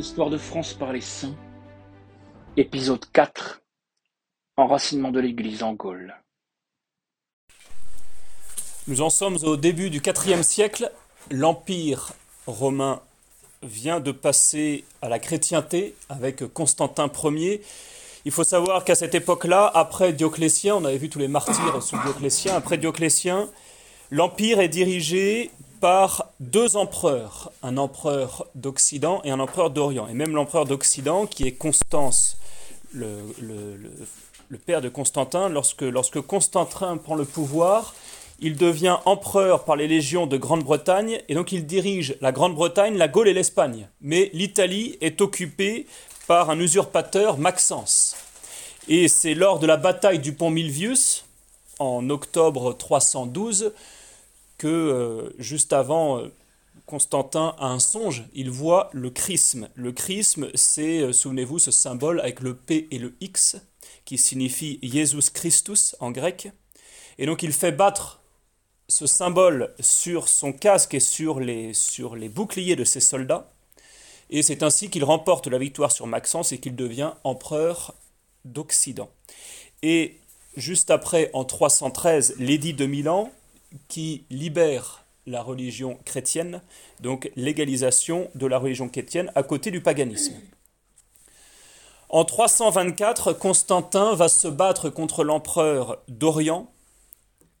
Histoire 0.00 0.30
de 0.30 0.38
France 0.38 0.72
par 0.72 0.94
les 0.94 1.02
saints, 1.02 1.36
épisode 2.56 3.04
4 3.12 3.60
Enracinement 4.56 5.10
de 5.10 5.20
l'Église 5.20 5.62
en 5.62 5.74
Gaule. 5.74 6.14
Nous 8.88 9.02
en 9.02 9.10
sommes 9.10 9.36
au 9.42 9.58
début 9.58 9.90
du 9.90 9.98
IVe 9.98 10.42
siècle. 10.42 10.90
L'Empire 11.30 12.14
romain 12.46 13.02
vient 13.62 14.00
de 14.00 14.10
passer 14.10 14.86
à 15.02 15.10
la 15.10 15.18
chrétienté 15.18 15.94
avec 16.08 16.50
Constantin 16.54 17.12
Ier. 17.22 17.60
Il 18.24 18.32
faut 18.32 18.42
savoir 18.42 18.84
qu'à 18.84 18.94
cette 18.94 19.14
époque-là, 19.14 19.70
après 19.74 20.14
Dioclétien, 20.14 20.76
on 20.76 20.84
avait 20.86 20.96
vu 20.96 21.10
tous 21.10 21.18
les 21.18 21.28
martyrs 21.28 21.82
sous 21.82 21.98
Dioclétien, 21.98 22.54
après 22.54 22.78
Dioclétien, 22.78 23.50
l'Empire 24.10 24.60
est 24.60 24.70
dirigé 24.70 25.50
par 25.80 26.30
deux 26.40 26.76
empereurs, 26.76 27.52
un 27.62 27.76
empereur 27.76 28.46
d'Occident 28.54 29.22
et 29.24 29.30
un 29.30 29.40
empereur 29.40 29.70
d'Orient. 29.70 30.08
Et 30.08 30.14
même 30.14 30.34
l'empereur 30.34 30.66
d'Occident, 30.66 31.26
qui 31.26 31.46
est 31.46 31.52
Constance, 31.52 32.36
le, 32.92 33.18
père 34.66 34.82
de 34.82 34.88
Constantin, 34.88 35.48
lorsque 35.48 36.20
Constantin 36.20 36.96
prend 36.96 37.14
le 37.14 37.24
pouvoir, 37.24 37.94
il 38.40 38.56
devient 38.56 38.98
empereur 39.04 39.64
par 39.64 39.76
les 39.76 39.88
légions 39.88 40.26
de 40.26 40.36
Grande-Bretagne, 40.36 41.20
et 41.28 41.34
donc 41.34 41.52
il 41.52 41.66
dirige 41.66 42.16
la 42.20 42.32
Grande-Bretagne, 42.32 42.96
la 42.96 43.08
Gaule 43.08 43.28
et 43.28 43.34
l'Espagne. 43.34 43.88
Mais 44.00 44.30
l'Italie 44.32 44.96
est 45.00 45.20
occupée 45.20 45.86
par 46.26 46.50
un 46.50 46.58
usurpateur, 46.58 47.38
Maxence. 47.38 48.16
Et 48.88 49.08
c'est 49.08 49.34
lors 49.34 49.58
de 49.58 49.66
la 49.66 49.76
bataille 49.76 50.18
du 50.18 50.32
pont 50.32 50.50
Milvius, 50.50 51.24
en 51.78 52.08
octobre 52.10 52.72
312, 52.72 53.72
que 54.60 54.68
euh, 54.68 55.30
juste 55.38 55.72
avant, 55.72 56.18
euh, 56.18 56.28
Constantin 56.84 57.54
a 57.58 57.68
un 57.68 57.78
songe, 57.78 58.24
il 58.34 58.50
voit 58.50 58.90
le 58.92 59.08
chrisme. 59.08 59.70
Le 59.74 59.90
chrisme, 59.90 60.50
c'est, 60.54 61.00
euh, 61.00 61.12
souvenez-vous, 61.14 61.58
ce 61.58 61.70
symbole 61.70 62.20
avec 62.20 62.40
le 62.40 62.54
P 62.54 62.86
et 62.90 62.98
le 62.98 63.14
X, 63.22 63.56
qui 64.04 64.18
signifie 64.18 64.78
Jesus 64.82 65.30
Christus 65.32 65.96
en 65.98 66.10
grec. 66.10 66.50
Et 67.16 67.24
donc 67.24 67.42
il 67.42 67.54
fait 67.54 67.72
battre 67.72 68.20
ce 68.88 69.06
symbole 69.06 69.74
sur 69.80 70.28
son 70.28 70.52
casque 70.52 70.92
et 70.92 71.00
sur 71.00 71.40
les, 71.40 71.72
sur 71.72 72.14
les 72.14 72.28
boucliers 72.28 72.76
de 72.76 72.84
ses 72.84 73.00
soldats. 73.00 73.50
Et 74.28 74.42
c'est 74.42 74.62
ainsi 74.62 74.90
qu'il 74.90 75.04
remporte 75.04 75.46
la 75.46 75.56
victoire 75.56 75.90
sur 75.90 76.06
Maxence 76.06 76.52
et 76.52 76.58
qu'il 76.58 76.76
devient 76.76 77.12
empereur 77.24 77.94
d'Occident. 78.44 79.08
Et 79.82 80.18
juste 80.54 80.90
après, 80.90 81.30
en 81.32 81.46
313, 81.46 82.34
l'édit 82.38 82.74
de 82.74 82.84
Milan 82.84 83.32
qui 83.88 84.24
libère 84.30 85.04
la 85.26 85.42
religion 85.42 85.98
chrétienne, 86.04 86.60
donc 87.00 87.30
l'égalisation 87.36 88.30
de 88.34 88.46
la 88.46 88.58
religion 88.58 88.88
chrétienne 88.88 89.30
à 89.34 89.42
côté 89.42 89.70
du 89.70 89.80
paganisme. 89.80 90.34
En 92.08 92.24
324, 92.24 93.32
Constantin 93.34 94.14
va 94.14 94.28
se 94.28 94.48
battre 94.48 94.90
contre 94.90 95.22
l'empereur 95.22 95.98
d'Orient, 96.08 96.72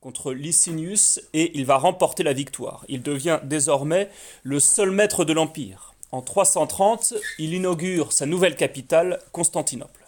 contre 0.00 0.32
Licinius, 0.32 1.20
et 1.34 1.56
il 1.56 1.66
va 1.66 1.76
remporter 1.76 2.24
la 2.24 2.32
victoire. 2.32 2.84
Il 2.88 3.02
devient 3.02 3.38
désormais 3.44 4.10
le 4.42 4.58
seul 4.58 4.90
maître 4.90 5.24
de 5.24 5.32
l'Empire. 5.32 5.94
En 6.10 6.22
330, 6.22 7.14
il 7.38 7.54
inaugure 7.54 8.12
sa 8.12 8.26
nouvelle 8.26 8.56
capitale, 8.56 9.20
Constantinople. 9.30 10.04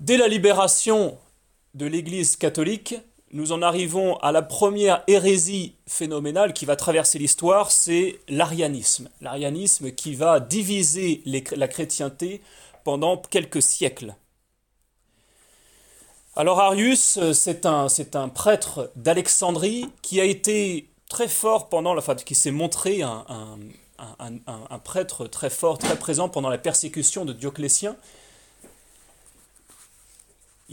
Dès 0.00 0.16
la 0.16 0.26
libération 0.26 1.16
de 1.74 1.86
l'Église 1.86 2.36
catholique, 2.36 2.96
nous 3.32 3.52
en 3.52 3.62
arrivons 3.62 4.16
à 4.18 4.30
la 4.30 4.42
première 4.42 5.02
hérésie 5.06 5.74
phénoménale 5.86 6.52
qui 6.52 6.66
va 6.66 6.76
traverser 6.76 7.18
l'histoire, 7.18 7.70
c'est 7.70 8.20
l'arianisme. 8.28 9.08
L'arianisme 9.22 9.90
qui 9.92 10.14
va 10.14 10.38
diviser 10.38 11.22
la 11.24 11.68
chrétienté 11.68 12.42
pendant 12.84 13.16
quelques 13.16 13.62
siècles. 13.62 14.14
Alors 16.36 16.60
Arius, 16.60 17.18
c'est 17.32 17.66
un, 17.66 17.88
prêtre 18.28 18.90
d'Alexandrie 18.96 19.86
qui 20.00 20.20
a 20.20 20.24
été 20.24 20.88
très 21.08 21.28
fort 21.28 21.68
pendant 21.68 21.94
qui 22.00 22.34
s'est 22.34 22.50
montré 22.50 23.02
un, 23.02 23.58
prêtre 24.84 25.26
très 25.26 25.50
fort, 25.50 25.78
très 25.78 25.96
présent 25.96 26.28
pendant 26.28 26.48
la 26.48 26.58
persécution 26.58 27.24
de 27.24 27.32
Dioclétien, 27.32 27.96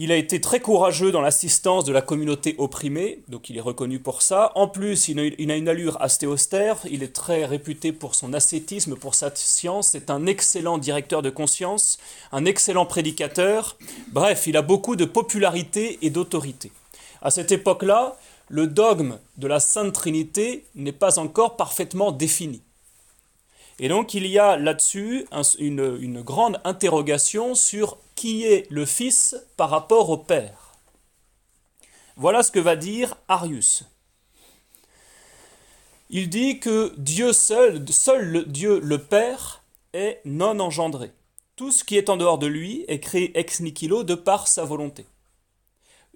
il 0.02 0.14
a 0.14 0.16
été 0.16 0.40
très 0.40 0.62
courageux 0.62 1.12
dans 1.12 1.20
l'assistance 1.20 1.84
de 1.84 1.92
la 1.92 2.02
communauté 2.02 2.56
opprimée, 2.58 3.20
donc 3.28 3.50
il 3.50 3.58
est 3.58 3.62
reconnu 3.62 4.00
pour 4.00 4.22
ça. 4.22 4.54
En 4.56 4.70
plus, 4.70 5.10
il 5.10 5.20
a 5.20 5.56
une 5.58 5.68
allure 5.68 6.02
assez 6.02 6.26
austère, 6.26 6.78
il 6.90 7.04
est 7.04 7.14
très 7.14 7.44
réputé 7.44 7.92
pour 7.92 8.16
son 8.16 8.34
ascétisme, 8.34 8.96
pour 8.96 9.14
sa 9.14 9.30
science, 9.36 9.90
c'est 9.90 10.10
un 10.10 10.26
excellent 10.26 10.78
directeur 10.78 11.22
de 11.22 11.30
conscience, 11.30 12.00
un 12.32 12.46
excellent 12.46 12.86
prédicateur. 12.86 13.76
Bref, 14.14 14.48
il 14.48 14.56
a 14.56 14.62
beaucoup 14.62 14.96
de 14.96 15.04
popularité 15.04 16.00
et 16.02 16.10
d'autorité. 16.10 16.72
À 17.22 17.30
cette 17.30 17.52
époque-là, 17.52 18.16
le 18.48 18.68
dogme 18.68 19.18
de 19.38 19.48
la 19.48 19.60
Sainte 19.60 19.92
Trinité 19.92 20.64
n'est 20.76 20.94
pas 20.94 21.20
encore 21.20 21.58
parfaitement 21.58 22.14
défini. 22.14 22.62
Et 23.80 23.88
donc 23.88 24.14
il 24.14 24.28
y 24.28 24.38
a 24.38 24.58
là-dessus 24.58 25.26
une, 25.58 26.22
grande 26.22 26.60
interrogation 26.66 27.56
sur 27.56 27.98
qui 28.16 28.44
est 28.44 28.70
le 28.70 28.86
Fils 28.86 29.36
par 29.56 29.70
rapport 29.70 30.10
au 30.10 30.18
Père. 30.18 30.74
Voilà 32.18 32.44
ce 32.44 32.52
que 32.52 32.60
va 32.60 32.76
dire 32.76 33.16
Arius. 33.30 33.86
Il 36.10 36.30
dit 36.30 36.60
que 36.60 36.94
Dieu 36.98 37.32
seul, 37.32 37.88
seul 37.90 38.46
Dieu 38.48 38.80
le 38.82 38.98
Père, 38.98 39.64
est 39.94 40.20
non 40.26 40.60
engendré. 40.60 41.12
Tout 41.56 41.72
ce 41.72 41.84
qui 41.84 41.98
est 41.98 42.10
en 42.10 42.18
dehors 42.18 42.40
de 42.40 42.48
lui 42.48 42.84
est 42.88 43.00
créé 43.00 43.38
ex 43.38 43.62
nihilo 43.62 44.04
de 44.04 44.16
par 44.16 44.48
sa 44.48 44.66
volonté. 44.66 45.06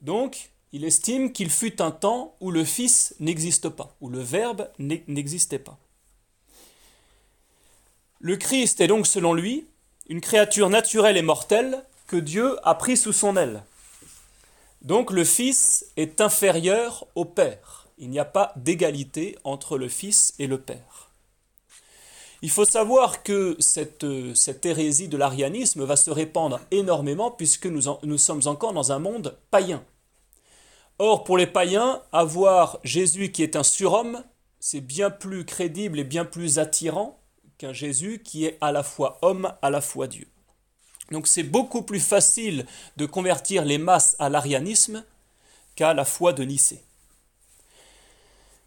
Donc, 0.02 0.52
il 0.74 0.84
estime 0.84 1.32
qu'il 1.32 1.50
fut 1.50 1.82
un 1.82 1.92
temps 1.92 2.36
où 2.42 2.52
le 2.52 2.66
Fils 2.66 3.16
n'existe 3.20 3.70
pas, 3.70 3.96
où 4.02 4.10
le 4.10 4.20
Verbe 4.20 4.70
n'existait 4.80 5.60
pas. 5.60 5.78
Le 8.26 8.38
Christ 8.38 8.80
est 8.80 8.88
donc, 8.88 9.06
selon 9.06 9.34
lui, 9.34 9.66
une 10.08 10.22
créature 10.22 10.70
naturelle 10.70 11.18
et 11.18 11.22
mortelle 11.22 11.84
que 12.08 12.16
Dieu 12.16 12.56
a 12.64 12.74
pris 12.74 12.96
sous 12.96 13.12
son 13.12 13.36
aile. 13.36 13.64
Donc 14.82 15.12
le 15.12 15.26
Fils 15.26 15.88
est 15.98 16.22
inférieur 16.22 17.06
au 17.16 17.26
Père. 17.26 17.90
Il 17.98 18.10
n'y 18.10 18.20
a 18.20 18.26
pas 18.26 18.54
d'égalité 18.56 19.38
entre 19.44 19.78
le 19.78 19.90
Fils 19.90 20.36
et 20.40 20.48
le 20.48 20.58
Père. 20.58 21.10
Il 22.42 22.50
faut 22.50 22.64
savoir 22.64 23.24
que 23.24 23.58
cette, 23.60 24.06
hérésie 24.64 25.10
de 25.10 25.18
l'arianisme 25.18 25.84
va 25.84 25.98
se 25.98 26.10
répandre 26.10 26.62
énormément 26.72 27.30
puisque 27.30 27.66
nous, 27.66 27.94
nous 28.04 28.18
sommes 28.18 28.44
encore 28.46 28.72
dans 28.72 28.94
un 28.94 29.00
monde 29.00 29.38
païen. 29.52 29.84
Or, 30.98 31.26
pour 31.26 31.38
les 31.38 31.48
païens, 31.48 32.02
avoir 32.14 32.80
Jésus 32.86 33.34
qui 33.34 33.44
est 33.44 33.58
un 33.58 33.64
surhomme, 33.64 34.24
c'est 34.62 34.80
bien 34.80 35.10
plus 35.10 35.44
crédible 35.44 36.00
et 36.00 36.06
bien 36.06 36.24
plus 36.24 36.58
attirant 36.58 37.20
qu'un 37.58 37.74
Jésus 37.74 38.22
qui 38.24 38.46
est 38.46 38.58
à 38.62 38.72
la 38.72 38.84
fois 38.84 39.18
homme, 39.22 39.54
à 39.62 39.70
la 39.70 39.82
fois 39.82 40.08
Dieu. 40.08 40.28
Donc 41.12 41.28
c'est 41.28 41.44
beaucoup 41.44 41.82
plus 41.82 42.00
facile 42.00 42.66
de 42.98 43.06
convertir 43.06 43.66
les 43.66 43.78
masses 43.78 44.16
à 44.20 44.30
l'arianisme 44.30 45.04
qu'à 45.76 45.94
la 45.94 46.06
foi 46.06 46.34
de 46.34 46.44
Nicée. 46.44 46.84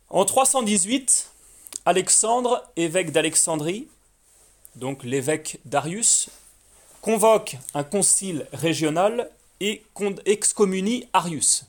En 0.09 0.25
318, 0.25 1.31
Alexandre, 1.85 2.63
évêque 2.77 3.11
d'Alexandrie, 3.11 3.89
donc 4.77 5.03
l'évêque 5.03 5.59
Darius, 5.65 6.29
convoque 7.01 7.57
un 7.75 7.85
concile 7.85 8.47
régional 8.53 9.31
et 9.61 9.83
excommunie 10.27 11.09
Arius. 11.13 11.65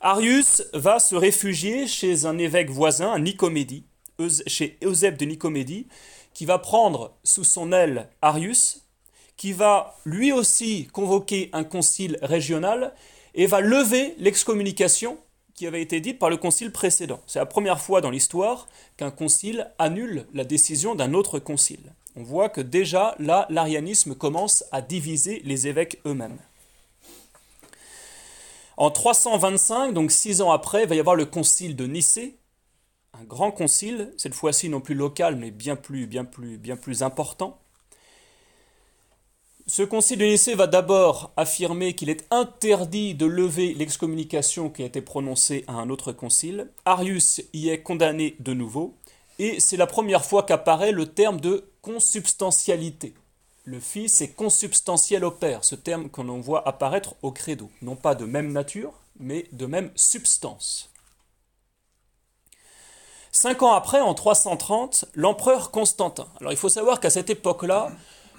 Arius 0.00 0.62
va 0.74 0.98
se 0.98 1.14
réfugier 1.14 1.86
chez 1.86 2.26
un 2.26 2.36
évêque 2.36 2.70
voisin, 2.70 3.18
Nicomédie, 3.18 3.84
chez 4.46 4.76
Eusèbe 4.82 5.16
de 5.16 5.24
Nicomédie, 5.24 5.86
qui 6.34 6.44
va 6.44 6.58
prendre 6.58 7.14
sous 7.24 7.44
son 7.44 7.72
aile 7.72 8.10
Arius, 8.20 8.82
qui 9.36 9.52
va 9.52 9.96
lui 10.04 10.32
aussi 10.32 10.88
convoquer 10.92 11.48
un 11.52 11.64
concile 11.64 12.18
régional 12.22 12.92
et 13.34 13.46
va 13.46 13.60
lever 13.60 14.14
l'excommunication 14.18 15.18
qui 15.54 15.66
avait 15.66 15.82
été 15.82 16.00
dite 16.00 16.18
par 16.18 16.30
le 16.30 16.36
concile 16.36 16.72
précédent. 16.72 17.20
C'est 17.26 17.38
la 17.38 17.46
première 17.46 17.80
fois 17.80 18.00
dans 18.00 18.10
l'histoire 18.10 18.66
qu'un 18.96 19.10
concile 19.10 19.70
annule 19.78 20.26
la 20.34 20.44
décision 20.44 20.94
d'un 20.94 21.14
autre 21.14 21.38
concile. 21.38 21.94
On 22.16 22.22
voit 22.22 22.48
que 22.48 22.60
déjà 22.60 23.14
là, 23.18 23.46
l'arianisme 23.50 24.14
commence 24.14 24.64
à 24.72 24.82
diviser 24.82 25.42
les 25.44 25.66
évêques 25.66 26.00
eux-mêmes. 26.06 26.38
En 28.76 28.90
325, 28.90 29.92
donc 29.92 30.10
six 30.10 30.40
ans 30.40 30.50
après, 30.50 30.82
il 30.82 30.88
va 30.88 30.96
y 30.96 31.00
avoir 31.00 31.14
le 31.14 31.26
concile 31.26 31.76
de 31.76 31.86
Nicée, 31.86 32.36
un 33.20 33.24
grand 33.24 33.50
concile, 33.50 34.12
cette 34.16 34.34
fois-ci 34.34 34.68
non 34.68 34.80
plus 34.80 34.94
local, 34.94 35.36
mais 35.36 35.50
bien 35.50 35.76
plus, 35.76 36.06
bien 36.06 36.24
plus, 36.24 36.58
bien 36.58 36.76
plus 36.76 37.02
important. 37.02 37.58
Ce 39.66 39.82
concile 39.82 40.18
de 40.18 40.26
Nicée 40.26 40.54
va 40.54 40.66
d'abord 40.66 41.32
affirmer 41.36 41.94
qu'il 41.94 42.10
est 42.10 42.26
interdit 42.30 43.14
de 43.14 43.24
lever 43.24 43.72
l'excommunication 43.72 44.68
qui 44.68 44.82
a 44.82 44.86
été 44.86 45.00
prononcée 45.00 45.64
à 45.68 45.72
un 45.72 45.88
autre 45.88 46.12
concile. 46.12 46.68
Arius 46.84 47.40
y 47.54 47.70
est 47.70 47.80
condamné 47.80 48.36
de 48.40 48.52
nouveau, 48.52 48.94
et 49.38 49.60
c'est 49.60 49.78
la 49.78 49.86
première 49.86 50.24
fois 50.24 50.42
qu'apparaît 50.42 50.92
le 50.92 51.06
terme 51.06 51.40
de 51.40 51.70
consubstantialité. 51.80 53.14
Le 53.64 53.80
Fils 53.80 54.20
est 54.20 54.34
consubstantiel 54.34 55.24
au 55.24 55.30
Père, 55.30 55.64
ce 55.64 55.74
terme 55.74 56.10
qu'on 56.10 56.40
voit 56.40 56.68
apparaître 56.68 57.14
au 57.22 57.32
credo, 57.32 57.70
non 57.80 57.96
pas 57.96 58.14
de 58.14 58.26
même 58.26 58.52
nature, 58.52 58.92
mais 59.18 59.46
de 59.52 59.64
même 59.64 59.90
substance. 59.94 60.90
Cinq 63.34 63.64
ans 63.64 63.72
après, 63.72 64.00
en 64.00 64.14
330, 64.14 65.06
l'empereur 65.14 65.72
Constantin. 65.72 66.28
Alors 66.40 66.52
il 66.52 66.56
faut 66.56 66.68
savoir 66.68 67.00
qu'à 67.00 67.10
cette 67.10 67.30
époque-là, 67.30 67.90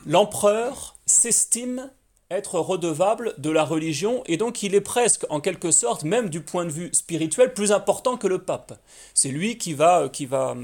l'empereur 0.06 0.96
s'estime 1.06 1.92
être 2.32 2.60
redevable 2.60 3.36
de 3.38 3.50
la 3.50 3.66
religion 3.66 4.24
et 4.26 4.38
donc 4.38 4.64
il 4.64 4.74
est 4.74 4.80
presque 4.80 5.26
en 5.30 5.42
quelque 5.42 5.70
sorte 5.70 6.06
même 6.06 6.30
du 6.30 6.40
point 6.40 6.64
de 6.64 6.72
vue 6.72 6.90
spirituel 6.94 7.54
plus 7.54 7.74
important 7.74 8.16
que 8.16 8.28
le 8.28 8.40
pape. 8.46 8.80
C'est 9.14 9.32
lui 9.32 9.58
qui 9.58 9.74
va 9.74 10.08
qui 10.08 10.26
va 10.26 10.56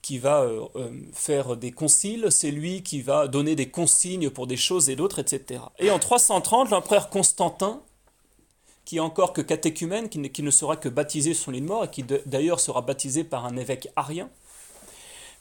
qui 0.00 0.16
va 0.16 0.40
euh, 0.40 0.64
euh, 0.76 0.90
faire 1.12 1.54
des 1.54 1.72
conciles, 1.72 2.28
c'est 2.30 2.50
lui 2.50 2.82
qui 2.82 3.02
va 3.02 3.28
donner 3.28 3.54
des 3.54 3.68
consignes 3.68 4.30
pour 4.30 4.46
des 4.46 4.56
choses 4.56 4.88
et 4.88 4.96
d'autres, 4.96 5.18
etc. 5.18 5.60
Et 5.78 5.90
en 5.90 5.98
330, 5.98 6.70
l'empereur 6.70 7.10
Constantin, 7.10 7.82
qui 8.92 8.98
est 8.98 9.00
encore 9.00 9.32
que 9.32 9.40
catéchumène, 9.40 10.10
qui 10.10 10.42
ne, 10.42 10.50
sera 10.50 10.76
que 10.76 10.90
baptisé 10.90 11.32
sur 11.32 11.50
l'île 11.50 11.64
mort 11.64 11.84
et 11.84 11.88
qui 11.88 12.04
d'ailleurs 12.26 12.60
sera 12.60 12.82
baptisé 12.82 13.24
par 13.24 13.46
un 13.46 13.56
évêque 13.56 13.88
arien, 13.96 14.28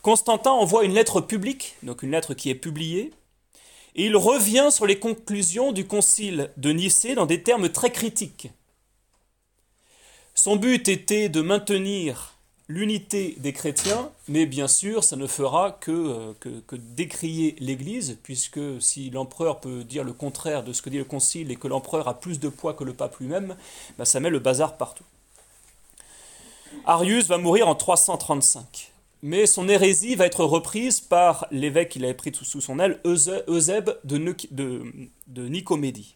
Constantin 0.01 0.51
envoie 0.51 0.85
une 0.85 0.93
lettre 0.93 1.19
publique, 1.19 1.75
donc 1.83 2.01
une 2.01 2.11
lettre 2.11 2.33
qui 2.33 2.49
est 2.49 2.55
publiée, 2.55 3.11
et 3.95 4.05
il 4.05 4.15
revient 4.15 4.69
sur 4.71 4.85
les 4.85 4.99
conclusions 4.99 5.73
du 5.73 5.85
concile 5.85 6.53
de 6.55 6.71
Nicée 6.71 7.13
dans 7.13 7.25
des 7.25 7.43
termes 7.43 7.67
très 7.67 7.91
critiques. 7.91 8.47
Son 10.33 10.55
but 10.55 10.87
était 10.87 11.27
de 11.27 11.41
maintenir 11.41 12.35
l'unité 12.71 13.35
des 13.39 13.51
chrétiens, 13.51 14.09
mais 14.29 14.45
bien 14.45 14.67
sûr, 14.67 15.03
ça 15.03 15.17
ne 15.17 15.27
fera 15.27 15.77
que, 15.81 15.91
euh, 15.91 16.33
que, 16.39 16.75
décrier 16.75 17.55
l'Église, 17.59 18.17
puisque 18.23 18.59
si 18.79 19.09
l'empereur 19.09 19.59
peut 19.59 19.83
dire 19.83 20.03
le 20.05 20.13
contraire 20.13 20.63
de 20.63 20.71
ce 20.71 20.81
que 20.81 20.89
dit 20.89 20.97
le 20.97 21.03
Concile 21.03 21.51
et 21.51 21.57
que 21.57 21.67
l'empereur 21.67 22.07
a 22.07 22.19
plus 22.19 22.39
de 22.39 22.47
poids 22.47 22.73
que 22.73 22.85
le 22.85 22.93
pape 22.93 23.17
lui-même, 23.19 23.55
bah, 23.97 24.05
ça 24.05 24.19
met 24.21 24.29
le 24.29 24.39
bazar 24.39 24.77
partout. 24.77 25.03
Arius 26.85 27.27
va 27.27 27.37
mourir 27.37 27.67
en 27.67 27.75
335, 27.75 28.93
mais 29.21 29.45
son 29.45 29.67
hérésie 29.67 30.15
va 30.15 30.25
être 30.25 30.45
reprise 30.45 31.01
par 31.01 31.47
l'évêque 31.51 31.89
qu'il 31.89 32.05
avait 32.05 32.13
pris 32.13 32.31
sous 32.33 32.61
son 32.61 32.79
aile, 32.79 33.01
Eusèbe 33.05 33.97
de, 34.05 34.17
de, 34.51 34.83
de 35.27 35.47
Nicomédie. 35.49 36.15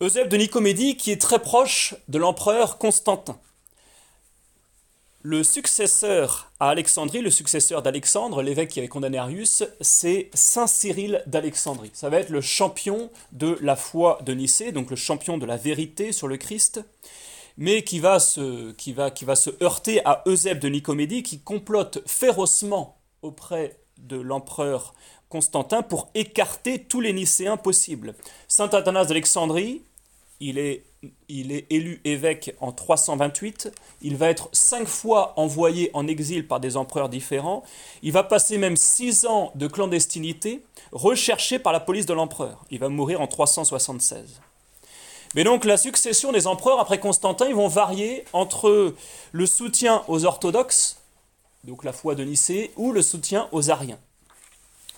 Eusèbe 0.00 0.28
de 0.28 0.36
Nicomédie 0.36 0.96
qui 0.96 1.12
est 1.12 1.20
très 1.20 1.38
proche 1.38 1.94
de 2.08 2.18
l'empereur 2.18 2.78
Constantin. 2.78 3.38
Le 5.30 5.42
successeur 5.42 6.50
à 6.58 6.70
Alexandrie, 6.70 7.20
le 7.20 7.28
successeur 7.28 7.82
d'Alexandre, 7.82 8.40
l'évêque 8.40 8.70
qui 8.70 8.78
avait 8.78 8.88
condamné 8.88 9.18
Arius, 9.18 9.62
c'est 9.78 10.30
Saint 10.32 10.66
Cyril 10.66 11.22
d'Alexandrie. 11.26 11.90
Ça 11.92 12.08
va 12.08 12.20
être 12.20 12.30
le 12.30 12.40
champion 12.40 13.10
de 13.32 13.58
la 13.60 13.76
foi 13.76 14.20
de 14.24 14.32
Nicée, 14.32 14.72
donc 14.72 14.88
le 14.88 14.96
champion 14.96 15.36
de 15.36 15.44
la 15.44 15.58
vérité 15.58 16.12
sur 16.12 16.28
le 16.28 16.38
Christ, 16.38 16.80
mais 17.58 17.84
qui 17.84 18.00
va 18.00 18.20
se, 18.20 18.72
qui 18.72 18.94
va, 18.94 19.10
qui 19.10 19.26
va 19.26 19.36
se 19.36 19.50
heurter 19.62 20.00
à 20.06 20.22
Eusèbe 20.26 20.60
de 20.60 20.70
Nicomédie, 20.70 21.22
qui 21.22 21.40
complote 21.40 22.02
férocement 22.06 22.96
auprès 23.20 23.76
de 23.98 24.16
l'empereur 24.16 24.94
Constantin 25.28 25.82
pour 25.82 26.08
écarter 26.14 26.84
tous 26.84 27.02
les 27.02 27.12
Nicéens 27.12 27.58
possibles. 27.58 28.14
Saint 28.48 28.70
Athanas 28.70 29.04
d'Alexandrie, 29.04 29.82
il 30.40 30.58
est 30.58 30.84
il 31.28 31.52
est 31.52 31.66
élu 31.70 32.00
évêque 32.04 32.54
en 32.60 32.72
328, 32.72 33.70
il 34.02 34.16
va 34.16 34.28
être 34.28 34.48
cinq 34.52 34.88
fois 34.88 35.32
envoyé 35.36 35.90
en 35.94 36.06
exil 36.08 36.46
par 36.46 36.58
des 36.58 36.76
empereurs 36.76 37.08
différents, 37.08 37.62
il 38.02 38.12
va 38.12 38.24
passer 38.24 38.58
même 38.58 38.76
six 38.76 39.26
ans 39.26 39.52
de 39.54 39.68
clandestinité, 39.68 40.62
recherché 40.90 41.58
par 41.58 41.72
la 41.72 41.80
police 41.80 42.06
de 42.06 42.14
l'empereur. 42.14 42.64
Il 42.70 42.80
va 42.80 42.88
mourir 42.88 43.20
en 43.20 43.26
376. 43.26 44.40
Mais 45.34 45.44
donc 45.44 45.64
la 45.64 45.76
succession 45.76 46.32
des 46.32 46.46
empereurs 46.46 46.80
après 46.80 46.98
Constantin, 46.98 47.46
ils 47.46 47.54
vont 47.54 47.68
varier 47.68 48.24
entre 48.32 48.94
le 49.32 49.46
soutien 49.46 50.02
aux 50.08 50.24
orthodoxes, 50.24 50.98
donc 51.64 51.84
la 51.84 51.92
foi 51.92 52.14
de 52.14 52.24
Nicée, 52.24 52.72
ou 52.76 52.92
le 52.92 53.02
soutien 53.02 53.48
aux 53.52 53.70
ariens. 53.70 53.98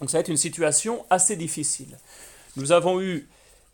Donc 0.00 0.08
ça 0.10 0.16
va 0.16 0.20
être 0.20 0.28
une 0.28 0.37
situation 0.37 1.04
assez 1.10 1.37
difficile. 1.37 1.98
Nous 2.56 2.72
avons 2.72 3.00
eu 3.00 3.28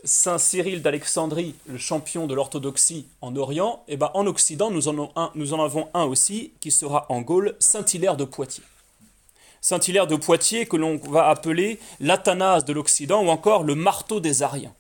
Saint 0.04 0.38
Cyril 0.38 0.82
d'Alexandrie, 0.82 1.54
le 1.66 1.78
champion 1.78 2.26
de 2.26 2.34
l'orthodoxie 2.34 3.06
en 3.20 3.34
Orient, 3.34 3.82
et 3.88 3.94
eh 3.94 3.96
ben 3.96 4.10
en 4.14 4.26
Occident, 4.26 4.70
nous 4.70 4.88
en, 4.88 5.64
avons 5.64 5.88
un 5.94 6.04
aussi 6.04 6.52
qui 6.60 6.70
sera 6.70 7.06
en 7.08 7.22
Gaule, 7.22 7.56
Saint-Hilaire 7.58 8.16
de 8.16 8.24
Poitiers. 8.24 8.64
Saint-Hilaire 9.60 10.06
de 10.06 10.16
Poitiers 10.16 10.66
que 10.66 10.76
l'on 10.76 10.96
va 10.96 11.28
appeler 11.28 11.80
l'Athanase 11.98 12.64
de 12.64 12.72
l'Occident 12.72 13.24
ou 13.24 13.28
encore 13.28 13.64
le 13.64 13.74
marteau 13.74 14.20
des 14.20 14.42
Ariens. 14.42 14.74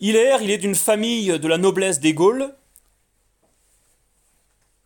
Hilaire, 0.00 0.42
il 0.42 0.50
est 0.50 0.58
d'une 0.58 0.74
famille 0.74 1.38
de 1.38 1.48
la 1.48 1.58
noblesse 1.58 2.00
des 2.00 2.14
Gaules 2.14 2.52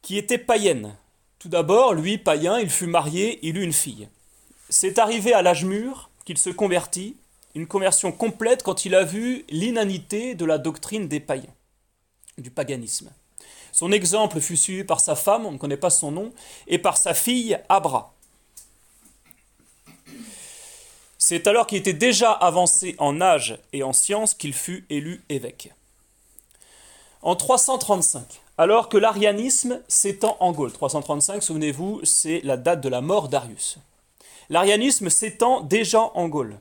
qui 0.03 0.19
était 0.19 0.39
païenne. 0.39 0.97
Tout 1.39 1.49
d'abord, 1.49 1.95
lui, 1.95 2.19
païen, 2.19 2.59
il 2.59 2.69
fut 2.69 2.87
marié, 2.87 3.39
il 3.43 3.57
eut 3.57 3.63
une 3.63 3.73
fille. 3.73 4.09
C'est 4.69 4.99
arrivé 4.99 5.33
à 5.33 5.43
l'âge 5.43 5.65
mûr 5.65 6.11
qu'il 6.25 6.39
se 6.39 6.51
convertit 6.51 7.17
une 7.55 7.67
conversion 7.67 8.13
complète 8.13 8.63
quand 8.63 8.85
il 8.85 8.95
a 8.95 9.05
vu 9.05 9.45
l'inanité 9.49 10.35
de 10.35 10.45
la 10.45 10.59
doctrine 10.59 11.09
des 11.09 11.21
païens, 11.21 11.55
du 12.39 12.51
paganisme. 12.51 13.11
Son 13.73 13.93
exemple 13.93 14.41
fut 14.41 14.57
suivi 14.57 14.85
par 14.85 15.01
sa 15.01 15.15
femme, 15.15 15.47
on 15.47 15.53
ne 15.53 15.59
connaît 15.59 15.77
pas 15.77 15.91
son 15.91 16.11
nom, 16.11 16.33
et 16.67 16.79
par 16.79 16.97
sa 16.97 17.15
fille 17.15 17.59
Abra. 17.69 18.15
C'est 21.19 21.47
alors 21.47 21.67
qu'il 21.67 21.79
était 21.79 21.93
déjà 21.93 22.33
avancé 22.33 22.97
en 22.99 23.21
âge 23.21 23.59
et 23.73 23.83
en 23.83 23.93
science 23.93 24.35
qu'il 24.35 24.53
fut 24.53 24.85
élu 24.91 25.23
évêque. 25.29 25.73
En 27.23 27.37
335, 27.37 28.41
alors 28.59 28.89
que 28.89 28.99
l'arianisme 28.99 29.81
s'étend 29.89 30.37
en 30.41 30.53
Gaule, 30.53 30.73
335, 30.73 31.43
souvenez-vous, 31.43 32.01
c'est 32.03 32.41
la 32.43 32.57
date 32.57 32.81
de 32.81 32.89
la 32.89 33.01
mort 33.01 33.29
d'Arius. 33.29 33.79
L'arianisme 34.51 35.09
s'étend 35.09 35.61
déjà 35.61 36.11
en 36.15 36.29
Gaule 36.29 36.59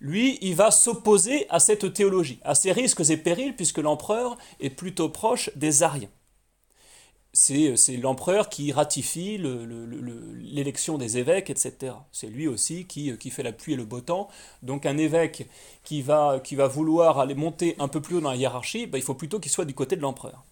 lui, 0.00 0.38
il 0.42 0.54
va 0.54 0.70
s'opposer 0.70 1.46
à 1.48 1.58
cette 1.58 1.92
théologie, 1.92 2.38
à 2.42 2.54
ses 2.54 2.72
risques 2.72 3.08
et 3.08 3.16
périls, 3.16 3.56
puisque 3.56 3.78
l'empereur 3.78 4.36
est 4.60 4.70
plutôt 4.70 5.08
proche 5.08 5.50
des 5.56 5.82
Ariens. 5.82 6.10
C'est 7.36 7.98
l'empereur 8.00 8.48
qui 8.48 8.72
ratifie 8.72 9.36
l'élection 9.36 10.96
des 10.96 11.18
évêques, 11.18 11.50
etc. 11.50 11.92
C'est 12.10 12.28
lui 12.28 12.48
aussi 12.48 12.86
qui, 12.86 13.30
fait 13.30 13.42
la 13.42 13.52
pluie 13.52 13.74
et 13.74 13.76
le 13.76 13.84
beau 13.84 14.00
temps. 14.00 14.28
Donc 14.62 14.86
un 14.86 14.96
évêque 14.96 15.46
qui 15.84 16.00
va, 16.00 16.40
vouloir 16.66 17.18
aller 17.18 17.34
monter 17.34 17.76
un 17.78 17.88
peu 17.88 18.00
plus 18.00 18.16
haut 18.16 18.20
dans 18.22 18.30
la 18.30 18.36
hiérarchie, 18.36 18.86
ben, 18.86 18.96
il 18.96 19.04
faut 19.04 19.14
plutôt 19.14 19.38
qu'il 19.38 19.52
soit 19.52 19.66
du 19.66 19.74
côté 19.74 19.96
de 19.96 20.00
l'empereur. 20.00 20.44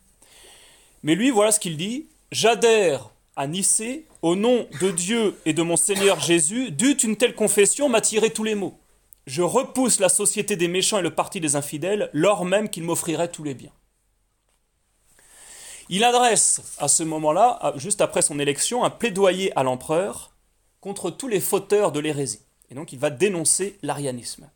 Mais 1.03 1.15
lui, 1.15 1.31
voilà 1.31 1.53
ce 1.53 1.61
qu'il 1.61 1.79
dit. 1.79 2.07
J'adhère 2.33 3.11
à 3.35 3.47
Nicée, 3.47 4.07
au 4.21 4.37
nom 4.37 4.67
de 4.81 4.91
Dieu 4.91 5.37
et 5.47 5.55
de 5.55 5.63
mon 5.63 5.77
Seigneur 5.77 6.21
Jésus, 6.21 6.71
dût 6.71 6.99
une 6.99 7.17
telle 7.17 7.35
confession 7.35 7.89
m'attirer 7.89 8.29
tous 8.29 8.45
les 8.45 8.55
maux. 8.55 8.79
Je 9.27 9.43
repousse 9.43 10.01
la 10.01 10.09
société 10.09 10.57
des 10.57 10.69
méchants 10.69 10.99
et 10.99 11.03
le 11.03 11.15
parti 11.15 11.41
des 11.41 11.57
infidèles, 11.57 12.11
lors 12.13 12.45
même 12.45 12.69
qu'il 12.69 12.83
m'offrirait 12.83 13.31
tous 13.31 13.43
les 13.43 13.55
biens. 13.55 13.73
Il 15.89 16.05
adresse 16.05 16.77
à 16.79 16.89
ce 16.89 17.03
moment-là, 17.03 17.73
juste 17.77 18.01
après 18.01 18.23
son 18.23 18.39
élection, 18.39 18.85
un 18.85 18.91
plaidoyer 18.91 19.57
à 19.57 19.63
l'empereur 19.63 20.33
contre 20.81 21.11
tous 21.11 21.29
les 21.29 21.41
fauteurs 21.41 21.93
de 21.93 22.01
l'hérésie. 22.01 22.41
Et 22.71 22.75
donc 22.75 22.93
il 22.93 22.99
va 22.99 23.11
dénoncer 23.11 23.79
l'arianisme. 23.83 24.51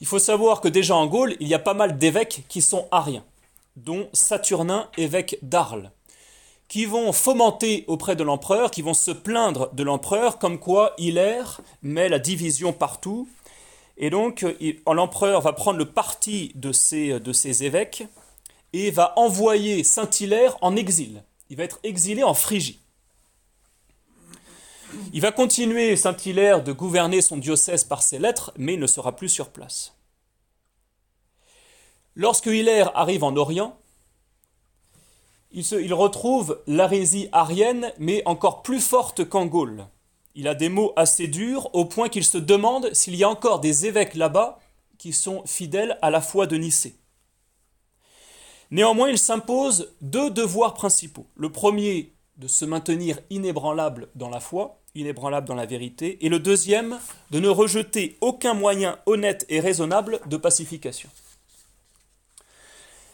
Il 0.00 0.06
faut 0.06 0.20
savoir 0.20 0.60
que 0.60 0.68
déjà 0.68 0.94
en 0.94 1.06
Gaule, 1.06 1.36
il 1.40 1.48
y 1.48 1.54
a 1.54 1.58
pas 1.58 1.74
mal 1.74 1.98
d'évêques 1.98 2.44
qui 2.48 2.62
sont 2.62 2.86
ariens, 2.92 3.24
dont 3.76 4.08
Saturnin, 4.12 4.88
évêque 4.96 5.38
d'Arles, 5.42 5.90
qui 6.68 6.84
vont 6.84 7.12
fomenter 7.12 7.84
auprès 7.86 8.14
de 8.14 8.22
l'empereur, 8.22 8.70
qui 8.70 8.82
vont 8.82 8.94
se 8.94 9.10
plaindre 9.10 9.72
de 9.72 9.82
l'empereur, 9.82 10.38
comme 10.38 10.58
quoi 10.58 10.92
Hilaire 10.98 11.62
met 11.82 12.08
la 12.08 12.18
division 12.18 12.72
partout. 12.72 13.28
Et 13.96 14.10
donc, 14.10 14.44
l'empereur 14.86 15.40
va 15.40 15.52
prendre 15.54 15.78
le 15.78 15.90
parti 15.90 16.52
de 16.54 16.72
ces 16.72 17.64
évêques 17.64 18.04
et 18.72 18.90
va 18.90 19.14
envoyer 19.18 19.82
Saint-Hilaire 19.82 20.56
en 20.60 20.76
exil. 20.76 21.22
Il 21.50 21.56
va 21.56 21.64
être 21.64 21.80
exilé 21.82 22.22
en 22.22 22.34
Phrygie. 22.34 22.80
Il 25.12 25.20
va 25.20 25.32
continuer, 25.32 25.96
Saint-Hilaire, 25.96 26.62
de 26.62 26.72
gouverner 26.72 27.22
son 27.22 27.38
diocèse 27.38 27.84
par 27.84 28.02
ses 28.02 28.18
lettres, 28.18 28.52
mais 28.56 28.74
il 28.74 28.80
ne 28.80 28.86
sera 28.86 29.16
plus 29.16 29.30
sur 29.30 29.48
place. 29.48 29.94
Lorsque 32.14 32.46
Hilaire 32.46 32.90
arrive 32.94 33.24
en 33.24 33.36
Orient, 33.36 33.78
il, 35.50 35.94
retrouve 35.94 36.60
l'hérésie 36.66 37.28
arienne, 37.32 37.92
mais 37.98 38.22
encore 38.26 38.62
plus 38.62 38.80
forte 38.80 39.24
qu'en 39.24 39.46
Gaule. 39.46 39.86
Il 40.34 40.46
a 40.46 40.54
des 40.54 40.68
mots 40.68 40.92
assez 40.96 41.26
durs, 41.26 41.74
au 41.74 41.84
point 41.84 42.08
qu'il 42.08 42.24
se 42.24 42.38
demande 42.38 42.92
s'il 42.92 43.16
y 43.16 43.24
a 43.24 43.28
encore 43.28 43.60
des 43.60 43.86
évêques 43.86 44.14
là-bas 44.14 44.58
qui 44.98 45.12
sont 45.12 45.42
fidèles 45.46 45.98
à 46.02 46.10
la 46.10 46.20
foi 46.20 46.46
de 46.46 46.56
Nicée. 46.56 46.96
Néanmoins, 48.70 49.08
il 49.08 49.18
s'impose 49.18 49.94
deux 50.02 50.30
devoirs 50.30 50.74
principaux. 50.74 51.26
Le 51.34 51.50
premier, 51.50 52.12
de 52.36 52.46
se 52.46 52.64
maintenir 52.64 53.18
inébranlable 53.30 54.08
dans 54.14 54.28
la 54.28 54.40
foi, 54.40 54.80
inébranlable 54.94 55.48
dans 55.48 55.54
la 55.54 55.66
vérité, 55.66 56.24
et 56.24 56.28
le 56.28 56.38
deuxième, 56.38 56.98
de 57.30 57.40
ne 57.40 57.48
rejeter 57.48 58.16
aucun 58.20 58.54
moyen 58.54 58.98
honnête 59.06 59.46
et 59.48 59.60
raisonnable 59.60 60.20
de 60.26 60.36
pacification. 60.36 61.08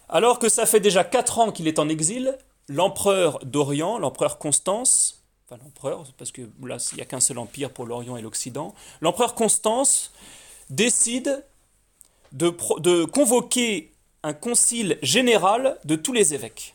Alors 0.08 0.38
que 0.38 0.48
ça 0.48 0.66
fait 0.66 0.80
déjà 0.80 1.04
quatre 1.04 1.38
ans 1.38 1.52
qu'il 1.52 1.68
est 1.68 1.78
en 1.78 1.88
exil, 1.88 2.36
l'empereur 2.68 3.38
d'Orient, 3.44 3.98
l'empereur 3.98 4.38
Constance, 4.38 5.22
enfin 5.46 5.60
l'empereur, 5.62 6.04
parce 6.18 6.32
que 6.32 6.42
là, 6.62 6.76
il 6.92 6.96
n'y 6.96 7.02
a 7.02 7.06
qu'un 7.06 7.20
seul 7.20 7.38
empire 7.38 7.70
pour 7.70 7.86
l'Orient 7.86 8.16
et 8.16 8.22
l'Occident, 8.22 8.74
l'empereur 9.00 9.34
Constance 9.34 10.12
décide 10.70 11.44
de, 12.32 12.54
de 12.78 13.04
convoquer 13.04 13.92
un 14.22 14.32
concile 14.32 14.98
général 15.02 15.78
de 15.84 15.96
tous 15.96 16.12
les 16.12 16.34
évêques. 16.34 16.74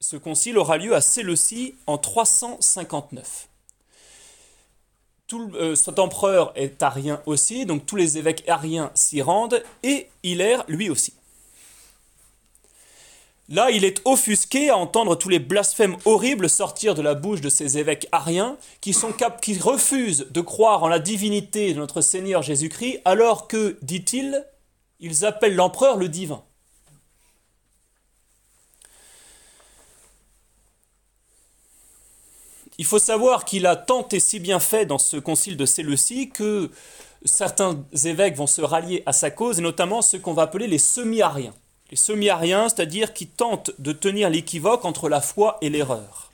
Ce 0.00 0.16
concile 0.16 0.58
aura 0.58 0.76
lieu 0.76 0.94
à 0.94 1.00
Séleucie 1.00 1.74
en 1.86 1.98
359. 1.98 3.48
Tout, 5.26 5.50
euh, 5.54 5.74
cet 5.74 5.98
empereur 5.98 6.52
est 6.54 6.82
arien 6.82 7.20
aussi, 7.26 7.66
donc 7.66 7.84
tous 7.84 7.96
les 7.96 8.16
évêques 8.16 8.48
ariens 8.48 8.90
s'y 8.94 9.20
rendent, 9.20 9.62
et 9.82 10.08
Hilaire 10.22 10.64
lui 10.68 10.88
aussi. 10.88 11.14
Là, 13.50 13.70
il 13.70 13.84
est 13.84 14.02
offusqué 14.04 14.68
à 14.68 14.76
entendre 14.76 15.16
tous 15.16 15.30
les 15.30 15.38
blasphèmes 15.38 15.96
horribles 16.04 16.50
sortir 16.50 16.94
de 16.94 17.00
la 17.00 17.14
bouche 17.14 17.40
de 17.40 17.48
ces 17.48 17.78
évêques 17.78 18.06
ariens 18.12 18.58
qui, 18.82 18.92
refusent 18.92 20.26
de 20.30 20.40
croire 20.42 20.82
en 20.82 20.88
la 20.88 20.98
divinité 20.98 21.72
de 21.72 21.78
notre 21.78 22.02
Seigneur 22.02 22.42
Jésus-Christ, 22.42 23.00
alors 23.06 23.48
que, 23.48 23.78
dit-il, 23.80 24.44
ils 25.00 25.24
appellent 25.24 25.54
l'empereur 25.54 25.96
le 25.96 26.10
divin. 26.10 26.44
Il 32.76 32.84
faut 32.84 32.98
savoir 32.98 33.46
qu'il 33.46 33.66
a 33.66 33.76
tant 33.76 34.06
et 34.12 34.20
si 34.20 34.40
bien 34.40 34.60
fait 34.60 34.84
dans 34.84 34.98
ce 34.98 35.16
concile 35.16 35.56
de 35.56 35.64
Séleucie 35.64 36.28
que 36.28 36.70
certains 37.24 37.82
évêques 38.04 38.36
vont 38.36 38.46
se 38.46 38.60
rallier 38.60 39.02
à 39.06 39.14
sa 39.14 39.30
cause, 39.30 39.58
et 39.58 39.62
notamment 39.62 40.02
ceux 40.02 40.18
qu'on 40.18 40.34
va 40.34 40.42
appeler 40.42 40.66
les 40.66 40.78
semi-ariens. 40.78 41.54
Les 41.90 41.96
semi-ariens, 41.96 42.68
c'est-à-dire 42.68 43.14
qui 43.14 43.26
tentent 43.26 43.70
de 43.78 43.92
tenir 43.92 44.28
l'équivoque 44.28 44.84
entre 44.84 45.08
la 45.08 45.20
foi 45.20 45.56
et 45.62 45.70
l'erreur. 45.70 46.30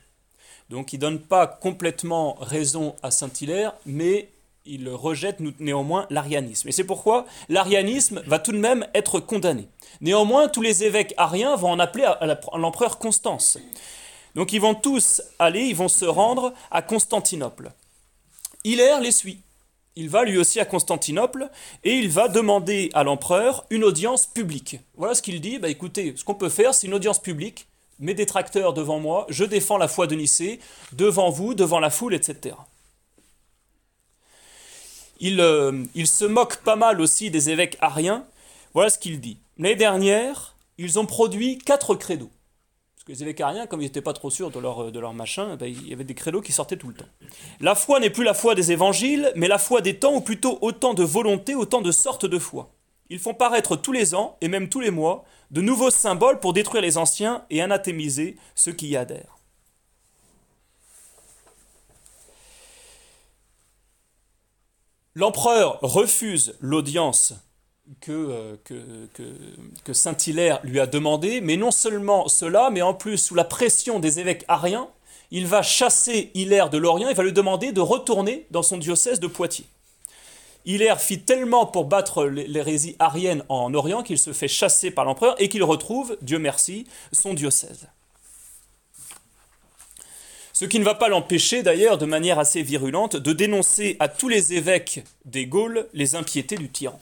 Donc 0.71 0.93
ils 0.93 0.97
ne 0.97 1.03
donnent 1.03 1.21
pas 1.21 1.47
complètement 1.47 2.37
raison 2.41 2.97
à 3.03 3.11
Saint-Hilaire, 3.11 3.75
mais 3.87 4.31
ils 4.67 4.89
rejettent 4.89 5.41
néanmoins 5.61 6.07
l'arianisme. 6.11 6.69
Et 6.69 6.73
c'est 6.73 6.85
pourquoi 6.85 7.27
l'arianisme 7.49 8.23
va 8.27 8.39
tout 8.39 8.53
de 8.53 8.59
même 8.59 8.87
être 8.95 9.21
condamné. 9.21 9.69
Néanmoins, 10.01 10.49
tous 10.49 10.63
les 10.63 10.85
évêques 10.85 11.15
ariens 11.17 11.55
vont 11.57 11.71
en 11.71 11.79
appeler 11.79 12.05
à 12.05 12.59
l'empereur 12.59 12.99
Constance. 12.99 13.59
Donc 14.35 14.53
ils 14.53 14.61
vont 14.61 14.75
tous 14.75 15.23
aller, 15.39 15.61
ils 15.61 15.77
vont 15.77 15.89
se 15.89 16.05
rendre 16.05 16.53
à 16.71 16.83
Constantinople. 16.83 17.73
Hilaire 18.65 19.01
les 19.01 19.13
suit. 19.13 19.41
Il 19.97 20.09
va 20.09 20.25
lui 20.25 20.39
aussi 20.39 20.59
à 20.59 20.65
Constantinople 20.65 21.49
et 21.85 21.93
il 21.93 22.11
va 22.11 22.27
demander 22.27 22.91
à 22.95 23.05
l'empereur 23.05 23.65
une 23.71 23.85
audience 23.85 24.27
publique. 24.27 24.81
Voilà 24.97 25.15
ce 25.15 25.23
qu'il 25.23 25.41
dit. 25.41 25.59
Bah 25.59 25.69
écoutez, 25.69 26.15
ce 26.17 26.25
qu'on 26.25 26.35
peut 26.35 26.49
faire, 26.49 26.75
c'est 26.75 26.89
une 26.89 26.95
audience 26.95 27.23
publique. 27.23 27.69
Mes 28.01 28.15
détracteurs 28.15 28.73
devant 28.73 28.99
moi, 28.99 29.25
je 29.29 29.45
défends 29.45 29.79
la 29.79 29.87
foi 29.87 30.09
de 30.09 30.17
Nicée, 30.17 30.59
devant 30.93 31.31
vous, 31.31 31.55
devant 31.55 31.79
la 31.79 31.91
foule, 31.91 32.15
etc. 32.15 32.57
Il, 35.21 35.41
euh, 35.41 35.85
il 35.95 36.09
se 36.09 36.25
moque 36.25 36.57
pas 36.57 36.75
mal 36.75 37.01
aussi 37.01 37.31
des 37.31 37.51
évêques 37.51 37.77
ariens. 37.81 38.25
Voilà 38.73 38.91
ce 38.91 38.99
qu'il 38.99 39.21
dit. 39.21 39.39
L'année 39.59 39.77
dernière, 39.77 40.57
ils 40.77 40.99
ont 40.99 41.07
produit 41.07 41.59
quatre 41.59 41.95
credos. 41.95 42.31
Parce 43.05 43.19
que 43.19 43.23
les 43.23 43.29
évêques 43.29 43.41
ariens, 43.43 43.67
comme 43.67 43.83
ils 43.83 43.85
n'étaient 43.85 44.01
pas 44.01 44.15
trop 44.15 44.31
sûrs 44.31 44.51
de 44.51 44.59
leur, 44.59 44.91
de 44.91 44.99
leur 44.99 45.13
machin, 45.13 45.57
ben, 45.57 45.67
il 45.67 45.89
y 45.89 45.93
avait 45.93 46.05
des 46.05 46.15
créneaux 46.15 46.41
qui 46.41 46.53
sortaient 46.53 46.79
tout 46.79 46.89
le 46.89 46.95
temps. 46.95 47.05
La 47.61 47.75
foi 47.75 48.01
n'est 48.01 48.09
plus 48.09 48.25
la 48.25 48.33
foi 48.33 48.55
des 48.55 48.73
évangiles, 48.73 49.31
mais 49.37 49.47
la 49.47 49.59
foi 49.59 49.83
des 49.83 49.99
temps, 49.99 50.15
ou 50.15 50.23
plutôt 50.23 50.57
autant 50.63 50.95
de 50.95 51.05
volonté, 51.05 51.55
autant 51.55 51.83
de 51.83 51.93
sortes 51.93 52.25
de 52.25 52.39
foi. 52.39 52.71
Ils 53.11 53.19
font 53.19 53.35
paraître 53.35 53.77
tous 53.77 53.93
les 53.93 54.15
ans, 54.15 54.39
et 54.41 54.49
même 54.49 54.71
tous 54.71 54.81
les 54.81 54.91
mois, 54.91 55.27
de 55.51 55.61
nouveaux 55.61 55.91
symboles 55.91 56.41
pour 56.41 56.55
détruire 56.55 56.81
les 56.81 56.97
anciens 56.97 57.45
et 57.51 57.61
anathémiser 57.61 58.39
ceux 58.55 58.73
qui 58.73 58.89
y 58.89 58.97
adhèrent. 58.97 59.37
L'empereur 65.15 65.79
refuse 65.83 66.57
l'audience 66.59 67.35
euh, 68.09 68.57
que, 68.64 69.93
Saint-Hilaire 69.93 70.61
lui 70.64 70.81
a 70.81 70.87
demandé, 70.87 71.41
mais 71.41 71.57
non 71.57 71.71
seulement 71.71 72.29
cela, 72.29 72.71
mais 72.71 72.83
en 72.83 72.95
plus, 72.95 73.19
sous 73.19 73.35
la 73.35 73.45
pression 73.45 73.99
des 73.99 74.21
évêques 74.21 74.45
ariens, 74.49 74.88
il 75.31 75.47
va 75.47 75.62
chasser 75.62 76.31
Hilaire 76.35 76.71
de 76.71 76.79
Lorient 76.79 77.09
et 77.09 77.14
va 77.14 77.23
lui 77.23 77.33
demander 77.33 77.73
de 77.73 77.81
retourner 77.81 78.47
dans 78.50 78.62
son 78.62 78.79
diocèse 78.79 79.21
de 79.21 79.26
Poitiers. 79.26 79.67
Hilaire 80.64 81.00
fit 81.00 81.21
tellement 81.21 81.67
pour 81.67 81.85
battre 81.85 82.25
l'hérésie 82.25 82.97
arienne 82.99 83.45
en 83.50 83.75
Orient 83.75 84.03
qu'il 84.03 84.19
se 84.19 84.33
fait 84.33 84.49
chasser 84.49 84.91
par 84.91 85.05
l'empereur 85.05 85.35
et 85.38 85.50
qu'il 85.50 85.62
retrouve, 85.62 86.17
Dieu 86.23 86.38
merci, 86.38 86.87
son 87.12 87.35
diocèse. 87.35 87.88
Ce 90.55 90.64
qui 90.64 90.79
ne 90.79 90.85
va 90.85 90.95
pas 90.95 91.09
l'empêcher 91.09 91.62
d'ailleurs, 91.62 91.99
de 91.99 92.07
manière 92.07 92.38
assez 92.38 92.62
virulente, 92.62 93.17
de 93.17 93.33
dénoncer 93.35 93.97
à 93.99 94.09
tous 94.09 94.29
les 94.29 94.55
évêques 94.55 95.05
des 95.26 95.47
Gaules 95.47 95.87
les 95.93 96.14
impiétés 96.14 96.57
du 96.57 96.71
tyran. 96.71 97.00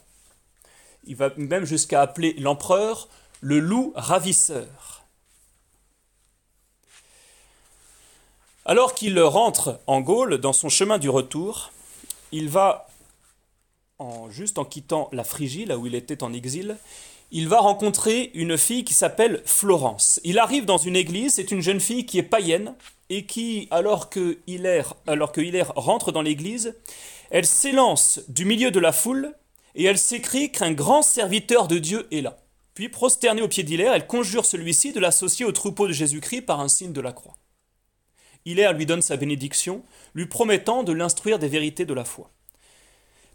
Il 1.04 1.16
va 1.16 1.30
même 1.36 1.64
jusqu'à 1.64 2.00
appeler 2.00 2.34
l'empereur 2.38 3.08
le 3.40 3.58
loup 3.58 3.92
ravisseur. 3.96 5.04
Alors 8.64 8.94
qu'il 8.94 9.18
rentre 9.20 9.80
en 9.88 10.00
Gaule, 10.00 10.38
dans 10.38 10.52
son 10.52 10.68
chemin 10.68 10.98
du 10.98 11.08
retour, 11.08 11.72
il 12.30 12.48
va, 12.48 12.88
juste 14.30 14.58
en 14.58 14.64
quittant 14.64 15.08
la 15.12 15.24
Phrygie, 15.24 15.64
là 15.64 15.76
où 15.78 15.86
il 15.86 15.96
était 15.96 16.22
en 16.22 16.32
exil, 16.32 16.76
il 17.32 17.48
va 17.48 17.58
rencontrer 17.58 18.30
une 18.34 18.56
fille 18.56 18.84
qui 18.84 18.94
s'appelle 18.94 19.42
Florence. 19.44 20.20
Il 20.22 20.38
arrive 20.38 20.64
dans 20.64 20.78
une 20.78 20.96
église, 20.96 21.34
c'est 21.34 21.50
une 21.50 21.62
jeune 21.62 21.80
fille 21.80 22.06
qui 22.06 22.18
est 22.18 22.22
païenne, 22.22 22.74
et 23.08 23.26
qui, 23.26 23.68
alors 23.70 24.08
que 24.08 24.38
alors 25.06 25.32
que 25.32 25.40
Hilaire 25.40 25.72
rentre 25.74 26.12
dans 26.12 26.22
l'église, 26.22 26.76
elle 27.30 27.46
s'élance 27.46 28.20
du 28.28 28.44
milieu 28.44 28.70
de 28.70 28.80
la 28.80 28.92
foule 28.92 29.34
et 29.74 29.84
elle 29.84 29.98
s'écrie 29.98 30.50
qu'un 30.50 30.72
grand 30.72 31.02
serviteur 31.02 31.68
de 31.68 31.78
Dieu 31.78 32.06
est 32.10 32.20
là. 32.20 32.38
Puis, 32.74 32.88
prosternée 32.88 33.42
au 33.42 33.48
pied 33.48 33.62
d'Hilaire, 33.62 33.92
elle 33.92 34.06
conjure 34.06 34.46
celui-ci 34.46 34.92
de 34.92 35.00
l'associer 35.00 35.44
au 35.44 35.52
troupeau 35.52 35.86
de 35.86 35.92
Jésus-Christ 35.92 36.42
par 36.42 36.60
un 36.60 36.68
signe 36.68 36.92
de 36.92 37.00
la 37.00 37.12
croix. 37.12 37.36
Hilaire 38.44 38.72
lui 38.72 38.86
donne 38.86 39.02
sa 39.02 39.16
bénédiction, 39.16 39.82
lui 40.14 40.26
promettant 40.26 40.82
de 40.82 40.92
l'instruire 40.92 41.38
des 41.38 41.48
vérités 41.48 41.84
de 41.84 41.94
la 41.94 42.04
foi. 42.04 42.30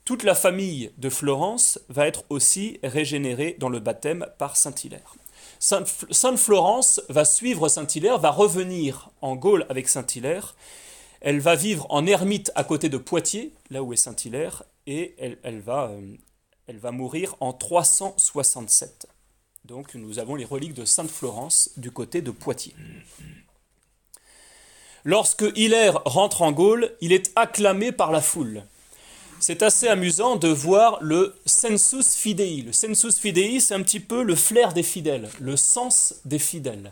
Toute 0.05 0.23
la 0.23 0.35
famille 0.35 0.91
de 0.97 1.09
Florence 1.09 1.79
va 1.89 2.07
être 2.07 2.23
aussi 2.29 2.79
régénérée 2.83 3.57
dans 3.59 3.69
le 3.69 3.79
baptême 3.79 4.25
par 4.37 4.55
Saint 4.55 4.73
Hilaire. 4.83 5.15
Sainte 5.59 6.37
Florence 6.37 7.01
va 7.09 7.25
suivre 7.25 7.67
Saint 7.67 7.87
Hilaire, 7.87 8.19
va 8.19 8.31
revenir 8.31 9.09
en 9.21 9.35
Gaule 9.35 9.65
avec 9.69 9.89
Saint 9.89 10.05
Hilaire. 10.15 10.55
Elle 11.19 11.39
va 11.39 11.55
vivre 11.55 11.87
en 11.89 12.05
ermite 12.05 12.51
à 12.55 12.63
côté 12.63 12.89
de 12.89 12.97
Poitiers, 12.97 13.53
là 13.69 13.81
où 13.81 13.91
est 13.91 13.97
Saint 13.97 14.15
Hilaire, 14.23 14.63
et 14.85 15.15
elle, 15.43 15.59
va, 15.59 15.89
euh, 15.89 16.15
elle 16.67 16.77
va 16.77 16.91
mourir 16.91 17.35
en 17.39 17.53
367. 17.53 19.07
Donc 19.65 19.95
nous 19.95 20.19
avons 20.19 20.35
les 20.35 20.45
reliques 20.45 20.73
de 20.73 20.85
Sainte 20.85 21.09
Florence 21.09 21.71
du 21.77 21.91
côté 21.91 22.21
de 22.21 22.31
Poitiers. 22.31 22.75
Lorsque 25.03 25.45
Hilaire 25.55 26.01
rentre 26.05 26.41
en 26.41 26.51
Gaule, 26.51 26.93
il 26.99 27.13
est 27.13 27.31
acclamé 27.37 27.91
par 27.91 28.11
la 28.11 28.21
foule. 28.21 28.63
C'est 29.39 29.61
assez 29.61 29.87
amusant 29.87 30.35
de 30.35 30.47
voir 30.47 30.97
le 31.01 31.35
sensus 31.45 32.15
fidei. 32.15 32.63
Le 32.63 32.73
sensus 32.73 33.17
fidei, 33.17 33.59
c'est 33.59 33.75
un 33.75 33.83
petit 33.83 33.99
peu 33.99 34.23
le 34.23 34.35
flair 34.35 34.73
des 34.73 34.83
fidèles, 34.83 35.29
le 35.39 35.55
sens 35.55 36.15
des 36.25 36.39
fidèles. 36.39 36.91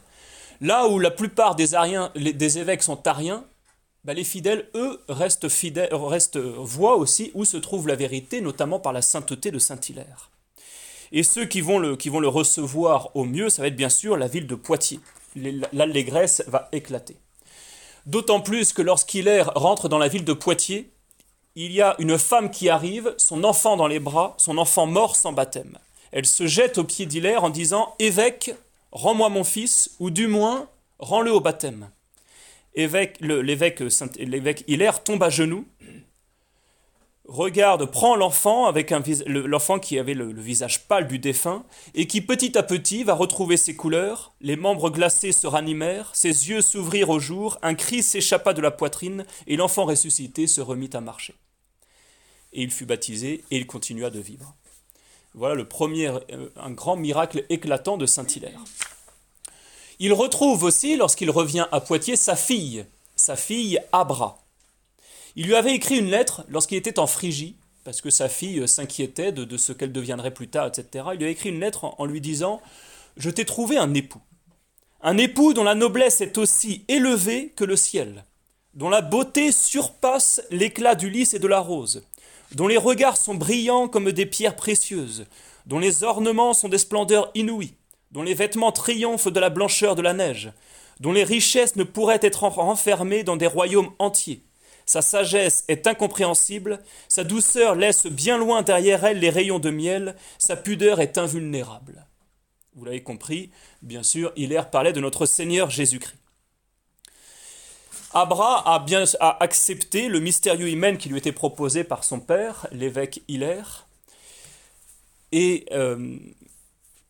Là 0.61 0.87
où 0.87 0.99
la 0.99 1.11
plupart 1.11 1.55
des, 1.55 1.75
ariens, 1.75 2.11
évêques 2.15 2.83
sont 2.83 3.05
ariens, 3.07 3.43
bah, 4.05 4.13
les 4.13 4.23
fidèles, 4.23 4.69
eux, 4.75 5.01
restent, 5.09 5.49
fidèles, 5.49 5.89
restent, 5.91 6.37
voient 6.37 6.95
aussi 6.95 7.31
où 7.33 7.43
se 7.43 7.57
trouve 7.57 7.87
la 7.87 7.95
vérité, 7.95 8.39
notamment 8.39 8.79
par 8.79 8.93
la 8.93 9.01
sainteté 9.01 9.49
de 9.49 9.57
Saint-Hilaire. 9.57 10.29
Et 11.11 11.23
ceux 11.23 11.45
qui 11.45 11.59
vont, 11.59 11.95
qui 11.95 12.09
vont 12.09 12.19
le 12.19 12.27
recevoir 12.27 13.15
au 13.15 13.23
mieux, 13.23 13.49
ça 13.49 13.63
va 13.63 13.67
être 13.67 13.75
bien 13.75 13.89
sûr 13.89 14.15
la 14.15 14.27
ville 14.27 14.45
de 14.45 14.53
Poitiers. 14.53 14.99
L'allégresse 15.73 16.43
va 16.45 16.69
éclater. 16.71 17.17
D'autant 18.05 18.41
plus 18.41 18.73
que 18.73 18.83
lorsqu'Hilaire 18.83 19.51
rentre 19.55 19.89
dans 19.89 19.97
la 19.97 20.07
ville 20.07 20.23
de 20.23 20.33
Poitiers, 20.33 20.91
il 21.55 21.71
y 21.71 21.81
a 21.81 21.95
une 21.97 22.19
femme 22.19 22.51
qui 22.51 22.69
arrive, 22.69 23.15
son 23.17 23.43
enfant 23.43 23.75
dans 23.75 23.87
les 23.87 23.99
bras, 23.99 24.35
son 24.37 24.59
enfant 24.59 24.85
mort 24.85 25.15
sans 25.15 25.33
baptême. 25.33 25.79
Elle 26.11 26.27
se 26.27 26.45
jette 26.45 26.77
aux 26.77 26.83
pieds 26.83 27.07
d'Hilaire 27.07 27.43
en 27.43 27.49
disant 27.49 27.95
Évêque, 27.97 28.53
rends-moi 28.91 29.29
mon 29.29 29.43
fils, 29.43 29.95
ou 29.99 30.11
du 30.11 30.27
moins, 30.27 30.69
rends-le 30.99 31.31
au 31.31 31.39
baptême 31.39 31.89
l'évêque 32.75 34.63
Hilaire 34.67 35.03
tombe 35.03 35.23
à 35.23 35.29
genoux 35.29 35.65
regarde, 37.27 37.85
prend 37.85 38.15
l'enfant 38.15 38.65
avec 38.65 38.93
l'enfant 39.25 39.79
qui 39.79 39.99
avait 39.99 40.13
le, 40.13 40.31
visage 40.33 40.87
pâle 40.87 41.07
du 41.07 41.19
défunt 41.19 41.65
et 41.93 42.07
qui 42.07 42.21
petit 42.21 42.57
à 42.57 42.63
petit 42.63 43.03
va 43.03 43.13
retrouver 43.13 43.57
ses 43.57 43.75
couleurs, 43.75 44.33
les 44.41 44.55
membres 44.55 44.89
glacés 44.89 45.31
se 45.31 45.47
ranimèrent, 45.47 46.11
ses 46.13 46.49
yeux 46.49 46.61
s'ouvrirent 46.61 47.09
au 47.09 47.19
jour, 47.19 47.57
un 47.61 47.75
cri 47.75 48.03
s'échappa 48.03 48.53
de 48.53 48.61
la 48.61 48.71
poitrine 48.71 49.25
et 49.47 49.55
l'enfant 49.55 49.85
ressuscité 49.85 50.47
se 50.47 50.61
remit 50.61 50.89
à 50.93 51.01
marcher. 51.01 51.35
Et 52.53 52.63
il 52.63 52.71
fut 52.71 52.85
baptisé 52.85 53.43
et 53.51 53.57
il 53.57 53.67
continua 53.67 54.09
de 54.09 54.19
vivre. 54.19 54.55
Voilà 55.33 55.55
le 55.55 55.67
premier, 55.67 56.07
euh, 56.07 56.49
un 56.55 56.71
grand 56.71 56.95
miracle 56.95 57.43
éclatant 57.49 57.97
de 57.97 58.05
Saint 58.05 58.27
Hilaire. 58.27 58.63
Il 59.99 60.13
retrouve 60.13 60.63
aussi, 60.63 60.97
lorsqu'il 60.97 61.29
revient 61.29 61.67
à 61.71 61.79
Poitiers, 61.79 62.17
sa 62.17 62.35
fille, 62.35 62.85
sa 63.15 63.35
fille 63.35 63.79
Abra. 63.91 64.39
Il 65.35 65.47
lui 65.47 65.55
avait 65.55 65.73
écrit 65.73 65.99
une 65.99 66.09
lettre 66.09 66.43
lorsqu'il 66.49 66.77
était 66.77 66.99
en 66.99 67.07
Phrygie, 67.07 67.55
parce 67.83 68.01
que 68.01 68.09
sa 68.09 68.29
fille 68.29 68.67
s'inquiétait 68.67 69.31
de, 69.31 69.57
ce 69.57 69.71
qu'elle 69.71 69.91
deviendrait 69.91 70.33
plus 70.33 70.47
tard, 70.47 70.67
etc. 70.67 71.05
Il 71.13 71.19
lui 71.19 71.25
a 71.25 71.29
écrit 71.29 71.49
une 71.49 71.59
lettre 71.59 71.85
en, 71.97 72.05
lui 72.05 72.19
disant 72.19 72.61
Je 73.15 73.29
t'ai 73.29 73.45
trouvé 73.45 73.77
un 73.77 73.93
époux. 73.93 74.21
Un 75.01 75.17
époux 75.17 75.53
dont 75.53 75.63
la 75.63 75.75
noblesse 75.75 76.19
est 76.19 76.37
aussi 76.37 76.83
élevée 76.87 77.53
que 77.55 77.63
le 77.63 77.75
ciel, 77.75 78.25
dont 78.73 78.89
la 78.89 79.01
beauté 79.01 79.51
surpasse 79.51 80.41
l'éclat 80.49 80.95
du 80.95 81.09
lys 81.09 81.33
et 81.33 81.39
de 81.39 81.47
la 81.47 81.59
rose, 81.59 82.03
dont 82.53 82.67
les 82.67 82.77
regards 82.77 83.17
sont 83.17 83.35
brillants 83.35 83.87
comme 83.87 84.11
des 84.11 84.25
pierres 84.25 84.55
précieuses, 84.55 85.25
dont 85.67 85.79
les 85.79 86.03
ornements 86.03 86.53
sont 86.53 86.69
des 86.69 86.79
splendeurs 86.79 87.29
inouïes, 87.35 87.75
dont 88.15 88.23
les 88.23 88.33
vêtements 88.33 88.71
triomphent 88.71 89.31
de 89.31 89.39
la 89.41 89.49
blancheur 89.49 89.95
de 89.95 90.01
la 90.01 90.13
neige, 90.13 90.51
dont 91.01 91.11
les 91.11 91.25
richesses 91.25 91.75
ne 91.75 91.83
pourraient 91.83 92.19
être 92.21 92.43
renfermées 92.43 93.23
dans 93.23 93.35
des 93.35 93.45
royaumes 93.45 93.91
entiers, 93.99 94.41
sa 94.85 95.01
sagesse 95.01 95.65
est 95.67 95.85
incompréhensible, 95.85 96.79
sa 97.09 97.25
douceur 97.25 97.75
laisse 97.75 98.05
bien 98.05 98.37
loin 98.37 98.61
derrière 98.61 99.03
elle 99.03 99.19
les 99.19 99.29
rayons 99.29 99.59
de 99.59 99.69
miel, 99.69 100.15
sa 100.37 100.55
pudeur 100.55 101.01
est 101.01 101.17
invulnérable. 101.17 102.05
Vous 102.75 102.85
l'avez 102.85 103.03
compris, 103.03 103.51
bien 103.81 104.03
sûr, 104.03 104.31
Hilaire 104.37 104.69
parlait 104.69 104.93
de 104.93 105.01
notre 105.01 105.25
Seigneur 105.25 105.69
Jésus-Christ. 105.69 106.15
Abra 108.13 108.73
a 108.73 108.79
bien 108.79 109.03
accepté 109.19 110.07
le 110.07 110.21
mystérieux 110.21 110.69
hymen 110.69 110.97
qui 110.97 111.09
lui 111.09 111.17
était 111.17 111.33
proposé 111.33 111.83
par 111.83 112.05
son 112.05 112.21
père, 112.21 112.65
l'évêque 112.71 113.21
Hilaire, 113.27 113.87
et 115.33 115.65
euh, 115.73 116.17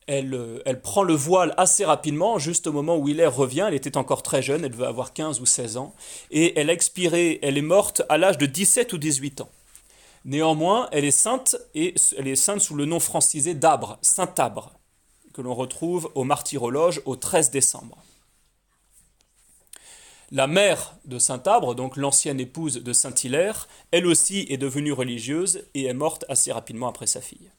euh, 0.10 0.60
elle, 0.66 0.82
prend 0.82 1.04
le 1.04 1.16
voile 1.16 1.54
assez 1.58 1.84
rapidement, 1.84 2.38
juste 2.38 2.68
au 2.68 2.72
moment 2.72 2.96
où 2.98 3.08
Hilaire 3.08 3.36
revient. 3.36 3.66
Elle 3.68 3.74
était 3.74 3.98
encore 3.98 4.22
très 4.24 4.42
jeune, 4.42 4.64
elle 4.64 4.72
devait 4.72 4.86
avoir 4.86 5.14
15 5.14 5.42
ou 5.42 5.46
16 5.46 5.78
ans. 5.78 5.96
Et 6.32 6.60
elle 6.60 6.70
a 6.70 6.74
expiré, 6.74 7.40
elle 7.42 7.58
est 7.58 7.64
morte 7.64 8.04
à 8.10 8.18
l'âge 8.18 8.38
de 8.38 8.46
17 8.46 8.94
ou 8.94 8.98
18 8.98 9.42
ans. 9.42 9.50
Néanmoins, 10.26 10.90
elle 10.92 11.06
est 11.06 11.12
sainte, 11.12 11.56
et 11.74 11.94
elle 12.18 12.28
est 12.28 12.36
sainte 12.36 12.62
sous 12.62 12.76
le 12.76 12.86
nom 12.86 13.00
francisé 13.00 13.54
d'Abre, 13.54 13.98
Saint-Abre, 14.02 14.74
que 15.34 15.42
l'on 15.42 15.54
retrouve 15.54 16.12
au 16.16 16.24
martyrologe 16.24 17.02
au 17.06 17.16
13 17.16 17.52
décembre. 17.52 17.98
La 20.32 20.48
mère 20.48 20.96
de 21.06 21.20
Saint-Abre, 21.20 21.76
donc 21.76 21.98
l'ancienne 21.98 22.40
épouse 22.40 22.82
de 22.82 22.94
Saint-Hilaire, 22.94 23.68
elle 23.92 24.08
aussi 24.08 24.48
est 24.50 24.58
devenue 24.58 24.92
religieuse 24.92 25.68
et 25.76 25.86
est 25.86 25.94
morte 25.94 26.26
assez 26.30 26.52
rapidement 26.52 26.88
après 26.88 27.06
sa 27.06 27.22
fille. 27.22 27.52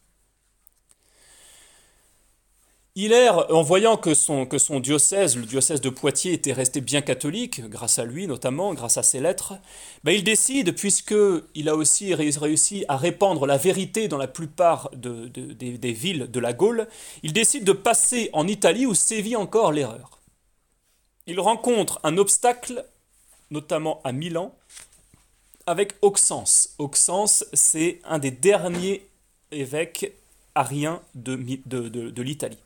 Hilaire, 2.99 3.55
en 3.55 3.61
voyant 3.61 3.99
que 3.99 4.15
son, 4.15 4.47
diocèse, 4.81 5.37
le 5.37 5.45
diocèse 5.45 5.83
de 5.83 5.91
Poitiers, 5.91 6.33
était 6.33 6.55
resté 6.55 6.81
bien 6.81 7.03
catholique, 7.03 7.61
grâce 7.69 7.99
à 7.99 8.07
lui 8.07 8.27
notamment, 8.27 8.73
grâce 8.73 8.97
à 8.97 9.03
ses 9.03 9.21
lettres, 9.21 9.53
ben 10.03 10.13
il 10.13 10.25
décide, 10.25 10.75
puisqu'il 10.75 11.69
a 11.69 11.77
aussi 11.77 12.15
réussi 12.15 12.87
à 12.89 12.97
répandre 12.97 13.45
la 13.45 13.59
vérité 13.59 14.09
dans 14.09 14.17
la 14.17 14.29
plupart 14.29 14.89
des, 14.95 15.93
villes 15.93 16.31
de 16.31 16.41
la 16.41 16.55
Gaule, 16.55 16.89
il 17.23 17.35
décide 17.35 17.65
de 17.65 17.73
passer 17.73 18.31
en 18.33 18.49
Italie 18.49 18.87
où 18.87 18.95
sévit 18.95 19.37
encore 19.37 19.73
l'erreur. 19.73 20.19
Il 21.27 21.39
rencontre 21.39 22.01
un 22.03 22.17
obstacle, 22.17 22.83
notamment 23.51 24.01
à 24.05 24.13
Milan, 24.13 24.55
avec 25.67 25.93
Auxence. 26.01 26.71
Auxence, 26.79 27.45
c'est 27.53 28.01
un 28.05 28.19
des 28.19 28.31
derniers 28.31 29.07
évêques 29.53 30.15
ariens 30.55 31.03
de 31.15 32.23
l'Italie. 32.23 32.57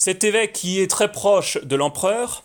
Cet 0.00 0.24
évêque 0.24 0.54
qui 0.54 0.80
est 0.80 0.90
très 0.90 1.12
proche 1.12 1.58
de 1.62 1.76
l'empereur 1.76 2.42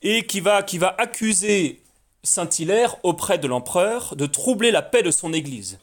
et 0.00 0.26
qui 0.26 0.40
va, 0.40 0.62
qui 0.62 0.78
va 0.78 0.94
accuser 0.96 1.82
Saint-Hilaire 2.22 2.96
auprès 3.02 3.36
de 3.36 3.46
l'empereur 3.46 4.16
de 4.16 4.24
troubler 4.24 4.70
la 4.70 4.80
paix 4.80 5.02
de 5.02 5.10
son 5.10 5.34
église. 5.34 5.78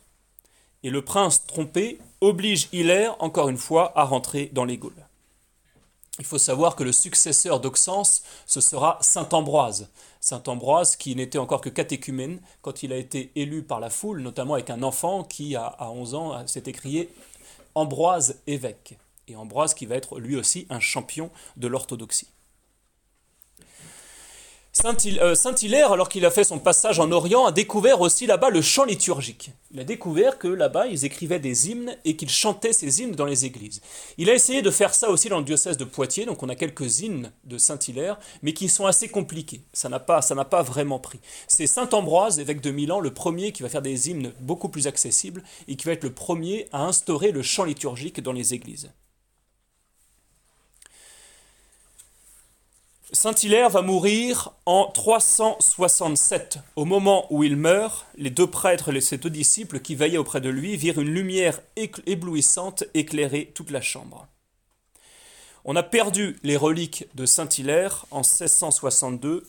Et 0.81 0.89
le 0.89 1.05
prince 1.05 1.45
trompé 1.45 1.99
oblige 2.21 2.69
Hilaire, 2.71 3.15
encore 3.19 3.49
une 3.49 3.57
fois, 3.57 3.93
à 3.95 4.03
rentrer 4.03 4.49
dans 4.51 4.65
les 4.65 4.79
Gaules. 4.79 5.05
Il 6.17 6.25
faut 6.25 6.39
savoir 6.39 6.75
que 6.75 6.83
le 6.83 6.91
successeur 6.91 7.59
d'Auxence, 7.59 8.23
ce 8.47 8.59
sera 8.59 8.97
Saint 9.01 9.29
Ambroise. 9.31 9.89
Saint 10.19 10.41
Ambroise 10.47 10.95
qui 10.95 11.15
n'était 11.15 11.37
encore 11.37 11.61
que 11.61 11.69
catéchumène 11.69 12.41
quand 12.63 12.81
il 12.81 12.93
a 12.93 12.97
été 12.97 13.31
élu 13.35 13.61
par 13.61 13.79
la 13.79 13.91
foule, 13.91 14.21
notamment 14.21 14.55
avec 14.55 14.71
un 14.71 14.81
enfant 14.81 15.23
qui, 15.23 15.55
à 15.55 15.91
11 15.91 16.15
ans, 16.15 16.47
s'est 16.47 16.63
écrié 16.65 17.13
Ambroise 17.75 18.41
évêque 18.47 18.97
et 19.29 19.35
Ambroise 19.35 19.73
qui 19.73 19.85
va 19.85 19.95
être 19.95 20.19
lui 20.19 20.35
aussi 20.35 20.67
un 20.69 20.79
champion 20.79 21.29
de 21.57 21.67
l'orthodoxie. 21.67 22.27
Euh, 24.85 25.35
Saint-Hilaire, 25.35 25.91
alors 25.91 26.09
qu'il 26.09 26.25
a 26.25 26.31
fait 26.31 26.43
son 26.43 26.59
passage 26.59 26.99
en 26.99 27.11
Orient, 27.11 27.45
a 27.45 27.51
découvert 27.51 28.01
aussi 28.01 28.27
là-bas 28.27 28.49
le 28.49 28.61
chant 28.61 28.85
liturgique. 28.85 29.51
Il 29.71 29.79
a 29.79 29.83
découvert 29.83 30.37
que 30.37 30.47
là-bas, 30.47 30.87
ils 30.87 31.05
écrivaient 31.05 31.39
des 31.39 31.69
hymnes 31.69 31.97
et 32.05 32.15
qu'ils 32.15 32.29
chantaient 32.29 32.71
ces 32.71 33.01
hymnes 33.01 33.13
dans 33.13 33.25
les 33.25 33.45
églises. 33.45 33.81
Il 34.17 34.29
a 34.29 34.33
essayé 34.33 34.61
de 34.61 34.71
faire 34.71 34.93
ça 34.93 35.09
aussi 35.09 35.27
dans 35.27 35.39
le 35.39 35.43
diocèse 35.43 35.77
de 35.77 35.83
Poitiers, 35.83 36.25
donc 36.25 36.43
on 36.43 36.49
a 36.49 36.55
quelques 36.55 37.01
hymnes 37.01 37.31
de 37.43 37.57
Saint-Hilaire, 37.57 38.19
mais 38.41 38.53
qui 38.53 38.69
sont 38.69 38.85
assez 38.85 39.09
compliqués. 39.09 39.61
Ça 39.73 39.89
n'a 39.89 39.99
pas, 39.99 40.21
pas 40.21 40.61
vraiment 40.61 40.99
pris. 40.99 41.19
C'est 41.47 41.67
Saint-Ambroise, 41.67 42.39
évêque 42.39 42.61
de 42.61 42.71
Milan, 42.71 42.99
le 42.99 43.13
premier 43.13 43.51
qui 43.51 43.63
va 43.63 43.69
faire 43.69 43.81
des 43.81 44.09
hymnes 44.09 44.31
beaucoup 44.39 44.69
plus 44.69 44.87
accessibles 44.87 45.43
et 45.67 45.75
qui 45.75 45.87
va 45.87 45.93
être 45.93 46.03
le 46.03 46.13
premier 46.13 46.67
à 46.71 46.85
instaurer 46.85 47.31
le 47.31 47.41
chant 47.41 47.65
liturgique 47.65 48.21
dans 48.21 48.33
les 48.33 48.53
églises. 48.53 48.91
Saint 53.11 53.33
Hilaire 53.33 53.71
va 53.71 53.81
mourir 53.81 54.51
en 54.67 54.85
367. 54.85 56.59
Au 56.75 56.85
moment 56.85 57.25
où 57.31 57.43
il 57.43 57.55
meurt, 57.55 58.05
les 58.15 58.29
deux 58.29 58.45
prêtres 58.45 58.95
et 58.95 59.01
ses 59.01 59.17
deux 59.17 59.31
disciples 59.31 59.79
qui 59.79 59.95
veillaient 59.95 60.19
auprès 60.19 60.41
de 60.41 60.49
lui 60.49 60.77
virent 60.77 60.99
une 60.99 61.09
lumière 61.09 61.59
éblouissante 62.05 62.83
éclairer 62.93 63.51
toute 63.55 63.71
la 63.71 63.81
chambre. 63.81 64.27
On 65.65 65.75
a 65.75 65.81
perdu 65.81 66.37
les 66.43 66.55
reliques 66.55 67.07
de 67.15 67.25
Saint 67.25 67.49
Hilaire 67.49 68.05
en 68.11 68.19
1662, 68.19 69.43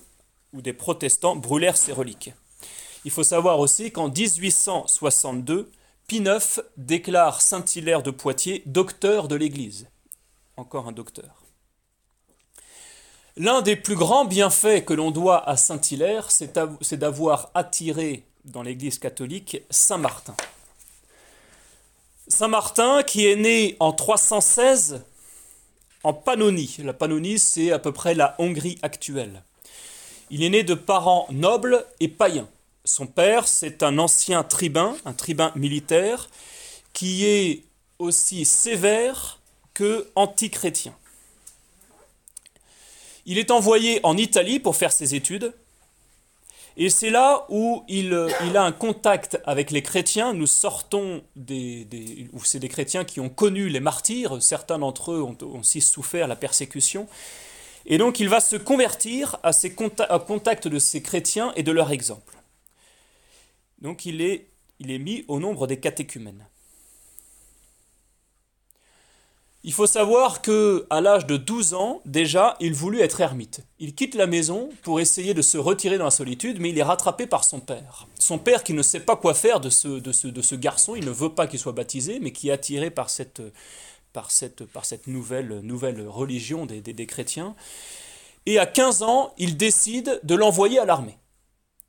où 0.55 0.63
des 0.63 0.73
protestants 0.73 1.37
brûlèrent 1.37 1.77
ces 1.77 1.93
reliques. 1.93 2.33
Il 3.05 3.11
faut 3.11 3.25
savoir 3.25 3.59
aussi 3.59 3.93
qu'en 3.93 4.09
1862, 4.09 5.71
Pie 6.07 6.23
IX 6.25 6.61
déclare 6.79 7.43
Saint 7.43 7.65
Hilaire 7.77 8.03
de 8.03 8.11
Poitiers 8.11 8.63
docteur 8.65 9.29
de 9.29 9.37
l'Église. 9.37 9.87
Encore 10.57 10.89
un 10.89 10.93
docteur. 10.93 11.40
L'un 13.43 13.63
des 13.63 13.75
plus 13.75 13.95
grands 13.95 14.27
bienfaits 14.27 14.85
que 14.85 14.93
l'on 14.93 15.11
doit 15.11 15.49
à 15.49 15.57
Saint-Hilaire, 15.57 16.31
c'est 16.31 16.99
d'avoir 16.99 17.51
attiré 17.55 18.23
dans 18.45 18.63
l'Église 18.63 18.99
catholique 18.99 19.63
Saint 19.71 19.97
Martin. 19.97 20.35
Saint 22.29 22.49
Martin 22.49 23.03
qui 23.03 23.27
est 23.27 23.37
né 23.37 23.79
en 23.81 23.95
316 23.95 25.07
en 26.03 26.13
Pannonie. 26.13 26.77
La 26.81 26.93
Pannonie, 26.93 27.39
c'est 27.39 27.73
à 27.73 27.79
peu 27.79 27.93
près 27.93 28.13
la 28.13 28.35
Hongrie 28.39 28.79
actuelle. 28.83 29.43
Il 30.29 30.45
est 30.45 30.51
né 30.51 30.63
de 30.63 30.75
parents 30.75 31.27
nobles 31.31 31.87
et 31.99 32.09
païens. 32.09 32.49
Son 32.85 33.07
père, 33.07 33.49
c'est 33.49 33.83
un 33.83 33.97
ancien 33.97 34.43
tribun, 34.43 34.97
un 35.07 35.15
tribun 35.15 35.51
militaire, 35.57 36.29
qui 36.93 37.25
est 37.25 37.65
aussi 37.99 38.45
sévère 38.45 39.41
que 39.73 40.11
anti-chrétien. 40.15 40.93
Il 43.31 43.39
est 43.39 43.53
envoyé 43.53 44.01
en 44.03 44.17
Italie 44.17 44.59
pour 44.59 44.75
faire 44.75 44.91
ses 44.91 45.15
études. 45.15 45.55
Et 46.77 46.91
c'est 46.91 47.11
là 47.11 47.47
où 47.49 47.85
il, 47.87 48.13
a 48.13 48.63
un 48.65 48.73
contact 48.73 49.39
avec 49.45 49.71
les 49.71 49.83
chrétiens. 49.83 50.35
Nous 50.35 50.49
sortons 50.49 51.23
des... 51.37 51.87
c'est 52.43 52.59
des 52.59 52.69
chrétiens 52.69 53.05
qui 53.05 53.21
ont 53.21 53.29
connu 53.29 53.69
les 53.69 53.79
martyrs. 53.79 54.43
Certains 54.43 54.81
d'entre 54.81 55.13
eux 55.13 55.23
ont, 55.23 55.39
aussi 55.57 55.81
souffert 55.81 56.27
la 56.27 56.35
persécution. 56.35 57.07
Et 57.87 57.99
donc 57.99 58.19
il 58.19 58.29
va 58.29 58.41
se 58.41 58.57
convertir 58.57 59.39
à 59.45 60.19
contact 60.19 60.67
de 60.67 60.81
ces 60.81 61.01
chrétiens 61.01 61.53
et 61.55 61.63
de 61.63 61.71
leur 61.71 61.93
exemple. 61.93 62.37
Donc 63.81 64.07
il 64.07 64.23
est, 64.23 64.49
il 64.81 64.91
est 64.91 64.99
mis 64.99 65.25
au 65.29 65.39
nombre 65.39 65.69
des 65.69 65.79
catéchumènes. 65.79 66.49
Il 69.63 69.75
faut 69.75 69.87
savoir 69.87 70.41
que 70.41 70.87
à 70.89 71.03
l'âge 71.03 71.27
de 71.27 71.37
12 71.37 71.75
ans, 71.75 72.01
déjà, 72.07 72.57
il 72.61 72.73
voulut 72.73 73.01
être 73.01 73.21
ermite. 73.21 73.61
Il 73.79 73.95
quitte 73.95 74.15
la 74.15 74.27
maison 74.27 74.71
pour 74.83 75.01
essayer 75.01 75.35
de 75.35 75.43
se 75.43 75.59
retirer 75.59 75.99
dans 75.99 76.07
la 76.07 76.11
solitude, 76.11 76.59
mais 76.61 76.71
il 76.71 76.79
est 76.79 76.83
rattrapé 76.83 77.27
par 77.27 77.45
son 77.45 77.61
père. 77.61 78.07
Son 78.19 78.39
père 78.39 78.65
qui 78.65 78.73
ne 78.73 78.81
sait 78.81 79.01
pas 79.01 79.17
quoi 79.17 79.35
faire 79.35 79.61
de 79.61 79.69
ce, 79.69 79.89
de 79.89 80.13
ce, 80.13 80.55
garçon, 80.55 80.97
il 80.97 81.05
ne 81.05 81.11
veut 81.11 81.35
pas 81.35 81.47
qu'il 81.47 81.59
soit 81.59 81.73
baptisé, 81.73 82.21
mais 82.21 82.33
qui 82.33 82.49
est 82.49 82.53
attiré 82.53 82.91
par 82.91 83.11
cette, 83.11 83.43
par 84.15 84.31
cette, 84.31 85.07
nouvelle, 85.07 85.61
nouvelle 85.61 86.09
religion 86.09 86.65
des, 86.65 86.81
des, 86.81 86.95
des 86.95 87.07
chrétiens. 87.07 87.55
Et 88.47 88.59
à 88.59 88.65
15 88.65 89.03
ans, 89.03 89.35
il 89.37 89.59
décide 89.59 90.21
de 90.23 90.35
l'envoyer 90.35 90.79
à 90.79 90.87
l'armée. 90.87 91.19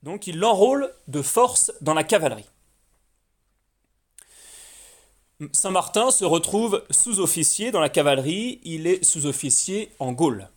Donc 0.03 0.27
il 0.27 0.39
l'enrôle 0.39 0.91
de 1.07 1.21
force 1.21 1.71
dans 1.79 1.93
la 1.93 2.03
cavalerie. 2.03 2.50
Saint-Martin 5.53 6.11
se 6.11 6.23
retrouve 6.23 6.83
sous-officier 6.91 7.71
dans 7.71 7.79
la 7.79 7.89
cavalerie, 7.89 8.59
il 8.63 8.85
est 8.85 9.03
sous-officier 9.03 9.91
en 9.99 10.11
Gaule. 10.11 10.47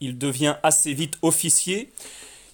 Il 0.00 0.16
devient 0.16 0.56
assez 0.62 0.94
vite 0.94 1.18
officier. 1.22 1.92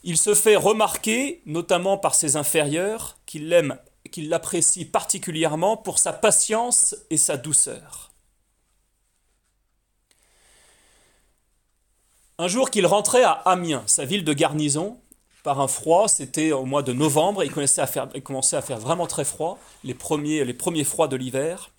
Il 0.02 0.18
se 0.18 0.34
fait 0.34 0.56
remarquer, 0.56 1.40
notamment 1.46 1.96
par 1.98 2.14
ses 2.14 2.36
inférieurs, 2.36 3.16
qu'il 3.26 3.48
l'aiment, 3.48 3.78
qu'il 4.10 4.28
l'apprécie 4.28 4.84
particulièrement 4.84 5.76
pour 5.76 5.98
sa 5.98 6.12
patience 6.12 6.96
et 7.10 7.16
sa 7.16 7.36
douceur. 7.36 8.10
Un 12.38 12.48
jour 12.48 12.70
qu'il 12.70 12.86
rentrait 12.86 13.22
à 13.22 13.30
Amiens, 13.30 13.84
sa 13.86 14.04
ville 14.04 14.24
de 14.24 14.32
garnison, 14.32 14.98
par 15.42 15.60
un 15.60 15.68
froid, 15.68 16.08
c'était 16.08 16.52
au 16.52 16.64
mois 16.64 16.82
de 16.82 16.92
novembre, 16.92 17.42
il 17.44 17.50
commençait, 17.50 17.80
à 17.80 18.62
faire, 18.62 18.78
vraiment 18.78 19.06
très 19.06 19.24
froid, 19.24 19.58
les 19.84 19.94
premiers, 19.94 20.84
froids 20.84 21.08
de 21.08 21.16
l'hiver. 21.16 21.70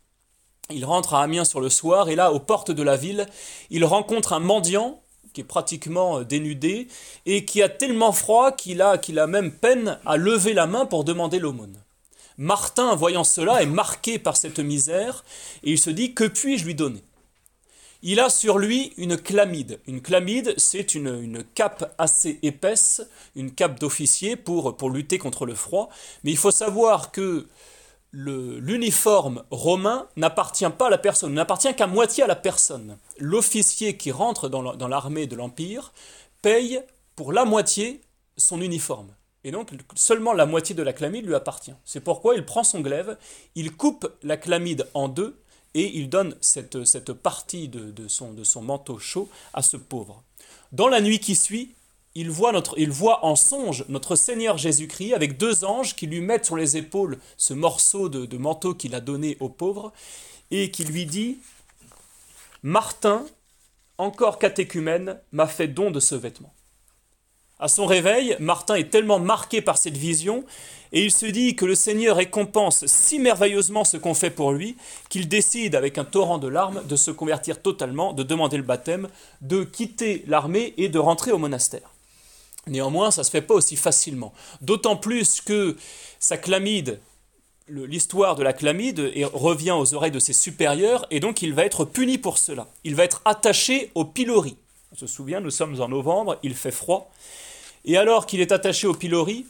Il 0.70 0.86
rentre 0.86 1.14
à 1.14 1.24
Amiens 1.24 1.46
sur 1.46 1.62
le 1.62 1.70
soir, 1.70 2.10
et 2.10 2.16
là, 2.16 2.32
aux 2.32 2.40
portes 2.40 2.72
de 2.72 2.84
la 2.84 2.98
ville, 2.98 3.28
il 3.70 3.86
rencontre 3.86 4.34
un 4.34 4.40
mendiant 4.40 5.00
qui 5.34 5.42
est 5.42 5.46
pratiquement 5.46 6.22
dénudé, 6.22 6.88
et 7.26 7.46
qui 7.46 7.64
a 7.64 7.70
tellement 7.70 8.12
froid 8.12 8.52
qu'il 8.52 8.82
a, 8.82 8.98
qu'il 8.98 9.18
a 9.18 9.28
même 9.28 9.52
peine 9.52 10.00
à 10.06 10.16
lever 10.16 10.54
la 10.54 10.68
main 10.68 10.86
pour 10.86 11.04
demander 11.04 11.40
l'aumône. 11.40 11.78
Martin, 12.38 12.96
voyant 12.96 13.24
cela, 13.24 13.62
est 13.62 13.68
marqué 13.68 14.20
par 14.20 14.38
cette 14.38 14.60
misère, 14.60 15.24
et 15.64 15.72
il 15.72 15.80
se 15.80 15.90
dit, 15.90 16.14
que 16.14 16.26
puis-je 16.26 16.66
lui 16.66 16.76
donner? 16.76 17.04
Il 18.04 18.20
a 18.20 18.30
sur 18.30 18.60
lui 18.60 18.94
une 18.98 19.18
chlamide. 19.18 19.80
Une 19.88 20.02
chlamide, 20.02 20.54
c'est 20.58 20.94
une, 20.94 21.08
une, 21.24 21.44
cape 21.44 21.96
assez 21.98 22.38
épaisse, 22.44 23.02
une 23.36 23.52
cape 23.52 23.80
d'officier 23.80 24.36
pour, 24.36 24.76
pour 24.76 24.90
lutter 24.90 25.18
contre 25.18 25.46
le 25.46 25.56
froid. 25.56 25.90
Mais 26.24 26.32
il 26.32 26.38
faut 26.38 26.52
savoir 26.52 27.12
que 27.12 27.48
l'uniforme 28.12 29.44
romain 29.50 30.08
n'appartient 30.18 30.70
pas 30.78 30.88
à 30.88 30.90
la 30.90 30.98
personne, 31.00 31.34
n'appartient 31.34 31.74
qu'à 31.74 31.88
moitié 31.88 32.24
à 32.24 32.28
la 32.28 32.36
personne. 32.36 32.98
L'officier 33.18 33.98
qui 33.98 34.12
rentre 34.12 34.50
dans 34.50 34.88
l'armée 34.88 35.26
de 35.26 35.36
l'Empire 35.36 35.94
paye 36.42 36.82
pour 37.16 37.32
la 37.32 37.46
moitié 37.46 38.02
son 38.38 38.62
uniforme. 38.62 39.16
Et 39.46 39.52
donc 39.52 39.72
seulement 39.96 40.34
la 40.34 40.46
moitié 40.46 40.76
de 40.76 40.84
la 40.84 40.94
chlamide 40.94 41.26
lui 41.26 41.36
appartient. 41.36 41.74
C'est 41.86 42.00
pourquoi 42.02 42.36
il 42.36 42.46
prend 42.46 42.64
son 42.64 42.82
glaive, 42.82 43.18
il 43.56 43.76
coupe 43.76 44.12
la 44.24 44.38
chlamide 44.38 44.88
en 44.94 45.08
deux 45.08 45.38
et 45.74 45.98
il 45.98 46.10
donne 46.10 46.36
cette, 46.42 46.86
cette 46.86 47.14
partie 47.14 47.68
de, 47.68 48.08
son, 48.08 48.62
manteau 48.62 49.00
chaud 49.00 49.30
à 49.54 49.62
ce 49.62 49.78
pauvre. 49.78 50.24
Dans 50.72 50.88
la 50.88 51.02
nuit 51.02 51.20
qui 51.20 51.36
suit, 51.36 51.74
il 52.16 52.30
voit, 52.30 52.52
notre, 52.52 52.78
il 52.78 52.92
voit 52.92 53.26
en 53.26 53.36
songe 53.36 53.86
notre 53.90 54.16
Seigneur 54.16 54.58
Jésus-Christ 54.58 55.14
avec 55.14 55.38
deux 55.38 55.66
anges 55.66 55.96
qui 55.96 56.06
lui 56.06 56.22
mettent 56.22 56.46
sur 56.46 56.58
les 56.58 56.78
épaules 56.78 57.18
ce 57.38 57.54
morceau 57.54 58.08
de, 58.08 58.26
de 58.26 58.38
manteau 58.38 58.76
qu'il 58.76 58.94
a 58.94 59.00
donné 59.00 59.36
au 59.40 59.50
pauvre 59.50 59.92
et 60.52 60.70
qui 60.70 60.84
lui 60.84 61.06
dit 61.08 61.40
Martin, 62.62 63.26
encore 63.98 64.38
catéchumène, 64.38 65.20
m'a 65.32 65.48
fait 65.48 65.68
don 65.68 65.92
de 65.92 66.00
ce 66.00 66.16
vêtement. 66.16 66.54
À 67.64 67.70
son 67.70 67.86
réveil, 67.86 68.36
Martin 68.42 68.76
est 68.76 68.90
tellement 68.90 69.20
marqué 69.20 69.62
par 69.62 69.78
cette 69.78 69.96
vision, 69.96 70.44
et 70.92 71.06
il 71.06 71.12
se 71.12 71.26
dit 71.26 71.56
que 71.56 71.64
le 71.64 71.76
Seigneur 71.76 72.18
récompense 72.18 72.86
si 72.88 73.20
merveilleusement 73.20 73.86
ce 73.86 73.96
qu'on 73.96 74.14
fait 74.14 74.32
pour 74.32 74.52
lui, 74.52 74.76
qu'il 75.08 75.30
décide, 75.30 75.74
avec 75.74 75.98
un 75.98 76.04
torrent 76.04 76.40
de 76.40 76.50
larmes, 76.50 76.84
de 76.86 76.98
se 76.98 77.10
convertir 77.10 77.62
totalement, 77.62 78.12
de 78.12 78.24
demander 78.24 78.58
le 78.58 78.64
baptême, 78.64 79.08
de 79.40 79.64
quitter 79.64 80.26
l'armée 80.28 80.74
et 80.76 80.90
de 80.90 81.00
rentrer 81.00 81.32
au 81.32 81.38
monastère. 81.38 81.90
Néanmoins, 82.68 83.12
ça 83.12 83.22
ne 83.22 83.24
se 83.24 83.32
fait 83.32 83.42
pas 83.42 83.54
aussi 83.54 83.78
facilement. 83.78 84.34
D'autant 84.60 84.98
plus 84.98 85.40
que 85.40 85.78
sa 86.20 86.36
chlamide, 86.36 87.00
l'histoire 87.70 88.36
de 88.36 88.44
la 88.44 88.52
chlamide 88.52 89.14
revient 89.32 89.72
aux 89.72 89.94
oreilles 89.94 90.12
de 90.12 90.20
ses 90.20 90.34
supérieurs, 90.34 91.08
et 91.12 91.22
donc 91.22 91.42
il 91.42 91.54
va 91.54 91.64
être 91.64 91.86
puni 91.86 92.18
pour 92.18 92.40
cela. 92.40 92.68
Il 92.84 92.96
va 92.96 93.06
être 93.06 93.22
attaché 93.24 93.90
au 93.96 94.04
pilori. 94.04 94.58
On 94.92 94.98
se 94.98 95.08
souvient, 95.08 95.40
nous 95.40 95.50
sommes 95.50 95.80
en 95.80 95.88
novembre, 95.88 96.38
il 96.44 96.56
fait 96.56 96.70
froid. 96.70 97.10
Et 97.86 97.98
alors 97.98 98.26
qu'il 98.26 98.42
est 98.42 98.52
attaché 98.52 98.88
au 98.88 98.94
pilori, 98.94 99.46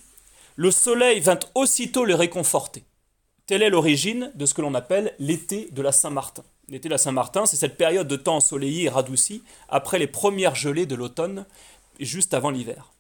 le 0.56 0.72
soleil 0.72 1.20
vint 1.20 1.40
aussitôt 1.56 2.06
le 2.06 2.16
réconforter. 2.16 2.84
Telle 3.46 3.62
est 3.62 3.70
l'origine 3.70 4.32
de 4.36 4.46
ce 4.46 4.54
que 4.54 4.62
l'on 4.62 4.74
appelle 4.74 5.14
l'été 5.20 5.70
de 5.72 5.82
la 5.82 5.92
Saint-Martin. 5.92 6.44
L'été 6.70 6.88
de 6.88 6.94
la 6.94 6.98
Saint-Martin, 6.98 7.46
c'est 7.46 7.58
cette 7.58 7.78
période 7.78 8.08
de 8.08 8.16
temps 8.16 8.38
ensoleillé 8.38 8.86
et 8.86 8.90
radouci 8.90 9.44
après 9.68 10.00
les 10.00 10.08
premières 10.08 10.56
gelées 10.56 10.86
de 10.86 10.96
l'automne, 10.96 11.46
juste 12.00 12.34
avant 12.34 12.50
l'hiver. 12.50 12.94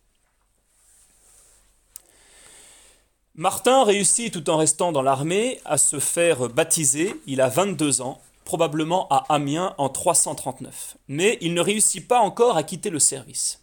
Martin 3.35 3.83
réussit, 3.83 4.31
tout 4.31 4.47
en 4.49 4.57
restant 4.57 4.91
dans 4.91 5.01
l'armée, 5.01 5.59
à 5.65 5.79
se 5.79 5.99
faire 5.99 6.49
baptiser. 6.49 7.15
Il 7.25 7.41
a 7.41 7.49
22 7.49 8.01
ans, 8.01 8.21
probablement 8.45 9.07
à 9.09 9.25
Amiens 9.33 9.73
en 9.79 9.89
339. 9.89 10.97
Mais 11.07 11.39
il 11.41 11.55
ne 11.55 11.61
réussit 11.61 12.07
pas 12.07 12.19
encore 12.19 12.57
à 12.57 12.63
quitter 12.63 12.91
le 12.91 12.99
service. 12.99 13.62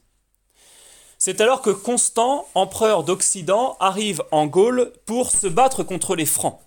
C'est 1.23 1.43
alors 1.43 1.61
que 1.61 1.69
Constant, 1.69 2.47
empereur 2.55 3.05
d'Occident, 3.05 3.77
arrive 3.79 4.23
en 4.31 4.47
Gaule 4.47 4.91
pour 5.05 5.31
se 5.31 5.49
battre 5.49 5.83
contre 5.83 6.17
les 6.17 6.25
Francs. 6.25 6.59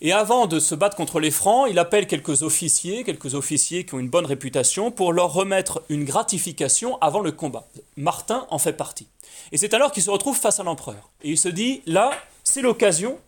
Et 0.00 0.10
avant 0.10 0.48
de 0.48 0.58
se 0.58 0.74
battre 0.74 0.96
contre 0.96 1.20
les 1.20 1.30
Francs, 1.30 1.68
il 1.70 1.78
appelle 1.78 2.08
quelques 2.08 2.42
officiers, 2.42 3.04
quelques 3.04 3.36
officiers 3.36 3.86
qui 3.86 3.94
ont 3.94 4.00
une 4.00 4.08
bonne 4.08 4.26
réputation, 4.26 4.90
pour 4.90 5.12
leur 5.12 5.32
remettre 5.32 5.84
une 5.88 6.04
gratification 6.04 6.98
avant 7.00 7.20
le 7.20 7.30
combat. 7.30 7.64
Martin 7.96 8.44
en 8.50 8.58
fait 8.58 8.72
partie. 8.72 9.06
Et 9.52 9.56
c'est 9.56 9.72
alors 9.72 9.92
qu'il 9.92 10.02
se 10.02 10.10
retrouve 10.10 10.36
face 10.36 10.58
à 10.58 10.64
l'empereur. 10.64 11.10
Et 11.22 11.30
il 11.30 11.38
se 11.38 11.48
dit, 11.48 11.80
là, 11.86 12.10
c'est 12.42 12.60
l'occasion 12.60 13.20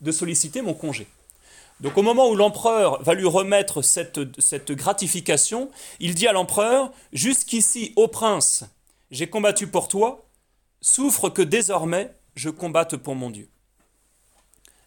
de 0.00 0.10
solliciter 0.10 0.62
mon 0.62 0.72
congé. 0.72 1.06
Donc 1.80 1.98
au 1.98 2.02
moment 2.02 2.30
où 2.30 2.34
l'empereur 2.34 3.02
va 3.02 3.12
lui 3.12 3.26
remettre 3.26 3.82
cette, 3.82 4.72
gratification, 4.72 5.70
il 6.00 6.14
dit 6.14 6.26
à 6.26 6.32
l'empereur, 6.32 6.90
jusqu'ici, 7.12 7.92
ô 7.96 8.08
prince, 8.08 8.64
j'ai 9.10 9.28
combattu 9.28 9.66
pour 9.66 9.88
toi, 9.88 10.26
souffre 10.80 11.28
que 11.28 11.42
désormais 11.42 12.14
je 12.34 12.50
combatte 12.50 12.96
pour 12.96 13.14
mon 13.14 13.30
Dieu. 13.30 13.48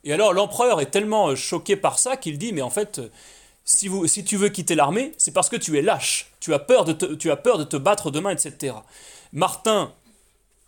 Et 0.03 0.13
alors 0.13 0.33
l'empereur 0.33 0.81
est 0.81 0.91
tellement 0.91 1.29
euh, 1.29 1.35
choqué 1.35 1.75
par 1.75 1.99
ça 1.99 2.17
qu'il 2.17 2.37
dit, 2.37 2.53
mais 2.53 2.61
en 2.61 2.69
fait, 2.69 2.99
euh, 2.99 3.09
si, 3.65 3.87
vous, 3.87 4.07
si 4.07 4.23
tu 4.23 4.37
veux 4.37 4.49
quitter 4.49 4.75
l'armée, 4.75 5.13
c'est 5.17 5.33
parce 5.33 5.49
que 5.49 5.55
tu 5.55 5.77
es 5.77 5.81
lâche, 5.81 6.31
tu 6.39 6.53
as, 6.53 6.59
peur 6.59 6.85
de 6.85 6.93
te, 6.93 7.05
tu 7.13 7.31
as 7.31 7.35
peur 7.35 7.57
de 7.57 7.63
te 7.63 7.77
battre 7.77 8.11
demain, 8.11 8.31
etc. 8.31 8.75
Martin, 9.33 9.93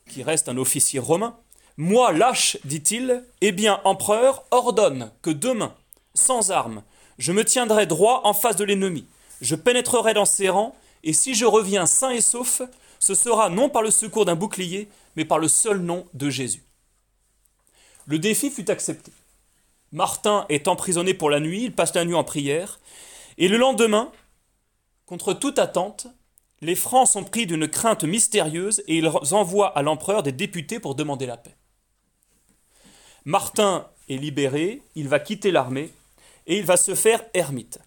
qui 0.09 0.23
reste 0.23 0.49
un 0.49 0.57
officier 0.57 0.99
romain, 0.99 1.37
moi 1.77 2.11
lâche, 2.11 2.57
dit-il, 2.65 3.23
eh 3.39 3.51
bien, 3.51 3.79
empereur, 3.85 4.43
ordonne 4.51 5.11
que 5.21 5.29
demain, 5.29 5.73
sans 6.13 6.51
armes, 6.51 6.83
je 7.17 7.31
me 7.31 7.45
tiendrai 7.45 7.85
droit 7.85 8.21
en 8.25 8.33
face 8.33 8.55
de 8.57 8.63
l'ennemi, 8.63 9.05
je 9.39 9.55
pénétrerai 9.55 10.13
dans 10.13 10.25
ses 10.25 10.49
rangs, 10.49 10.75
et 11.03 11.13
si 11.13 11.33
je 11.33 11.45
reviens 11.45 11.85
sain 11.85 12.11
et 12.11 12.21
sauf, 12.21 12.61
ce 13.01 13.15
sera 13.15 13.49
non 13.49 13.67
par 13.67 13.81
le 13.81 13.91
secours 13.91 14.25
d'un 14.25 14.35
bouclier, 14.35 14.87
mais 15.15 15.25
par 15.25 15.39
le 15.39 15.47
seul 15.47 15.79
nom 15.79 16.07
de 16.13 16.29
Jésus. 16.29 16.63
Le 18.05 18.19
défi 18.19 18.49
fut 18.49 18.69
accepté. 18.69 19.11
Martin 19.91 20.45
est 20.49 20.67
emprisonné 20.67 21.13
pour 21.13 21.29
la 21.29 21.39
nuit, 21.39 21.63
il 21.63 21.73
passe 21.73 21.95
la 21.95 22.05
nuit 22.05 22.13
en 22.13 22.23
prière, 22.23 22.79
et 23.37 23.47
le 23.47 23.57
lendemain, 23.57 24.11
contre 25.07 25.33
toute 25.33 25.59
attente, 25.59 26.07
les 26.61 26.75
Francs 26.75 27.07
sont 27.07 27.23
pris 27.23 27.47
d'une 27.47 27.67
crainte 27.67 28.03
mystérieuse 28.03 28.83
et 28.87 28.99
ils 28.99 29.07
envoient 29.33 29.75
à 29.75 29.81
l'empereur 29.81 30.21
des 30.21 30.31
députés 30.31 30.79
pour 30.79 30.93
demander 30.93 31.25
la 31.25 31.37
paix. 31.37 31.55
Martin 33.25 33.87
est 34.09 34.17
libéré, 34.17 34.83
il 34.93 35.07
va 35.07 35.19
quitter 35.19 35.49
l'armée 35.49 35.91
et 36.45 36.59
il 36.59 36.65
va 36.65 36.77
se 36.77 36.93
faire 36.93 37.23
ermite. 37.33 37.79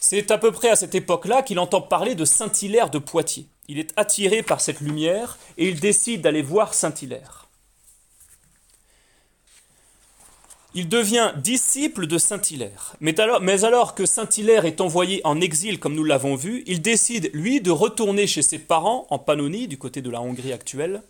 C'est 0.00 0.30
à 0.30 0.38
peu 0.38 0.52
près 0.52 0.70
à 0.70 0.76
cette 0.76 0.94
époque-là 0.94 1.42
qu'il 1.42 1.58
entend 1.58 1.80
parler 1.80 2.14
de 2.14 2.24
Saint-Hilaire 2.24 2.90
de 2.90 2.98
Poitiers. 2.98 3.46
Il 3.68 3.78
est 3.78 3.92
attiré 3.96 4.42
par 4.42 4.60
cette 4.60 4.80
lumière 4.80 5.38
et 5.58 5.68
il 5.68 5.80
décide 5.80 6.20
d'aller 6.20 6.42
voir 6.42 6.74
Saint-Hilaire. 6.74 7.46
Il 10.74 10.90
devient 10.90 11.32
disciple 11.38 12.06
de 12.06 12.18
Saint-Hilaire. 12.18 12.96
Mais 13.00 13.18
alors, 13.18 13.40
mais 13.40 13.64
alors 13.64 13.94
que 13.94 14.04
Saint-Hilaire 14.04 14.66
est 14.66 14.82
envoyé 14.82 15.22
en 15.24 15.40
exil, 15.40 15.80
comme 15.80 15.94
nous 15.94 16.04
l'avons 16.04 16.34
vu, 16.34 16.62
il 16.66 16.82
décide, 16.82 17.30
lui, 17.32 17.62
de 17.62 17.70
retourner 17.70 18.26
chez 18.26 18.42
ses 18.42 18.58
parents 18.58 19.06
en 19.08 19.18
Pannonie, 19.18 19.68
du 19.68 19.78
côté 19.78 20.02
de 20.02 20.10
la 20.10 20.20
Hongrie 20.20 20.52
actuelle. 20.52 21.02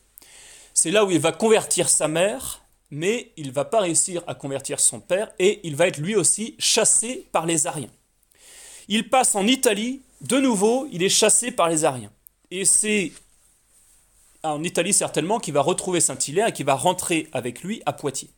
C'est 0.73 0.93
là 0.93 1.05
où 1.05 1.11
il 1.11 1.19
va 1.19 1.33
convertir 1.33 1.89
sa 1.89 2.07
mère, 2.07 2.63
mais 2.93 3.33
il 3.37 3.49
ne 3.49 3.53
va 3.53 3.65
pas 3.65 3.81
réussir 3.81 4.23
à 4.29 4.37
convertir 4.37 4.79
son 4.79 5.01
père 5.01 5.33
et 5.39 5.61
il 5.65 5.75
va 5.75 5.89
être 5.89 5.99
lui 5.99 6.15
aussi 6.15 6.55
chassé 6.59 7.27
par 7.33 7.45
les 7.45 7.67
Ariens. 7.67 7.91
Il 8.89 9.09
passe 9.11 9.35
en 9.35 9.47
Italie, 9.47 10.03
de 10.21 10.39
nouveau, 10.39 10.89
il 10.93 11.03
est 11.03 11.09
chassé 11.09 11.51
par 11.51 11.69
les 11.69 11.85
Ariens. 11.85 12.13
Et 12.51 12.65
c'est 12.65 13.13
en 14.43 14.63
Italie 14.63 14.93
certainement 14.93 15.41
qu'il 15.41 15.55
va 15.55 15.61
retrouver 15.61 16.01
Saint-Hilaire 16.01 16.49
et 16.49 16.53
qui 16.53 16.63
va 16.63 16.75
rentrer 16.75 17.29
avec 17.33 17.63
lui 17.63 17.83
à 17.87 17.93
Poitiers. 17.93 18.31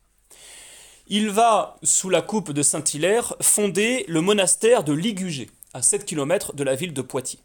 Il 1.07 1.31
va, 1.31 1.77
sous 1.83 2.11
la 2.11 2.23
coupe 2.23 2.53
de 2.53 2.63
Saint-Hilaire, 2.63 3.35
fonder 3.41 4.05
le 4.09 4.21
monastère 4.21 4.85
de 4.85 4.93
Ligugé, 4.93 5.51
à 5.73 5.83
7 5.83 6.05
km 6.05 6.55
de 6.55 6.65
la 6.65 6.75
ville 6.75 6.93
de 6.93 7.03
Poitiers. 7.03 7.41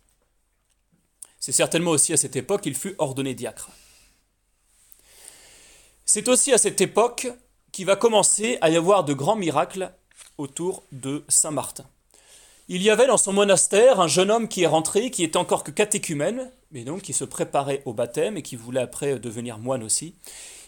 C'est 1.40 1.52
certainement 1.52 1.92
aussi 1.92 2.14
à 2.14 2.18
cette 2.18 2.36
époque 2.36 2.62
qu'il 2.62 2.76
fut 2.76 2.96
ordonné 2.98 3.34
diacre. 3.34 3.70
C'est 6.06 6.28
aussi 6.28 6.54
à 6.54 6.58
cette 6.58 6.82
époque 6.82 7.28
qu'il 7.72 7.86
va 7.86 7.96
commencer 7.96 8.58
à 8.62 8.70
y 8.70 8.78
avoir 8.78 9.04
de 9.04 9.14
grands 9.14 9.36
miracles 9.36 9.92
autour 10.38 10.84
de 10.92 11.24
Saint 11.28 11.52
Martin. 11.52 11.86
Il 12.70 12.82
y 12.82 12.90
avait 12.90 13.08
dans 13.08 13.18
son 13.18 13.34
monastère 13.34 14.00
un 14.00 14.08
jeune 14.08 14.32
homme 14.32 14.48
qui 14.48 14.64
est 14.64 14.68
rentré, 14.68 15.12
qui 15.12 15.24
était 15.24 15.38
encore 15.38 15.66
que 15.66 15.72
catéchumène, 15.72 16.50
mais 16.72 16.86
donc 16.86 17.02
qui 17.02 17.12
se 17.12 17.26
préparait 17.26 17.82
au 17.86 17.94
baptême 17.94 18.38
et 18.38 18.42
qui 18.42 18.56
voulait 18.56 18.82
après 18.82 19.20
devenir 19.20 19.60
moine 19.60 19.84
aussi, 19.84 20.16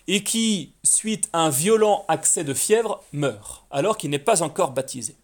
et 0.08 0.21
qui, 0.23 0.73
suite 0.84 1.29
à 1.31 1.39
un 1.39 1.49
violent 1.49 2.03
accès 2.10 2.43
de 2.43 2.53
fièvre, 2.53 3.01
meurt, 3.13 3.65
alors 3.71 3.97
qu'il 3.97 4.10
n'est 4.10 4.19
pas 4.19 4.43
encore 4.43 4.71
baptisé. 4.71 5.15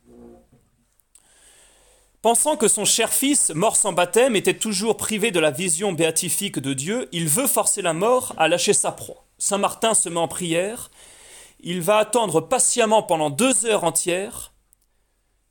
Pensant 2.21 2.55
que 2.55 2.67
son 2.67 2.86
cher 2.86 3.12
fils, 3.12 3.51
mort 3.53 3.75
sans 3.75 3.91
baptême, 3.93 4.36
était 4.36 4.57
toujours 4.57 4.95
privé 4.95 5.31
de 5.31 5.39
la 5.39 5.51
vision 5.51 5.91
béatifique 5.91 6.60
de 6.60 6.73
Dieu, 6.73 7.10
il 7.12 7.27
veut 7.27 7.47
forcer 7.47 7.81
la 7.81 7.93
mort 7.93 8.34
à 8.38 8.47
lâcher 8.47 8.73
sa 8.73 8.91
proie. 8.91 9.25
Saint 9.39 9.57
Martin 9.57 9.93
se 9.93 10.07
met 10.07 10.19
en 10.19 10.27
prière, 10.27 10.89
il 11.60 11.81
va 11.81 11.97
attendre 11.97 12.39
patiemment 12.39 13.03
pendant 13.03 13.29
deux 13.29 13.65
heures 13.65 13.84
entières, 13.84 14.50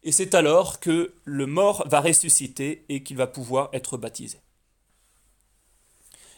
et 0.02 0.12
c'est 0.12 0.34
alors 0.34 0.80
que 0.80 1.12
le 1.24 1.46
mort 1.46 1.86
va 1.88 2.00
ressusciter 2.00 2.84
et 2.88 3.02
qu'il 3.02 3.16
va 3.16 3.26
pouvoir 3.26 3.68
être 3.72 3.96
baptisé. 3.96 4.38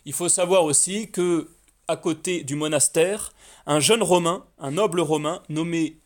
Il 0.05 0.12
faut 0.12 0.29
savoir 0.29 0.64
aussi 0.64 1.11
que, 1.11 1.48
à 1.87 1.96
côté 1.96 2.42
du 2.42 2.57
monastère, 2.57 3.33
un 3.66 3.79
jeune 3.79 4.03
romain, 4.03 4.44
un 4.59 4.72
noble 4.72 5.01
romain 5.01 5.42
nommé 5.48 5.98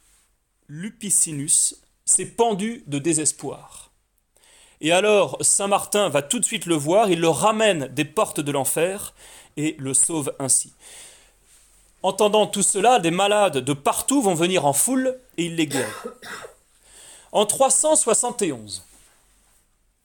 Lupicinus, 0.68 1.76
s'est 2.04 2.26
pendu 2.26 2.84
de 2.86 2.98
désespoir. 2.98 3.90
Et 4.82 4.92
alors 4.92 5.38
Saint 5.40 5.68
Martin 5.68 6.10
va 6.10 6.20
tout 6.20 6.38
de 6.38 6.44
suite 6.44 6.66
le 6.66 6.74
voir, 6.74 7.10
il 7.10 7.20
le 7.20 7.28
ramène 7.28 7.88
des 7.88 8.04
portes 8.04 8.40
de 8.40 8.52
l'enfer 8.52 9.14
et 9.56 9.74
le 9.78 9.94
sauve 9.94 10.34
ainsi. 10.38 10.74
Entendant 12.02 12.46
tout 12.46 12.62
cela, 12.62 13.00
des 13.00 13.10
malades 13.10 13.58
de 13.58 13.72
partout 13.72 14.20
vont 14.20 14.34
venir 14.34 14.66
en 14.66 14.74
foule 14.74 15.18
et 15.38 15.46
il 15.46 15.56
les 15.56 15.66
guérit. 15.66 15.90
En 17.36 17.44
371, 17.44 18.82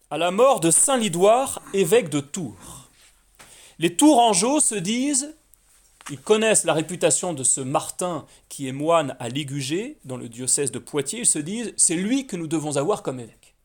à 0.09 0.17
la 0.17 0.31
mort 0.31 0.59
de 0.59 0.69
Saint 0.69 0.97
Lidoire, 0.97 1.61
évêque 1.73 2.09
de 2.09 2.19
Tours, 2.19 2.89
les 3.79 3.95
Tourangeaux 3.95 4.59
se 4.59 4.75
disent, 4.75 5.33
ils 6.09 6.19
connaissent 6.19 6.65
la 6.65 6.73
réputation 6.73 7.33
de 7.33 7.45
ce 7.45 7.61
Martin 7.61 8.25
qui 8.49 8.67
est 8.67 8.73
moine 8.73 9.15
à 9.17 9.29
Ligugé, 9.29 9.97
dans 10.03 10.17
le 10.17 10.27
diocèse 10.27 10.73
de 10.73 10.79
Poitiers, 10.79 11.19
ils 11.19 11.25
se 11.25 11.39
disent, 11.39 11.73
c'est 11.77 11.95
lui 11.95 12.27
que 12.27 12.35
nous 12.35 12.47
devons 12.47 12.75
avoir 12.75 13.01
comme 13.01 13.21
évêque. 13.21 13.55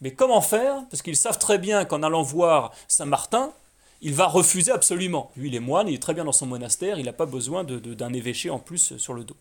Mais 0.00 0.14
comment 0.14 0.40
faire? 0.40 0.84
Parce 0.88 1.02
qu'ils 1.02 1.16
savent 1.16 1.40
très 1.40 1.58
bien 1.58 1.84
qu'en 1.84 2.04
allant 2.04 2.22
voir 2.22 2.70
Saint 2.86 3.06
Martin, 3.06 3.52
il 4.02 4.14
va 4.14 4.28
refuser 4.28 4.70
absolument. 4.70 5.32
Lui, 5.36 5.48
il 5.48 5.56
est 5.56 5.58
moine, 5.58 5.88
il 5.88 5.94
est 5.94 5.98
très 5.98 6.14
bien 6.14 6.26
dans 6.26 6.30
son 6.30 6.46
monastère, 6.46 7.00
il 7.00 7.06
n'a 7.06 7.12
pas 7.12 7.26
besoin 7.26 7.64
d'un 7.64 8.12
évêché 8.12 8.50
en 8.50 8.60
plus 8.60 8.96
sur 8.98 9.14
le 9.14 9.24
dos. 9.24 9.36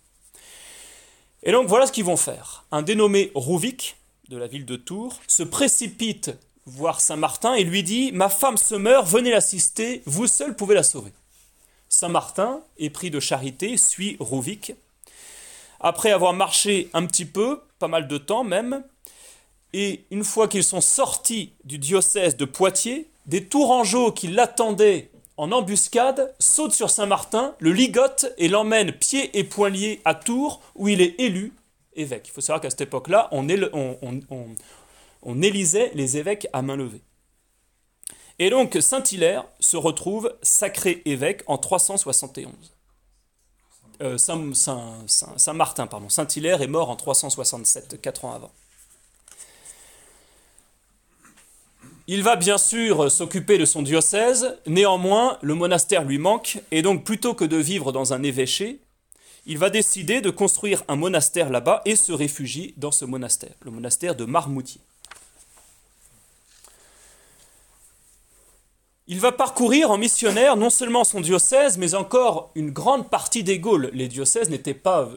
Et 1.43 1.51
donc 1.51 1.67
voilà 1.67 1.86
ce 1.86 1.91
qu'ils 1.91 2.06
vont 2.06 2.17
faire. 2.17 2.63
Un 2.71 2.82
dénommé 2.82 3.32
Rouvic, 3.36 3.97
de 4.29 4.38
la 4.38 4.47
ville 4.47 4.65
de 4.65 4.77
Tours, 4.77 5.19
se 5.27 5.43
précipite 5.43 6.32
voir 6.65 7.01
Saint 7.01 7.17
Martin 7.17 7.53
et 7.56 7.65
lui 7.65 7.84
dit 7.84 8.12
Ma 8.13 8.29
femme 8.29 8.58
se 8.58 8.75
meurt, 8.75 9.06
venez 9.06 9.29
l'assister, 9.29 10.01
vous 10.06 10.27
seul 10.27 10.56
pouvez 10.56 10.73
la 10.73 10.84
sauver. 10.84 11.12
Saint 11.89 12.08
Martin, 12.08 12.62
épris 12.77 13.12
de 13.12 13.19
charité, 13.19 13.75
suit 13.77 14.15
Rouvic. 14.19 14.73
Après 15.82 16.12
avoir 16.12 16.34
marché 16.34 16.89
un 16.93 17.06
petit 17.06 17.25
peu, 17.25 17.60
pas 17.77 17.89
mal 17.89 18.08
de 18.08 18.17
temps 18.17 18.45
même, 18.45 18.84
et 19.73 20.06
une 20.12 20.23
fois 20.23 20.47
qu'ils 20.47 20.63
sont 20.63 20.82
sortis 20.82 21.51
du 21.65 21.77
diocèse 21.77 22.38
de 22.38 22.45
Poitiers, 22.45 23.10
des 23.25 23.45
Tourangeaux 23.45 24.12
qui 24.12 24.27
l'attendaient 24.27 25.10
en 25.38 25.52
embuscade 25.52 26.34
sautent 26.39 26.74
sur 26.74 26.89
Saint-Martin, 26.89 27.56
le 27.60 27.72
ligotent 27.72 28.28
et 28.38 28.48
l'emmènent 28.48 28.91
pieds 28.91 29.38
et 29.38 29.43
poings 29.43 29.69
liés 29.69 30.02
à 30.06 30.13
Tours, 30.13 30.62
où 30.76 30.88
il 30.88 31.02
est 31.02 31.19
élu 31.19 31.54
évêque. 31.96 32.28
Il 32.28 32.32
faut 32.32 32.41
savoir 32.41 32.62
qu'à 32.62 32.69
cette 32.69 32.82
époque-là, 32.82 33.30
on, 33.32 33.48
élisait 35.41 35.91
les 35.96 36.17
évêques 36.17 36.48
à 36.54 36.62
main 36.62 36.76
levée. 36.76 37.02
Et 38.39 38.50
donc 38.50 38.78
Saint-Hilaire 38.80 39.46
se 39.60 39.78
retrouve 39.78 40.36
sacré 40.41 41.02
évêque 41.06 41.43
en 41.48 41.58
371. 41.58 42.52
Euh, 44.02 44.17
Saint-Martin, 44.17 45.88
pardon. 45.88 46.10
Saint-Hilaire 46.10 46.62
est 46.62 46.67
mort 46.67 46.89
en 46.89 46.96
367, 46.96 48.02
quatre 48.02 48.26
ans 48.26 48.34
avant. 48.34 48.52
Il 52.08 52.22
va 52.22 52.36
bien 52.36 52.58
sûr 52.58 53.10
s'occuper 53.10 53.58
de 53.58 53.63
son 53.63 53.82
diocèse, 53.82 54.58
néanmoins 54.68 55.38
le 55.42 55.56
monastère 55.56 56.04
lui 56.04 56.18
manque, 56.18 56.62
et 56.72 56.82
donc 56.82 57.06
plutôt 57.06 57.34
que 57.34 57.46
de 57.46 57.56
vivre 57.56 57.94
dans 57.94 58.12
un 58.12 58.24
évêché, 58.24 58.82
il 59.46 59.58
va 59.58 59.70
décider 59.70 60.20
de 60.20 60.30
construire 60.30 60.84
un 60.89 60.98
monastère 60.98 61.50
là-bas 61.50 61.82
et 61.86 61.96
se 61.96 62.12
réfugie 62.12 62.74
dans 62.76 62.92
ce 62.92 63.06
monastère, 63.06 63.54
le 63.62 63.72
monastère 63.72 64.16
de 64.16 64.26
Marmoutier. 64.26 64.82
Il 69.08 69.20
va 69.22 69.32
parcourir 69.32 69.89
en 69.89 69.98
missionnaire 69.98 70.58
non 70.58 70.70
seulement 70.70 71.06
son 71.06 71.22
diocèse, 71.22 71.78
mais 71.78 71.94
encore 71.94 72.52
une 72.56 72.72
grande 72.72 73.10
partie 73.10 73.44
des 73.44 73.60
Gaules. 73.60 73.92
Les 73.94 74.08
diocèses 74.08 74.50
n'étaient 74.50 74.74
pas 74.74 75.10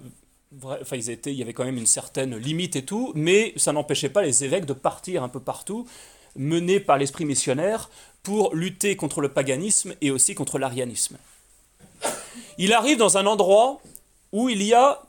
Enfin, 0.63 0.97
il 0.97 1.33
y 1.33 1.43
avait 1.43 1.53
quand 1.53 1.65
même 1.65 1.77
une 1.77 1.87
certaine 1.87 2.37
limite 2.37 2.77
et 2.77 2.85
tout, 2.85 3.13
mais 3.15 3.53
ça 3.57 3.73
n'empêchait 3.73 4.09
pas 4.09 4.23
les 4.23 4.45
évêques 4.45 4.65
de 4.65 4.73
partir 4.73 5.23
un 5.23 5.29
peu 5.29 5.41
partout 5.41 5.87
mené 6.37 6.81
par 6.81 6.99
l'esprit 6.99 7.25
missionnaire 7.25 7.91
pour 8.23 8.55
lutter 8.55 8.97
contre 8.97 9.21
le 9.21 9.29
paganisme 9.29 9.95
et 10.01 10.11
aussi 10.11 10.35
contre 10.35 10.59
l'arianisme. 10.59 11.17
Il 12.59 12.73
arrive 12.73 12.99
dans 12.99 13.19
un 13.19 13.27
endroit 13.27 13.81
où 14.33 14.49
il 14.49 14.63
y 14.63 14.75
a 14.75 15.03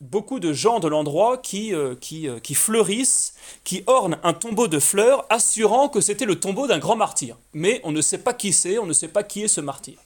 beaucoup 0.00 0.40
de 0.40 0.52
gens 0.52 0.80
de 0.80 0.88
l'endroit 0.88 1.38
qui, 1.38 1.74
euh, 1.74 1.94
euh, 2.12 2.40
qui, 2.40 2.54
fleurissent, 2.54 3.34
qui 3.64 3.82
ornent 3.86 4.18
un 4.22 4.32
tombeau 4.32 4.68
de 4.68 4.78
fleurs, 4.78 5.24
assurant 5.30 5.88
que 5.88 6.00
c'était 6.00 6.24
le 6.24 6.38
tombeau 6.38 6.66
d'un 6.66 6.78
grand 6.78 6.96
martyr. 6.96 7.36
Mais 7.52 7.80
on 7.84 7.92
ne 7.92 8.00
sait 8.00 8.18
pas 8.18 8.34
qui 8.34 8.52
c'est, 8.52 8.78
on 8.78 8.86
ne 8.86 8.92
sait 8.92 9.08
pas 9.08 9.22
qui 9.22 9.42
est 9.42 9.48
ce 9.48 9.60
martyr. 9.60 9.98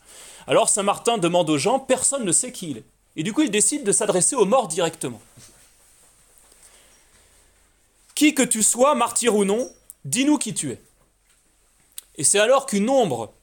Alors 0.47 0.69
Saint 0.69 0.83
Martin 0.83 1.19
demande 1.19 1.51
aux 1.51 1.59
gens, 1.59 1.79
personne 1.79 2.25
ne 2.25 2.33
sait 2.33 2.53
qui 2.53 2.71
il 2.71 2.79
est. 2.79 2.85
Et 3.17 3.23
du 3.23 3.33
coup, 3.33 3.43
il 3.43 3.51
décide 3.51 3.85
de 3.85 3.93
s'adresser 3.93 4.37
aux 4.37 4.45
morts 4.45 4.69
directement. 4.69 5.21
Qui 8.15 8.35
que 8.35 8.43
tu 8.43 8.63
sois, 8.63 8.95
martyr 8.95 9.35
ou 9.35 9.45
non, 9.45 9.71
Dis-nous 10.05 10.39
qui 10.39 10.55
tu 10.55 10.71
es. 10.71 10.81
Et 12.17 12.25
c'est 12.25 12.39
alors 12.39 12.67
qu'une 12.67 12.89
ombre 12.89 13.35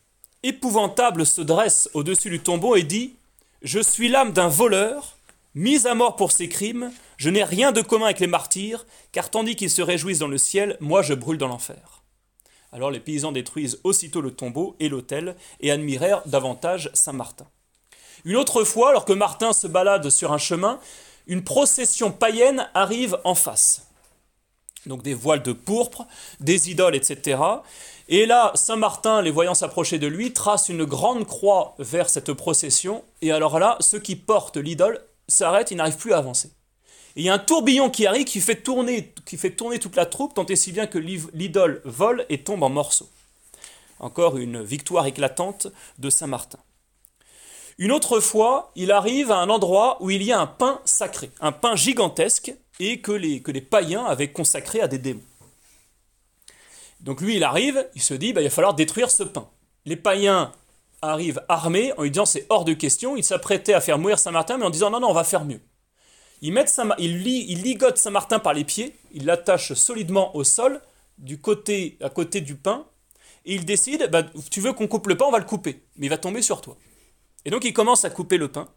épouvantable 0.42 1.26
se 1.26 1.42
dresse 1.42 1.90
au-dessus 1.94 2.30
du 2.30 2.40
tombeau 2.40 2.76
et 2.76 2.84
dit 2.84 3.16
Je 3.62 3.80
suis 3.80 4.08
l'âme 4.08 4.32
d'un 4.32 4.48
voleur, 4.48 5.18
mis 5.54 5.86
à 5.86 5.94
mort 5.94 6.16
pour 6.16 6.32
ses 6.32 6.50
crimes, 6.50 6.92
je 7.18 7.30
n'ai 7.30 7.44
rien 7.44 7.72
de 7.72 7.82
commun 7.82 8.06
avec 8.06 8.20
les 8.20 8.28
martyrs, 8.28 8.86
car 9.12 9.30
tandis 9.30 9.56
qu'ils 9.56 9.70
se 9.70 9.82
réjouissent 9.84 10.20
dans 10.20 10.28
le 10.28 10.38
ciel, 10.38 10.78
moi 10.80 11.04
je 11.04 11.14
brûle 11.14 11.38
dans 11.38 11.48
l'enfer. 11.48 12.02
Alors 12.72 12.92
les 12.92 13.00
paysans 13.00 13.32
détruisent 13.32 13.80
aussitôt 13.84 14.22
le 14.22 14.32
tombeau 14.32 14.76
et 14.80 14.90
l'autel 14.90 15.36
et 15.60 15.72
admirèrent 15.72 16.22
davantage 16.26 16.90
Saint 16.94 17.14
Martin. 17.14 17.48
Une 18.26 18.36
autre 18.36 18.64
fois, 18.64 18.90
alors 18.90 19.06
que 19.06 19.14
Martin 19.14 19.54
se 19.54 19.68
balade 19.68 20.10
sur 20.10 20.34
un 20.34 20.38
chemin, 20.38 20.80
une 21.28 21.44
procession 21.44 22.12
païenne 22.12 22.68
arrive 22.74 23.20
en 23.24 23.36
face 23.36 23.87
donc 24.86 25.04
des 25.04 25.14
voiles 25.14 25.44
de 25.44 25.54
pourpre, 25.54 26.06
des 26.40 26.70
idoles, 26.70 26.96
etc. 26.96 27.40
Et 28.10 28.26
là, 28.26 28.52
Saint 28.56 28.76
Martin, 28.76 29.22
les 29.22 29.32
voyant 29.32 29.54
s'approcher 29.54 30.00
de 30.00 30.08
lui, 30.08 30.32
trace 30.32 30.70
une 30.70 30.86
grande 30.86 31.26
croix 31.26 31.76
vers 31.80 32.10
cette 32.10 32.34
procession, 32.34 33.04
et 33.22 33.32
alors 33.32 33.60
là, 33.60 33.78
ceux 33.82 34.00
qui 34.00 34.16
portent 34.16 34.58
l'idole 34.58 35.02
s'arrêtent, 35.28 35.72
ils 35.72 35.78
n'arrivent 35.78 35.98
plus 35.98 36.14
à 36.14 36.18
avancer. 36.18 36.52
Et 37.16 37.22
il 37.22 37.24
y 37.24 37.30
a 37.30 37.34
un 37.34 37.40
tourbillon 37.40 37.90
qui 37.90 38.06
arrive 38.06 38.26
qui 38.26 38.40
fait 38.40 38.56
tourner, 38.56 39.14
qui 39.26 39.38
fait 39.38 39.52
tourner 39.52 39.80
toute 39.80 39.96
la 39.96 40.06
troupe, 40.06 40.36
tant 40.36 40.46
et 40.46 40.56
si 40.56 40.72
bien 40.72 40.88
que 40.88 41.00
l'idole 41.00 41.82
vole 41.84 42.26
et 42.30 42.44
tombe 42.44 42.64
en 42.64 42.70
morceaux. 42.70 43.10
Encore 44.00 44.38
une 44.38 44.62
victoire 44.62 45.08
éclatante 45.08 45.68
de 45.98 46.10
Saint 46.10 46.28
Martin. 46.28 46.60
Une 47.80 47.92
autre 47.92 48.20
fois, 48.20 48.72
il 48.76 48.92
arrive 48.92 49.32
à 49.32 49.38
un 49.38 49.50
endroit 49.50 49.98
où 50.00 50.10
il 50.10 50.24
y 50.24 50.32
a 50.32 50.40
un 50.40 50.48
pain 50.48 50.80
sacré, 50.86 51.30
un 51.42 51.52
pain 51.52 51.76
gigantesque, 51.76 52.54
et 52.80 53.02
que 53.02 53.12
les, 53.12 53.42
que 53.42 53.52
les 53.52 53.62
païens 53.62 54.06
avaient 54.06 54.32
consacré 54.32 54.82
à 54.82 54.88
des 54.88 54.98
démons. 54.98 55.22
Donc 57.02 57.22
lui, 57.22 57.36
il 57.36 57.44
arrive, 57.44 57.88
il 57.96 58.02
se 58.02 58.14
dit, 58.14 58.34
bah, 58.34 58.42
il 58.42 58.46
va 58.46 58.50
falloir 58.50 58.74
détruire 58.74 59.12
ce 59.12 59.24
pain. 59.24 59.48
Les 59.86 59.96
païens 59.96 60.52
arrive 61.02 61.42
armé 61.48 61.94
en 61.98 62.04
lui 62.04 62.12
disant 62.12 62.26
c'est 62.26 62.46
hors 62.50 62.66
de 62.66 62.74
question. 62.74 63.16
Il 63.16 63.24
s'apprêtait 63.24 63.74
à 63.74 63.82
faire 63.82 64.00
mourir 64.00 64.20
Saint-Martin, 64.20 64.58
mais 64.58 64.66
en 64.66 64.70
disant 64.70 64.90
non, 64.90 65.00
non, 65.00 65.10
on 65.10 65.14
va 65.14 65.24
faire 65.24 65.46
mieux. 65.46 65.62
Il, 66.42 66.54
met 66.54 66.66
il, 67.00 67.28
il 67.28 67.62
ligote 67.62 67.98
Saint-Martin 67.98 68.40
par 68.40 68.54
les 68.54 68.64
pieds, 68.64 68.96
il 69.12 69.26
l'attache 69.26 69.74
solidement 69.74 70.36
au 70.36 70.44
sol, 70.44 70.82
du 71.18 71.40
côté, 71.40 71.98
à 72.02 72.10
côté 72.10 72.42
du 72.42 72.56
pain, 72.56 72.86
et 73.46 73.56
il 73.56 73.66
décide 73.66 74.10
bah, 74.12 74.24
tu 74.52 74.62
veux 74.62 74.74
qu'on 74.74 74.88
coupe 74.88 75.08
le 75.08 75.18
pain, 75.18 75.26
on 75.28 75.32
va 75.32 75.40
le 75.40 75.46
couper, 75.46 75.82
mais 75.96 76.06
il 76.08 76.10
va 76.10 76.18
tomber 76.18 76.42
sur 76.42 76.62
toi. 76.62 76.78
Et 77.46 77.50
donc 77.50 77.64
il 77.64 77.74
commence 77.74 78.06
à 78.06 78.10
couper 78.10 78.38
le 78.38 78.50
pain. 78.50 78.68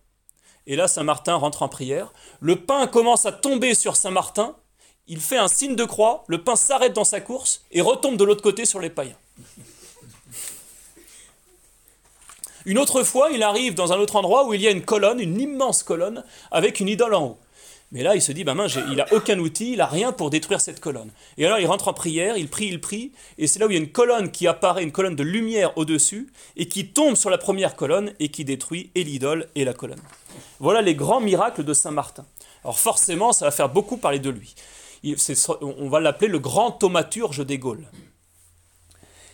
Et 0.66 0.76
là, 0.76 0.88
Saint-Martin 0.88 1.34
rentre 1.34 1.62
en 1.62 1.68
prière. 1.68 2.12
Le 2.40 2.56
pain 2.56 2.86
commence 2.86 3.26
à 3.26 3.32
tomber 3.32 3.74
sur 3.74 3.96
Saint-Martin. 3.96 4.56
Il 5.06 5.20
fait 5.20 5.38
un 5.38 5.48
signe 5.48 5.76
de 5.76 5.84
croix. 5.84 6.24
Le 6.28 6.42
pain 6.42 6.56
s'arrête 6.56 6.92
dans 6.92 7.04
sa 7.04 7.20
course 7.20 7.64
et 7.72 7.80
retombe 7.80 8.16
de 8.16 8.24
l'autre 8.24 8.42
côté 8.42 8.64
sur 8.64 8.80
les 8.80 8.90
païens. 8.90 9.16
Une 12.66 12.78
autre 12.78 13.02
fois, 13.02 13.30
il 13.30 13.42
arrive 13.42 13.74
dans 13.74 13.92
un 13.92 13.98
autre 13.98 14.16
endroit 14.16 14.46
où 14.46 14.54
il 14.54 14.60
y 14.60 14.68
a 14.68 14.70
une 14.70 14.84
colonne, 14.84 15.18
une 15.18 15.40
immense 15.40 15.82
colonne, 15.82 16.24
avec 16.50 16.78
une 16.78 16.88
idole 16.88 17.14
en 17.14 17.24
haut. 17.24 17.38
Mais 17.92 18.04
là, 18.04 18.14
il 18.14 18.22
se 18.22 18.30
dit, 18.30 18.44
bah 18.44 18.54
mince, 18.54 18.78
il 18.88 18.96
n'a 18.96 19.12
aucun 19.12 19.38
outil, 19.40 19.72
il 19.72 19.78
n'a 19.78 19.86
rien 19.86 20.12
pour 20.12 20.30
détruire 20.30 20.60
cette 20.60 20.78
colonne. 20.78 21.10
Et 21.38 21.44
alors, 21.44 21.58
il 21.58 21.66
rentre 21.66 21.88
en 21.88 21.92
prière, 21.92 22.36
il 22.36 22.48
prie, 22.48 22.66
il 22.66 22.80
prie, 22.80 23.10
et 23.36 23.48
c'est 23.48 23.58
là 23.58 23.66
où 23.66 23.70
il 23.70 23.74
y 23.74 23.76
a 23.76 23.80
une 23.80 23.90
colonne 23.90 24.30
qui 24.30 24.46
apparaît, 24.46 24.84
une 24.84 24.92
colonne 24.92 25.16
de 25.16 25.24
lumière 25.24 25.76
au-dessus, 25.76 26.32
et 26.56 26.68
qui 26.68 26.88
tombe 26.88 27.16
sur 27.16 27.30
la 27.30 27.38
première 27.38 27.74
colonne, 27.74 28.12
et 28.20 28.28
qui 28.28 28.44
détruit 28.44 28.90
et 28.94 29.02
l'idole 29.02 29.48
et 29.56 29.64
la 29.64 29.74
colonne. 29.74 30.00
Voilà 30.60 30.82
les 30.82 30.94
grands 30.94 31.20
miracles 31.20 31.64
de 31.64 31.74
Saint 31.74 31.90
Martin. 31.90 32.26
Alors 32.62 32.78
forcément, 32.78 33.32
ça 33.32 33.46
va 33.46 33.50
faire 33.50 33.70
beaucoup 33.70 33.96
parler 33.96 34.20
de 34.20 34.30
lui. 34.30 34.54
on 35.60 35.88
va 35.88 35.98
l'appeler 35.98 36.28
le 36.30 36.38
grand 36.38 36.70
thaumaturge 36.70 37.44
des 37.44 37.58
Gaules. 37.58 37.88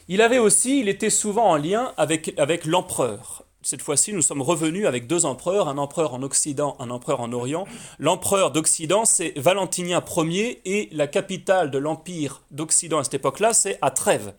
Il 0.08 0.22
avait 0.22 0.38
aussi, 0.38 0.80
il 0.80 0.88
était 0.88 1.10
souvent 1.10 1.50
en 1.50 1.56
lien 1.56 1.92
avec 1.96 2.64
l'empereur. 2.64 3.45
Cette 3.66 3.82
fois-ci, 3.82 4.12
nous 4.12 4.22
sommes 4.22 4.42
revenus 4.42 4.86
avec 4.86 5.08
deux 5.08 5.26
empereurs, 5.26 5.66
un 5.66 5.76
empereur 5.76 6.14
en 6.14 6.22
Occident, 6.22 6.76
un 6.78 6.88
empereur 6.88 7.20
en 7.20 7.32
Orient. 7.32 7.66
L'empereur 7.98 8.52
d'Occident, 8.52 9.04
c'est 9.04 9.36
Valentinien 9.36 10.04
Ier, 10.18 10.60
et 10.64 10.88
la 10.92 11.08
capitale 11.08 11.72
de 11.72 11.78
l'empire 11.78 12.42
d'Occident 12.52 13.00
à 13.00 13.02
cette 13.02 13.14
époque-là, 13.14 13.54
c'est 13.54 13.76
à 13.82 13.90
Trèves. 13.90 14.34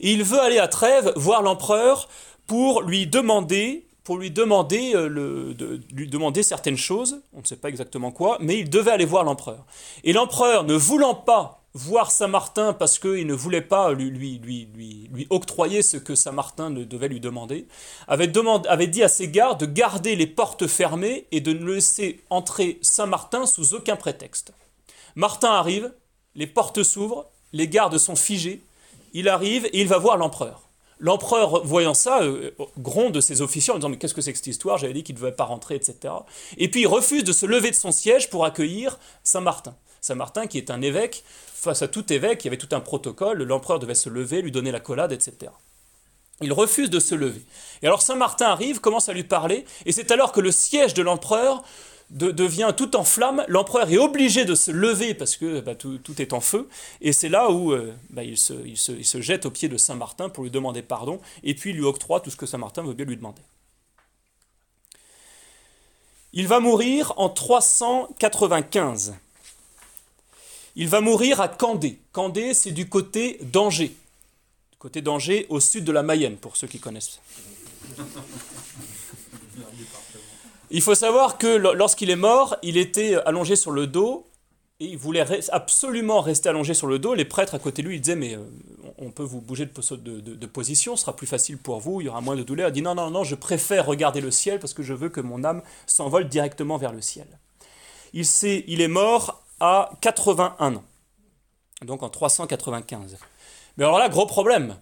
Et 0.00 0.10
il 0.10 0.24
veut 0.24 0.40
aller 0.40 0.58
à 0.58 0.66
Trèves 0.66 1.12
voir 1.14 1.42
l'empereur 1.42 2.08
pour 2.48 2.82
lui 2.82 3.06
demander 3.06 3.86
pour 4.02 4.18
lui 4.18 4.32
demander, 4.32 4.96
euh, 4.96 5.54
lui 5.92 6.08
demander 6.08 6.42
certaines 6.42 6.76
choses, 6.76 7.22
on 7.32 7.40
ne 7.40 7.46
sait 7.46 7.54
pas 7.54 7.68
exactement 7.68 8.10
quoi, 8.10 8.36
mais 8.40 8.58
il 8.58 8.68
devait 8.68 8.90
aller 8.90 9.04
voir 9.04 9.22
l'empereur. 9.22 9.64
Et 10.02 10.12
l'empereur, 10.12 10.64
ne 10.64 10.74
voulant 10.74 11.14
pas 11.14 11.61
voir 11.74 12.10
Saint-Martin 12.10 12.72
parce 12.72 12.98
qu'il 12.98 13.26
ne 13.26 13.34
voulait 13.34 13.62
pas 13.62 13.92
lui, 13.92 14.10
lui, 14.10 14.38
lui, 14.38 14.68
lui, 15.12 15.26
octroyer 15.30 15.82
ce 15.82 15.96
que 15.96 16.14
Saint-Martin 16.14 16.70
devait 16.70 17.08
lui 17.08 17.20
demander, 17.20 17.66
avait, 18.08 18.30
avait 18.68 18.86
dit 18.86 19.02
à 19.02 19.08
ses 19.08 19.28
gardes 19.28 19.60
de 19.60 19.66
garder 19.66 20.16
les 20.16 20.26
portes 20.26 20.66
fermées 20.66 21.26
et 21.32 21.40
de 21.40 21.52
ne 21.52 21.72
laisser 21.72 22.20
entrer 22.30 22.78
Saint-Martin 22.82 23.46
sous 23.46 23.74
aucun 23.74 23.96
prétexte. 23.96 24.52
Martin 25.14 25.52
arrive, 25.52 25.92
les 26.34 26.46
portes 26.46 26.82
s'ouvrent, 26.82 27.30
les 27.52 27.68
gardes 27.68 27.98
sont 27.98 28.16
figés, 28.16 28.62
il 29.14 29.28
arrive 29.28 29.66
et 29.66 29.80
il 29.80 29.88
va 29.88 29.98
voir 29.98 30.16
l'empereur. 30.16 30.68
L'empereur, 30.98 31.64
voyant 31.66 31.94
ça, 31.94 32.22
euh, 32.22 32.52
gronde 32.78 33.20
ses 33.20 33.42
officiers 33.42 33.72
en 33.72 33.76
disant 33.76 33.88
Mais 33.88 33.96
qu'est-ce 33.96 34.14
que 34.14 34.20
c'est 34.20 34.30
que 34.30 34.38
cette 34.38 34.46
histoire? 34.46 34.78
J'avais 34.78 34.92
dit 34.92 35.02
qu'il 35.02 35.16
ne 35.16 35.20
devait 35.20 35.32
pas 35.32 35.44
rentrer, 35.44 35.74
etc. 35.74 36.14
Et 36.58 36.70
puis 36.70 36.82
il 36.82 36.86
refuse 36.86 37.24
de 37.24 37.32
se 37.32 37.44
lever 37.44 37.70
de 37.70 37.76
son 37.76 37.90
siège 37.90 38.30
pour 38.30 38.44
accueillir 38.44 39.00
Saint-Martin. 39.24 39.74
Saint-Martin, 40.00 40.46
qui 40.46 40.58
est 40.58 40.70
un 40.70 40.80
évêque, 40.80 41.24
face 41.62 41.82
à 41.82 41.88
tout 41.88 42.12
évêque, 42.12 42.44
il 42.44 42.46
y 42.46 42.50
avait 42.50 42.56
tout 42.56 42.74
un 42.74 42.80
protocole, 42.80 43.44
l'empereur 43.44 43.78
devait 43.78 43.94
se 43.94 44.08
lever, 44.08 44.42
lui 44.42 44.50
donner 44.50 44.72
la 44.72 44.80
collade, 44.80 45.12
etc. 45.12 45.52
Il 46.40 46.52
refuse 46.52 46.90
de 46.90 46.98
se 46.98 47.14
lever. 47.14 47.42
Et 47.82 47.86
alors 47.86 48.02
Saint-Martin 48.02 48.46
arrive, 48.46 48.80
commence 48.80 49.08
à 49.08 49.12
lui 49.12 49.22
parler, 49.22 49.64
et 49.86 49.92
c'est 49.92 50.10
alors 50.10 50.32
que 50.32 50.40
le 50.40 50.50
siège 50.50 50.92
de 50.92 51.02
l'empereur 51.02 51.62
devient 52.10 52.74
tout 52.76 52.96
en 52.96 53.04
flammes, 53.04 53.44
l'empereur 53.46 53.88
est 53.90 53.96
obligé 53.96 54.44
de 54.44 54.56
se 54.56 54.72
lever 54.72 55.14
parce 55.14 55.36
que 55.36 55.60
bah, 55.60 55.76
tout, 55.76 56.00
est 56.20 56.32
en 56.32 56.40
feu, 56.40 56.68
et 57.00 57.12
c'est 57.12 57.28
là 57.28 57.50
où 57.50 57.72
euh, 57.72 57.94
bah, 58.10 58.24
il, 58.24 58.36
se, 58.36 58.52
il, 58.66 58.76
se, 58.76 59.20
jette 59.20 59.46
aux 59.46 59.50
pieds 59.50 59.68
de 59.68 59.76
Saint-Martin 59.76 60.28
pour 60.28 60.42
lui 60.42 60.50
demander 60.50 60.82
pardon, 60.82 61.20
et 61.44 61.54
puis 61.54 61.72
lui 61.72 61.84
octroie 61.84 62.20
tout 62.20 62.30
ce 62.30 62.36
que 62.36 62.44
Saint-Martin 62.44 62.82
veut 62.82 62.94
bien 62.94 63.06
lui 63.06 63.16
demander. 63.16 63.40
Il 66.32 66.48
va 66.48 66.58
mourir 66.58 67.12
en 67.18 67.28
395. 67.28 69.14
Il 70.74 70.88
va 70.88 71.00
mourir 71.00 71.40
à 71.40 71.48
Candé. 71.48 71.98
Candé, 72.12 72.54
c'est 72.54 72.72
du 72.72 72.88
côté 72.88 73.38
d'Angers. 73.42 73.94
Du 74.70 74.78
côté 74.78 75.02
d'Angers, 75.02 75.46
au 75.50 75.60
sud 75.60 75.84
de 75.84 75.92
la 75.92 76.02
Mayenne, 76.02 76.36
pour 76.36 76.56
ceux 76.56 76.66
qui 76.66 76.80
connaissent. 76.80 77.20
Il 80.70 80.80
faut 80.80 80.94
savoir 80.94 81.36
que 81.36 81.46
lorsqu'il 81.46 82.08
est 82.08 82.16
mort, 82.16 82.56
il 82.62 82.78
était 82.78 83.16
allongé 83.26 83.56
sur 83.56 83.70
le 83.70 83.86
dos 83.86 84.26
et 84.80 84.86
il 84.86 84.96
voulait 84.96 85.24
absolument 85.50 86.22
rester 86.22 86.48
allongé 86.48 86.72
sur 86.72 86.86
le 86.86 86.98
dos. 86.98 87.12
Les 87.12 87.26
prêtres 87.26 87.54
à 87.54 87.58
côté 87.58 87.82
de 87.82 87.88
lui, 87.88 87.96
ils 87.96 88.00
disaient 88.00 88.16
Mais 88.16 88.34
euh, 88.34 88.40
on 88.96 89.10
peut 89.10 89.22
vous 89.22 89.42
bouger 89.42 89.66
de, 89.66 90.46
position, 90.46 90.96
ce 90.96 91.02
sera 91.02 91.14
plus 91.14 91.26
facile 91.26 91.58
pour 91.58 91.78
vous, 91.80 92.00
il 92.00 92.04
y 92.04 92.08
aura 92.08 92.22
moins 92.22 92.36
de 92.36 92.42
douleur. 92.42 92.70
Il 92.70 92.72
dit 92.72 92.80
Non, 92.80 92.94
non, 92.94 93.10
non, 93.10 93.22
je 93.22 93.34
préfère 93.34 93.84
regarder 93.84 94.22
le 94.22 94.30
ciel 94.30 94.58
parce 94.58 94.72
que 94.72 94.82
je 94.82 94.94
veux 94.94 95.10
que 95.10 95.20
mon 95.20 95.44
âme 95.44 95.60
s'envole 95.86 96.26
directement 96.26 96.78
vers 96.78 96.92
le 96.92 97.02
ciel. 97.02 97.26
Il, 98.14 98.24
il 98.66 98.80
est 98.80 98.88
mort 98.88 99.41
à 99.62 99.90
81 100.00 100.74
ans, 100.74 100.84
donc 101.82 102.02
en 102.02 102.08
395. 102.08 103.16
Mais 103.76 103.84
alors 103.84 103.98
là, 104.00 104.08
gros 104.08 104.26
problème, 104.26 104.76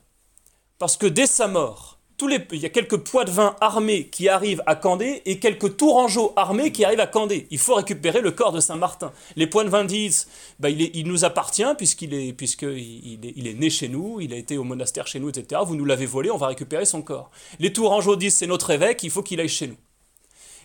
parce 0.79 0.97
que 0.97 1.07
dès 1.07 1.27
sa 1.27 1.49
mort, 1.49 1.99
tous 2.16 2.29
les, 2.29 2.38
il 2.53 2.61
y 2.61 2.66
a 2.66 2.71
quelques 2.71 2.97
poids 2.97 3.25
de 3.25 3.31
vin 3.31 3.57
armés 3.61 4.09
qui 4.09 4.31
arrivent 4.31 4.62
à 4.64 4.77
Candé 4.77 5.21
et 5.27 5.38
quelques 5.38 5.77
tourangeaux 5.77 6.33
armés 6.35 6.73
qui 6.73 6.85
arrivent 6.85 7.01
à 7.01 7.07
Candé. 7.07 7.47
Il 7.51 7.59
faut 7.59 7.75
récupérer 7.75 8.23
le 8.23 8.31
corps 8.31 8.53
de 8.53 8.61
Saint-Martin. 8.61 9.12
Les 9.37 9.47
poids 9.47 9.64
de 9.64 9.69
vin 9.69 9.85
disent 9.85 10.29
bah, 10.59 10.71
il, 10.71 10.81
il, 10.97 11.07
nous 11.07 11.27
appartient 11.27 11.75
puisqu'il 11.77 12.14
est, 12.14 12.33
puisqu'il 12.33 13.25
est, 13.25 13.33
il 13.37 13.47
est 13.49 13.55
né 13.55 13.69
chez 13.69 13.88
nous, 13.88 14.21
il 14.21 14.33
a 14.33 14.37
été 14.37 14.57
au 14.57 14.64
monastère 14.64 15.07
chez 15.07 15.21
nous, 15.21 15.29
etc. 15.29 15.61
Vous 15.64 15.77
nous 15.77 15.85
l'avez 15.85 16.07
volé, 16.07 16.31
on 16.31 16.38
va 16.38 16.47
récupérer 16.47 16.87
son 16.87 17.03
corps. 17.03 17.31
Les 17.59 17.73
tourangeaux 17.73 18.16
disent 18.16 18.35
c'est 18.35 18.47
notre 18.47 18.71
évêque, 18.71 19.03
il 19.03 19.11
faut 19.11 19.23
qu'il 19.23 19.40
aille 19.40 19.49
chez 19.49 19.66
nous. 19.66 19.77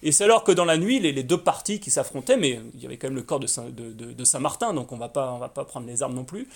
Et 0.04 0.12
c'est 0.12 0.24
alors 0.24 0.44
que 0.44 0.52
dans 0.52 0.66
la 0.66 0.78
nuit, 0.78 1.00
les, 1.00 1.24
deux 1.24 1.38
parties 1.38 1.80
qui 1.80 1.90
s'affrontaient, 1.90 2.38
mais 2.38 2.60
il 2.74 2.82
y 2.82 2.86
avait 2.86 2.98
quand 2.98 3.08
même 3.08 3.16
le 3.16 3.24
corps 3.24 3.40
de, 3.40 3.48
Saint, 3.48 3.66
de, 3.70 4.24
Saint-Martin, 4.24 4.74
donc 4.74 4.92
on 4.92 4.96
ne 4.96 5.00
va 5.00 5.10
pas 5.10 5.66
prendre 5.66 5.88
les 5.88 6.04
armes 6.04 6.14
non 6.14 6.26
plus. 6.26 6.48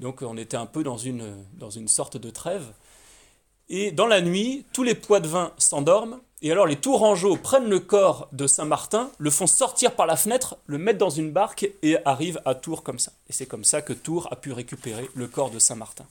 Donc 0.00 0.22
on 0.22 0.36
était 0.36 0.56
un 0.56 0.66
peu 0.66 0.82
dans 0.82 0.96
une, 0.96 1.36
dans 1.54 1.70
une 1.70 1.88
sorte 1.88 2.16
de 2.16 2.30
trêve. 2.30 2.66
Et 3.68 3.90
dans 3.90 4.06
la 4.06 4.20
nuit, 4.20 4.64
tous 4.72 4.82
les 4.82 4.94
poids 4.94 5.20
de 5.20 5.28
vin 5.28 5.52
s'endorment, 5.58 6.20
et 6.40 6.52
alors 6.52 6.66
les 6.66 6.76
Tourangeaux 6.76 7.36
prennent 7.36 7.68
le 7.68 7.80
corps 7.80 8.28
de 8.32 8.46
Saint-Martin, 8.46 9.10
le 9.18 9.30
font 9.30 9.48
sortir 9.48 9.94
par 9.94 10.06
la 10.06 10.16
fenêtre, 10.16 10.56
le 10.66 10.78
mettent 10.78 10.98
dans 10.98 11.10
une 11.10 11.32
barque 11.32 11.68
et 11.82 11.96
arrivent 12.04 12.40
à 12.44 12.54
Tours 12.54 12.82
comme 12.82 12.98
ça. 12.98 13.12
Et 13.28 13.32
c'est 13.32 13.46
comme 13.46 13.64
ça 13.64 13.82
que 13.82 13.92
Tours 13.92 14.28
a 14.30 14.36
pu 14.36 14.52
récupérer 14.52 15.10
le 15.14 15.26
corps 15.26 15.50
de 15.50 15.58
Saint-Martin. 15.58 16.06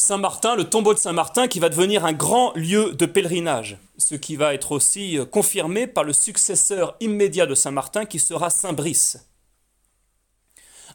Saint-Martin, 0.00 0.54
le 0.54 0.62
tombeau 0.62 0.94
de 0.94 0.98
Saint-Martin, 1.00 1.48
qui 1.48 1.58
va 1.58 1.68
devenir 1.68 2.04
un 2.04 2.12
grand 2.12 2.52
lieu 2.54 2.92
de 2.92 3.04
pèlerinage, 3.04 3.78
ce 3.96 4.14
qui 4.14 4.36
va 4.36 4.54
être 4.54 4.70
aussi 4.70 5.18
euh, 5.18 5.24
confirmé 5.24 5.88
par 5.88 6.04
le 6.04 6.12
successeur 6.12 6.96
immédiat 7.00 7.46
de 7.46 7.56
Saint-Martin, 7.56 8.06
qui 8.06 8.20
sera 8.20 8.48
Saint-Brice. 8.48 9.26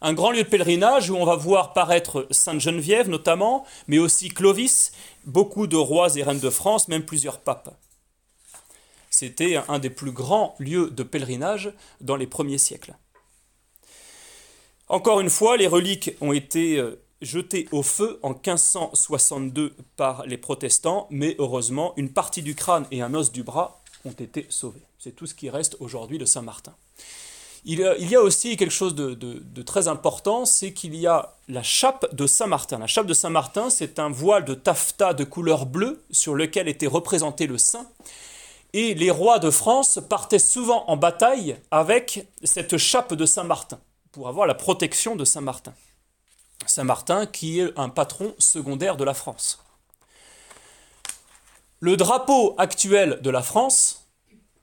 Un 0.02 0.14
grand 0.14 0.32
lieu 0.32 0.44
de 0.44 0.48
pèlerinage 0.48 1.10
où 1.10 1.18
on 1.18 1.26
va 1.26 1.36
voir 1.36 1.74
paraître 1.74 2.28
Sainte-Geneviève 2.32 3.10
notamment, 3.10 3.66
mais 3.88 4.00
aussi 4.00 4.30
Clovis, 4.30 4.94
beaucoup 5.26 5.68
de 5.68 5.76
rois 5.76 6.16
et 6.16 6.24
reines 6.24 6.40
de 6.40 6.50
France, 6.50 6.88
même 6.88 7.04
plusieurs 7.04 7.42
papes. 7.42 7.78
C'était 9.10 9.60
un 9.68 9.80
des 9.80 9.90
plus 9.90 10.14
grands 10.14 10.56
lieux 10.60 10.90
de 10.90 11.04
pèlerinage 11.04 11.74
dans 12.00 12.16
les 12.16 12.26
premiers 12.26 12.58
siècles. 12.58 12.96
Encore 14.88 15.20
une 15.20 15.30
fois, 15.30 15.58
les 15.58 15.68
reliques 15.68 16.12
ont 16.22 16.32
été 16.32 16.78
euh, 16.78 17.03
jeté 17.24 17.68
au 17.72 17.84
feu 17.84 18.20
en 18.22 18.30
1562 18.30 19.74
par 19.96 20.26
les 20.26 20.38
protestants, 20.38 21.08
mais 21.10 21.36
heureusement, 21.40 21.94
une 21.98 22.10
partie 22.10 22.42
du 22.42 22.56
crâne 22.56 22.86
et 22.92 23.02
un 23.02 23.14
os 23.14 23.32
du 23.32 23.44
bras 23.44 23.82
ont 24.06 24.12
été 24.12 24.46
sauvés. 24.50 24.82
C'est 25.00 25.16
tout 25.16 25.26
ce 25.26 25.34
qui 25.34 25.50
reste 25.50 25.78
aujourd'hui 25.80 26.18
de 26.18 26.26
Saint-Martin. 26.26 26.74
Il, 27.66 27.80
y 27.80 28.16
a 28.16 28.22
aussi 28.22 28.58
quelque 28.58 28.72
chose 28.72 28.94
de, 28.94 29.62
très 29.62 29.88
important, 29.88 30.44
c'est 30.44 30.74
qu'il 30.74 30.96
y 30.96 31.08
a 31.08 31.34
la 31.48 31.64
chape 31.64 32.14
de 32.14 32.28
Saint-Martin. 32.28 32.78
La 32.78 32.88
chape 32.88 33.06
de 33.06 33.14
Saint-Martin, 33.14 33.70
c'est 33.70 34.00
un 34.00 34.10
voile 34.10 34.44
de 34.44 34.54
taffetas 34.54 35.14
de 35.14 35.24
couleur 35.24 35.66
bleue 35.66 36.04
sur 36.12 36.36
lequel 36.36 36.68
était 36.68 36.88
représenté 36.88 37.48
le 37.48 37.58
saint. 37.58 37.88
Et 38.74 38.96
les 38.96 39.12
rois 39.12 39.40
de 39.40 39.50
France 39.50 40.00
partaient 40.10 40.40
souvent 40.40 40.84
en 40.88 40.98
bataille 40.98 41.56
avec 41.72 42.28
cette 42.44 42.76
chape 42.78 43.14
de 43.14 43.26
Saint-Martin, 43.26 43.80
pour 44.12 44.28
avoir 44.28 44.46
la 44.46 44.56
protection 44.56 45.16
de 45.16 45.24
Saint-Martin. 45.24 45.74
Saint-Martin, 46.70 47.26
qui 47.26 47.60
est 47.60 47.72
un 47.78 47.90
patron 47.90 48.34
secondaire 48.38 48.98
de 48.98 49.04
la 49.04 49.14
France. 49.14 49.60
Le 51.80 51.98
drapeau 51.98 52.56
actuel 52.58 53.20
de 53.22 53.30
la 53.30 53.42
France, 53.42 54.08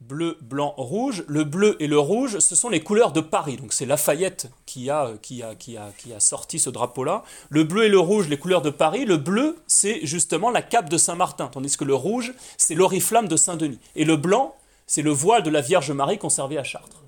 bleu, 0.01 0.39
blanc, 0.41 0.75
rouge. 0.77 1.25
Le 1.29 1.45
bleu 1.45 1.77
et 1.81 1.87
le 1.87 1.99
rouge, 1.99 2.39
ce 2.39 2.55
sont 2.55 2.69
les 2.69 2.81
couleurs 2.81 3.13
de 3.13 3.21
Paris. 3.21 3.57
Donc 3.57 3.73
c'est 3.73 3.87
Lafayette 3.87 4.51
qui 4.67 4.91
a, 4.91 5.13
qui, 5.23 5.43
a, 5.43 5.55
qui, 5.55 5.77
a, 5.77 6.21
sorti 6.21 6.59
ce 6.59 6.71
drapeau-là. 6.71 7.23
Le 7.49 7.65
bleu 7.65 7.85
et 7.85 7.89
le 7.89 7.99
rouge, 7.99 8.29
les 8.29 8.39
couleurs 8.39 8.63
de 8.63 8.71
Paris. 8.71 9.05
Le 9.05 9.17
bleu, 9.17 9.59
c'est 9.67 10.05
justement 10.07 10.51
la 10.51 10.63
cape 10.63 10.89
de 10.89 10.97
Saint-Martin, 10.97 11.49
tandis 11.49 11.77
que 11.77 11.85
le 11.85 11.95
rouge, 11.95 12.33
c'est 12.57 12.75
l'oriflamme 12.75 13.29
de 13.29 13.37
Saint-Denis. 13.37 13.81
Et 13.95 14.05
le 14.05 14.17
blanc, 14.17 14.57
c'est 14.87 15.03
le 15.03 15.11
voile 15.11 15.43
de 15.43 15.51
la 15.51 15.61
Vierge 15.61 15.91
Marie 15.93 16.19
conservé 16.19 16.59
à 16.59 16.65
Chartres. 16.65 17.03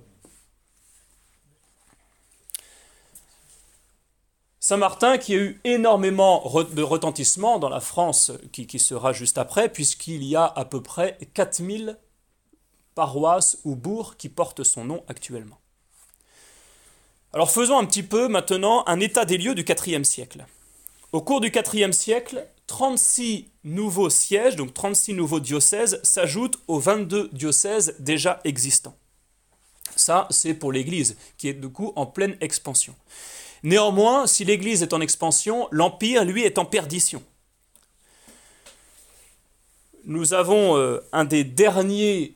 Saint-Martin 4.65 5.19
qui 5.19 5.35
a 5.35 5.39
eu 5.39 5.61
énormément 5.65 6.41
de 6.73 6.83
retentissement 6.85 7.59
dans 7.59 7.69
la 7.69 7.81
France 7.81 8.31
qui, 8.53 8.79
sera 8.79 9.13
juste 9.13 9.37
après, 9.37 9.69
puisqu'il 9.69 10.23
y 10.23 10.37
a 10.37 10.45
à 10.45 10.65
peu 10.65 10.81
près 10.81 11.19
4000 11.35 11.99
paroisses 12.95 13.59
ou 13.65 13.75
bourgs 13.75 14.15
qui 14.17 14.29
portent 14.29 14.63
son 14.63 14.85
nom 14.85 15.03
actuellement. 15.09 15.59
Alors 17.33 17.51
faisons 17.51 17.77
un 17.77 17.85
petit 17.85 18.05
peu 18.05 18.29
maintenant 18.29 18.85
un 18.87 19.01
état 19.01 19.25
des 19.25 19.37
lieux 19.37 19.57
du 19.57 19.65
IVe 19.69 20.05
siècle. 20.05 20.47
Au 21.11 21.23
cours 21.23 21.41
du 21.41 21.51
IVe 21.51 21.91
siècle, 21.91 22.47
36 22.69 23.51
nouveaux 23.65 24.11
sièges, 24.11 24.55
donc 24.55 24.73
36 24.75 25.15
nouveaux 25.15 25.41
diocèses, 25.41 25.99
s'ajoutent 26.05 26.61
aux 26.69 26.79
22 26.79 27.31
diocèses 27.33 27.97
déjà 27.99 28.39
existants. 28.45 28.95
Ça, 29.97 30.29
c'est 30.31 30.55
pour 30.55 30.71
l'Église, 30.71 31.17
qui 31.37 31.49
est 31.49 31.55
du 31.55 31.69
coup 31.69 31.93
en 31.97 32.07
pleine 32.07 32.37
expansion. 32.41 32.95
Néanmoins, 33.63 34.27
si 34.27 34.45
l'Église 34.45 34.83
est 34.83 34.93
en 34.93 35.01
expansion, 35.01 35.69
l'Empire, 35.71 36.25
lui, 36.25 36.43
est 36.43 36.59
en 36.59 36.65
perdition. 36.65 37.23
Nous 40.05 40.35
avons 40.35 40.77
euh, 40.77 41.01
un 41.13 41.25
des 41.25 41.45
derniers 41.45 42.35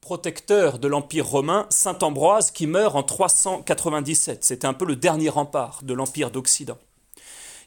protecteurs 0.00 0.78
de 0.78 0.86
l'Empire 0.86 1.26
romain, 1.26 1.66
Saint 1.70 1.98
Ambroise, 2.02 2.52
qui 2.52 2.68
meurt 2.68 2.94
en 2.94 3.02
397. 3.02 4.44
C'était 4.44 4.68
un 4.68 4.72
peu 4.72 4.84
le 4.84 4.94
dernier 4.94 5.28
rempart 5.28 5.80
de 5.82 5.94
l'Empire 5.94 6.30
d'Occident. 6.30 6.78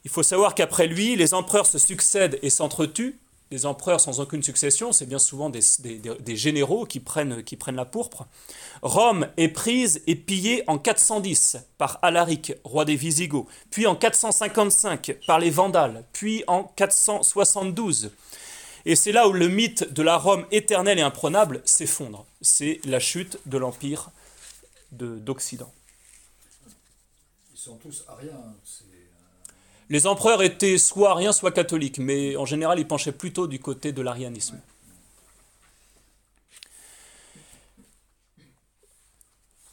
Il 0.04 0.10
faut 0.10 0.22
savoir 0.22 0.54
qu'après 0.54 0.86
lui, 0.86 1.16
les 1.16 1.34
empereurs 1.34 1.66
se 1.66 1.76
succèdent 1.76 2.38
et 2.40 2.48
s'entretuent. 2.48 3.18
Les 3.52 3.66
empereurs 3.66 4.00
sans 4.00 4.20
aucune 4.20 4.44
succession, 4.44 4.92
c'est 4.92 5.06
bien 5.06 5.18
souvent 5.18 5.50
des, 5.50 5.60
des, 5.80 6.36
généraux 6.36 6.86
qui 6.86 7.00
prennent, 7.00 7.42
la 7.74 7.84
pourpre. 7.84 8.26
Rome 8.80 9.26
est 9.36 9.48
prise 9.48 10.02
et 10.06 10.14
pillée 10.14 10.62
en 10.68 10.78
410 10.78 11.56
par 11.76 11.98
Alaric, 12.02 12.52
roi 12.62 12.84
des 12.84 12.94
Visigoths, 12.94 13.48
puis 13.72 13.88
en 13.88 13.96
455 13.96 15.16
par 15.26 15.40
les 15.40 15.50
Vandales, 15.50 16.04
puis 16.12 16.44
en 16.46 16.62
472. 16.62 18.12
Et 18.84 18.94
c'est 18.94 19.10
là 19.10 19.26
où 19.26 19.32
le 19.32 19.48
mythe 19.48 19.92
de 19.92 20.02
la 20.02 20.16
Rome 20.16 20.46
éternelle 20.52 21.00
et 21.00 21.02
imprenable 21.02 21.60
s'effondre. 21.64 22.26
C'est 22.40 22.80
la 22.84 23.00
chute 23.00 23.38
de 23.46 23.58
l'Empire 23.58 24.10
d'Occident. 24.92 25.72
Ils 27.52 27.58
sont 27.58 27.76
tous 27.78 28.04
ariens. 28.06 28.54
Les 29.90 30.06
empereurs 30.06 30.42
étaient 30.42 30.78
soit 30.78 31.10
ariens, 31.10 31.32
soit 31.32 31.50
catholiques, 31.50 31.98
mais 31.98 32.36
en 32.36 32.46
général, 32.46 32.78
ils 32.78 32.86
penchaient 32.86 33.12
plutôt 33.12 33.48
du 33.48 33.58
côté 33.58 33.92
de 33.92 34.00
l'arianisme. 34.00 34.60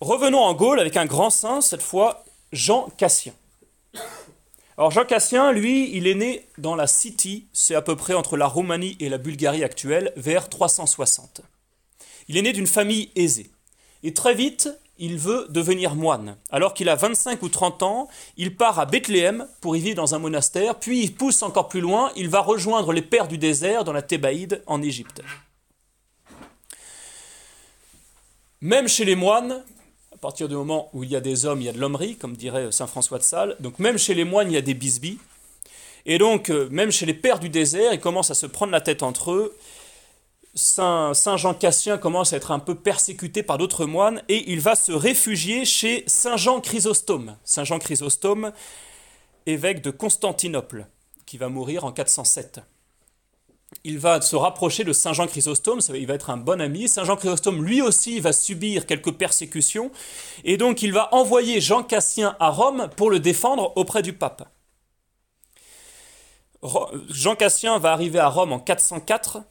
Revenons 0.01 0.41
en 0.41 0.53
Gaule 0.55 0.79
avec 0.79 0.97
un 0.97 1.05
grand 1.05 1.29
saint, 1.29 1.61
cette 1.61 1.83
fois 1.83 2.25
Jean 2.51 2.89
Cassien. 2.97 3.33
Alors 4.77 4.91
Jean 4.91 5.05
Cassien, 5.05 5.51
lui, 5.51 5.95
il 5.95 6.07
est 6.07 6.15
né 6.15 6.47
dans 6.57 6.75
la 6.75 6.87
City, 6.87 7.47
c'est 7.53 7.75
à 7.75 7.81
peu 7.83 7.95
près 7.95 8.13
entre 8.13 8.37
la 8.37 8.47
Roumanie 8.47 8.97
et 8.99 9.09
la 9.09 9.17
Bulgarie 9.19 9.63
actuelle, 9.63 10.13
vers 10.15 10.49
360. 10.49 11.41
Il 12.27 12.37
est 12.37 12.41
né 12.41 12.53
d'une 12.53 12.67
famille 12.67 13.11
aisée. 13.15 13.51
Et 14.03 14.13
très 14.13 14.33
vite, 14.33 14.69
il 14.99 15.17
veut 15.17 15.47
devenir 15.49 15.95
moine. 15.95 16.37
Alors 16.49 16.73
qu'il 16.73 16.89
a 16.89 16.95
25 16.95 17.41
ou 17.43 17.49
30 17.49 17.83
ans, 17.83 18.07
il 18.37 18.55
part 18.55 18.79
à 18.79 18.85
Bethléem 18.85 19.47
pour 19.61 19.75
y 19.75 19.79
vivre 19.79 19.95
dans 19.95 20.15
un 20.15 20.19
monastère, 20.19 20.75
puis 20.75 21.01
il 21.01 21.13
pousse 21.13 21.43
encore 21.43 21.67
plus 21.67 21.81
loin, 21.81 22.11
il 22.15 22.29
va 22.29 22.41
rejoindre 22.41 22.93
les 22.93 23.01
pères 23.01 23.27
du 23.27 23.37
désert 23.37 23.83
dans 23.83 23.93
la 23.93 24.01
Thébaïde 24.01 24.63
en 24.67 24.81
Égypte. 24.81 25.21
Même 28.61 28.87
chez 28.87 29.05
les 29.05 29.15
moines, 29.15 29.63
à 30.13 30.17
partir 30.17 30.49
du 30.49 30.55
moment 30.55 30.89
où 30.93 31.03
il 31.03 31.11
y 31.11 31.15
a 31.15 31.21
des 31.21 31.45
hommes, 31.45 31.61
il 31.61 31.65
y 31.65 31.69
a 31.69 31.73
de 31.73 31.79
l'hommerie, 31.79 32.15
comme 32.15 32.35
dirait 32.35 32.71
saint 32.71 32.87
François 32.87 33.19
de 33.19 33.23
Sales, 33.23 33.55
donc 33.59 33.77
même 33.77 33.99
chez 33.99 34.15
les 34.15 34.23
moines, 34.23 34.49
il 34.49 34.55
y 34.55 34.57
a 34.57 34.61
des 34.61 34.73
bisbis. 34.73 35.19
Et 36.07 36.17
donc, 36.17 36.49
euh, 36.49 36.67
même 36.71 36.89
chez 36.89 37.05
les 37.05 37.13
pères 37.13 37.39
du 37.39 37.49
désert, 37.49 37.93
ils 37.93 37.99
commencent 37.99 38.31
à 38.31 38.33
se 38.33 38.45
prendre 38.45 38.71
la 38.71 38.81
tête 38.81 39.03
entre 39.03 39.31
eux, 39.31 39.55
Saint, 40.57 41.13
Jean 41.13 41.53
Cassien 41.53 41.99
commence 41.99 42.33
à 42.33 42.37
être 42.37 42.49
un 42.49 42.57
peu 42.57 42.73
persécuté 42.73 43.43
par 43.43 43.59
d'autres 43.59 43.85
moines 43.85 44.23
et 44.27 44.51
il 44.51 44.59
va 44.59 44.75
se 44.75 44.91
réfugier 44.91 45.65
chez 45.65 46.03
Saint 46.07 46.35
Jean 46.35 46.61
Chrysostome. 46.61 47.37
Saint 47.43 47.63
Jean 47.63 47.77
Chrysostome, 47.77 48.51
évêque 49.45 49.83
de 49.83 49.91
Constantinople, 49.91 50.87
qui 51.27 51.37
va 51.37 51.49
mourir 51.49 51.85
en 51.85 51.91
407. 51.91 52.61
Il 53.83 53.99
va 53.99 54.19
se 54.19 54.35
rapprocher 54.35 54.83
de 54.83 54.93
Saint 54.93 55.13
Jean 55.13 55.27
Chrysostome, 55.27 55.79
il 55.93 56.07
va 56.07 56.15
être 56.15 56.31
un 56.31 56.37
bon 56.37 56.59
ami. 56.59 56.87
Saint 56.87 57.03
Jean 57.03 57.17
Chrysostome, 57.17 57.63
lui 57.63 57.83
aussi, 57.83 58.19
va 58.19 58.33
subir 58.33 58.87
quelques 58.87 59.13
persécutions, 59.13 59.91
et 60.43 60.57
donc 60.57 60.81
il 60.81 60.91
va 60.91 61.13
envoyer 61.13 61.61
Jean 61.61 61.83
Cassien 61.83 62.35
à 62.39 62.49
Rome 62.49 62.89
pour 62.95 63.11
le 63.11 63.19
défendre 63.19 63.73
auprès 63.75 64.01
du 64.01 64.13
pape. 64.13 64.49
Jean 67.09 67.35
Cassien 67.35 67.77
va 67.77 67.91
arriver 67.91 68.17
à 68.17 68.29
Rome 68.29 68.53
en 68.53 68.59
404 68.59 69.43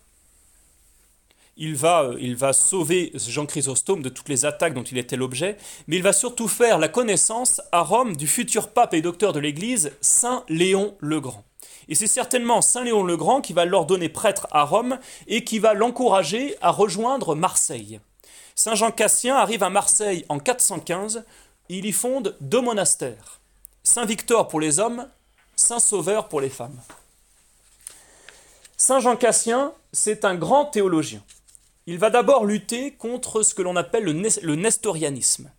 il 1.57 1.75
va, 1.75 2.05
euh, 2.05 2.17
il 2.21 2.37
va 2.37 2.53
sauver 2.53 3.13
Jean 3.15 3.47
Chrysostome 3.47 4.03
de 4.03 4.09
toutes 4.09 4.29
les 4.29 4.45
attaques 4.45 4.75
dont 4.75 4.83
il 4.83 4.99
était 4.99 5.17
l'objet, 5.17 5.57
mais 5.87 5.97
il 5.97 6.03
va 6.03 6.13
surtout 6.13 6.49
faire 6.49 6.79
la 6.79 6.89
connaissance 6.89 7.63
à 7.73 7.81
Rome 7.81 8.17
du 8.17 8.27
futur 8.27 8.69
pape 8.69 8.95
et 8.95 9.01
docteur 9.01 9.33
de 9.33 9.41
l'Église, 9.41 9.93
Saint 10.01 10.45
Léon 10.49 10.97
le 11.01 11.21
Grand. 11.21 11.45
Et 11.89 11.95
c'est 11.95 12.07
certainement 12.07 12.63
Saint 12.63 12.85
Léon 12.85 13.05
le 13.05 13.17
Grand 13.17 13.41
qui 13.41 13.53
va 13.53 13.65
l'ordonner 13.65 14.09
prêtre 14.09 14.47
à 14.51 14.65
Rome 14.65 14.99
et 15.27 15.45
qui 15.45 15.59
va 15.59 15.73
l'encourager 15.73 16.57
à 16.61 16.71
rejoindre 16.71 17.35
Marseille. 17.35 18.01
Saint 18.55 18.75
Jean 18.75 18.91
Cassien 18.91 19.37
arrive 19.37 19.63
à 19.63 19.71
Marseille 19.71 20.25
en 20.29 20.39
415, 20.39 21.25
il 21.69 21.85
y 21.85 21.93
fonde 21.93 22.37
deux 22.41 22.61
monastères, 22.61 23.41
Saint 23.83 24.05
Victor 24.05 24.49
pour 24.49 24.61
les 24.61 24.79
hommes, 24.79 25.09
Saint 25.57 25.79
Sauveur 25.79 26.29
pour 26.29 26.41
les 26.41 26.51
femmes. 26.51 26.79
Saint 28.77 29.01
Jean 29.01 29.17
Cassien, 29.17 29.73
c'est 29.93 30.25
un 30.25 30.35
grand 30.35 30.67
théologien 30.67 31.23
il 31.87 31.99
va 31.99 32.11
d'abord 32.11 32.45
lutter 32.45 32.93
contre 32.93 33.43
ce 33.43 33.55
que 33.55 33.63
l'on 33.63 33.77
appelle 33.77 34.05
le, 34.05 34.55
nestorianisme. 34.57 35.53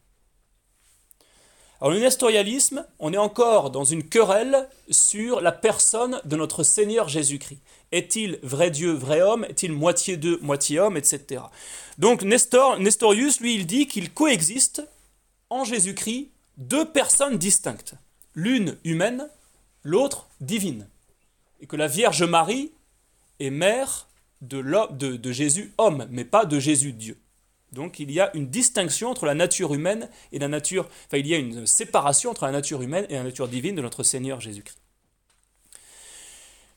Alors 1.80 1.93
le 1.93 1.99
nestorianisme, 1.99 2.86
on 2.99 3.13
est 3.13 3.17
encore 3.17 3.69
dans 3.71 3.84
une 3.84 4.03
querelle 4.03 4.67
sur 4.89 5.41
la 5.41 5.51
personne 5.51 6.19
de 6.25 6.36
notre 6.36 6.63
Seigneur 6.63 7.07
Jésus-Christ. 7.07 7.61
Est-il 7.91 8.39
vrai 8.43 8.71
Dieu, 8.71 8.91
vrai 8.91 9.21
homme? 9.21 9.45
Est-il 9.45 9.71
moitié 9.71 10.17
Dieu, 10.17 10.39
moitié 10.41 10.80
homme, 10.80 10.97
etc. 10.97 11.43
Donc 11.97 12.23
Nestor, 12.23 12.80
Nestorius, 12.80 13.39
lui, 13.39 13.55
il 13.55 13.65
dit 13.65 13.88
qu'il 13.88 14.11
coexiste 14.11 14.84
en 15.49 15.63
Jésus-Christ 15.63 16.32
deux 16.57 16.86
personnes 16.86 17.38
distinctes. 17.38 17.93
L'une 18.34 18.78
humaine, 18.84 19.30
l'autre 19.84 20.28
divine. 20.41 20.88
Et 21.61 21.67
que 21.67 21.75
la 21.75 21.88
Vierge 21.88 22.23
Marie 22.23 22.71
est 23.39 23.49
mère 23.49 24.07
de, 24.41 25.31
Jésus 25.31 25.73
homme, 25.77 26.07
mais 26.09 26.25
pas 26.25 26.45
de 26.45 26.59
Jésus 26.59 26.93
Dieu. 26.93 27.17
Donc 27.71 27.99
il 27.99 28.11
y 28.11 28.19
a 28.19 28.35
une 28.35 28.47
distinction 28.47 29.09
entre 29.09 29.25
la 29.25 29.33
nature 29.33 29.73
humaine 29.73 30.09
et 30.31 30.39
la 30.39 30.47
nature, 30.47 30.88
enfin 31.07 31.17
il 31.17 31.27
y 31.27 31.33
a 31.33 31.38
une 31.38 31.67
séparation 31.67 32.31
entre 32.31 32.45
la 32.45 32.51
nature 32.51 32.81
humaine 32.81 33.05
et 33.09 33.15
la 33.15 33.23
nature 33.23 33.47
divine 33.47 33.75
de 33.75 33.81
notre 33.81 34.03
Seigneur 34.03 34.39
Jésus-Christ. 34.39 34.79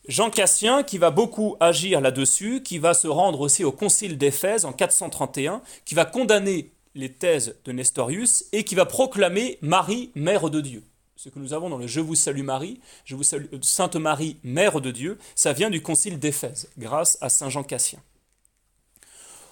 Jean 0.08 0.30
Cassien, 0.30 0.82
qui 0.82 0.98
va 0.98 1.11
beaucoup 1.11 1.56
agir 1.61 2.00
là-dessus, 2.00 2.62
qui 2.62 2.78
va 2.78 2.94
se 2.94 3.06
rendre 3.06 3.40
aussi 3.40 3.62
au 3.62 3.70
concile 3.70 4.18
d'Éphèse 4.18 4.64
en 4.64 4.72
431, 4.72 5.62
qui 5.84 5.94
va 5.94 6.04
condamner 6.04 6.72
les 6.96 7.12
thèses 7.12 7.56
de 7.64 7.70
Nestorius 7.70 8.46
et 8.52 8.64
qui 8.64 8.74
va 8.74 8.86
proclamer 8.86 9.58
Marie, 9.61 10.11
mère 10.16 10.50
de 10.50 10.61
Dieu 10.61 10.82
ce 11.23 11.29
que 11.29 11.39
nous 11.39 11.53
avons 11.53 11.68
dans 11.68 11.77
le 11.77 11.87
Je 11.87 12.01
vous 12.01 12.14
salue 12.14 12.43
Marie, 12.43 12.81
je 13.05 13.14
vous 13.14 13.25
salue, 13.25 13.45
euh, 13.53 13.59
Sainte 13.61 13.97
Marie, 13.97 14.39
Mère 14.43 14.81
de 14.81 14.91
Dieu, 14.91 15.18
ça 15.35 15.53
vient 15.53 15.68
du 15.68 15.83
concile 15.83 16.18
d'Éphèse, 16.18 16.71
grâce 16.79 17.18
à 17.21 17.29
Saint 17.29 17.51
Jean 17.51 17.62
Cassien. 17.62 17.99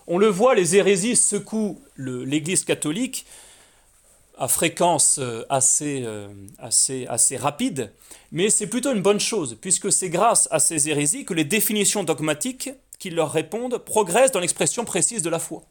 On 0.06 0.16
le 0.16 0.28
voit, 0.28 0.54
les 0.54 0.76
hérésies 0.76 1.14
secouent 1.14 1.78
l'Église 1.98 2.64
catholique 2.64 3.26
à 4.38 4.48
fréquence 4.48 5.18
euh, 5.18 5.44
assez, 5.50 6.04
euh, 6.06 6.32
assez, 6.58 7.06
assez 7.06 7.36
rapide, 7.36 7.92
mais 8.32 8.48
c'est 8.48 8.68
plutôt 8.68 8.94
une 8.94 9.02
bonne 9.02 9.20
chose, 9.20 9.58
puisque 9.60 9.92
c'est 9.92 10.08
grâce 10.08 10.48
à 10.50 10.60
ces 10.60 10.88
hérésies 10.88 11.26
que 11.26 11.34
les 11.34 11.44
définitions 11.44 12.02
dogmatiques 12.02 12.70
qui 12.98 13.10
leur 13.10 13.30
répondent 13.30 13.76
progressent 13.76 14.32
dans 14.32 14.40
l'expression 14.40 14.86
précise 14.86 15.20
de 15.20 15.28
la 15.28 15.38
foi. 15.38 15.64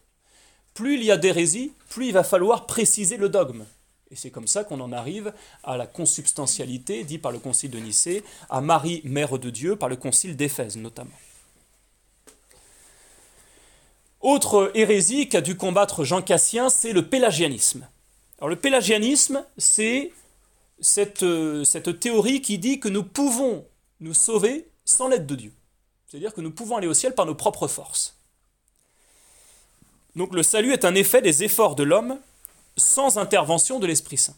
Plus 0.76 0.93
il 0.93 1.04
y 1.04 1.10
a 1.10 1.18
d'hérésies, 1.18 1.72
plus 1.89 2.10
il 2.10 2.14
va 2.14 2.24
falloir 2.24 2.68
préciser 2.68 3.18
le 3.18 3.30
dogme. 3.30 3.66
Et 4.10 4.16
c'est 4.16 4.32
comme 4.32 4.47
ça 4.47 4.64
qu'on 4.64 4.80
en 4.80 4.93
arrive 4.93 5.34
à 5.64 5.76
la 5.76 5.86
consubstantialité, 5.86 7.03
dit 7.03 7.18
par 7.18 7.32
le 7.32 7.39
concile 7.39 7.72
de 7.72 7.80
Nicée, 7.80 8.24
à 8.49 8.62
Marie, 8.62 9.01
mère 9.03 9.38
de 9.38 9.49
Dieu, 9.49 9.76
par 9.76 9.89
le 9.89 9.97
concile 9.97 10.38
d'Éphèse 10.38 10.78
notamment. 10.78 11.12
Autre 14.22 14.72
hérésie 14.76 15.30
qu'a 15.30 15.41
dû 15.41 15.58
combattre 15.58 16.03
Jean 16.03 16.22
Cassien, 16.22 16.70
c'est 16.70 16.93
le 16.93 17.08
pélagianisme. 17.08 17.88
Alors 18.39 18.49
le 18.49 18.55
pélagianisme, 18.55 19.43
c'est 19.58 20.12
cette, 20.80 21.24
euh, 21.24 21.64
cette 21.64 21.99
théorie 21.99 22.41
qui 22.41 22.58
dit 22.58 22.80
que 22.80 22.89
nous 22.89 23.03
pouvons 23.03 23.66
nous 23.99 24.14
sauver 24.14 24.70
sans 24.86 25.08
l'aide 25.08 25.26
de 25.26 25.36
Dieu. 25.36 25.53
C'est-à-dire 26.08 26.34
que 26.34 26.41
nous 26.41 26.51
pouvons 26.51 26.78
aller 26.78 26.88
au 26.88 26.93
ciel 26.93 27.14
par 27.14 27.26
nos 27.26 27.36
propres 27.36 27.68
forces. 27.68 28.18
Donc 30.16 30.34
le 30.34 30.43
salut 30.43 30.72
est 30.72 30.86
un 30.86 30.95
effet 30.95 31.22
des 31.22 31.43
efforts 31.43 31.76
de 31.76 31.84
l'homme 31.84 32.20
sans 32.78 33.17
intervention 33.17 33.80
de 33.80 33.88
l'Esprit 33.88 34.17
Saint. 34.17 34.36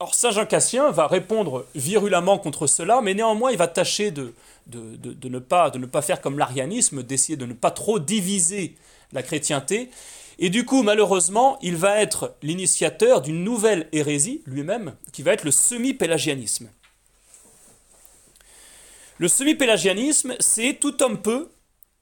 Or 0.00 0.14
Saint 0.14 0.30
Jean 0.30 0.46
Cassien 0.46 0.92
va 0.92 1.08
répondre 1.08 1.66
virulemment 1.74 2.38
contre 2.38 2.68
cela, 2.68 3.00
mais 3.00 3.14
néanmoins 3.14 3.50
il 3.50 3.58
va 3.58 3.66
tâcher 3.66 4.12
de, 4.12 4.32
ne 4.72 5.38
pas 5.38 6.02
faire 6.02 6.20
comme 6.20 6.38
l'arianisme, 6.38 7.02
d'essayer 7.02 7.36
de 7.36 7.46
ne 7.46 7.52
pas 7.52 7.72
trop 7.72 7.98
diviser 7.98 8.76
la 9.12 9.24
chrétienté. 9.24 9.90
Et 10.38 10.50
du 10.50 10.64
coup, 10.64 10.84
malheureusement, 10.84 11.58
il 11.62 11.74
va 11.74 12.00
être 12.00 12.36
l'initiateur 12.42 13.22
d'une 13.22 13.42
nouvelle 13.42 13.88
hérésie 13.90 14.42
lui-même, 14.46 14.94
qui 15.12 15.22
va 15.22 15.32
être 15.32 15.42
le 15.42 15.50
semi-pélagianisme. 15.50 16.70
Le 19.18 19.26
semi-pélagianisme, 19.26 20.36
c'est 20.38 20.74
tout 20.74 21.02
homme 21.02 21.20
peut, 21.20 21.50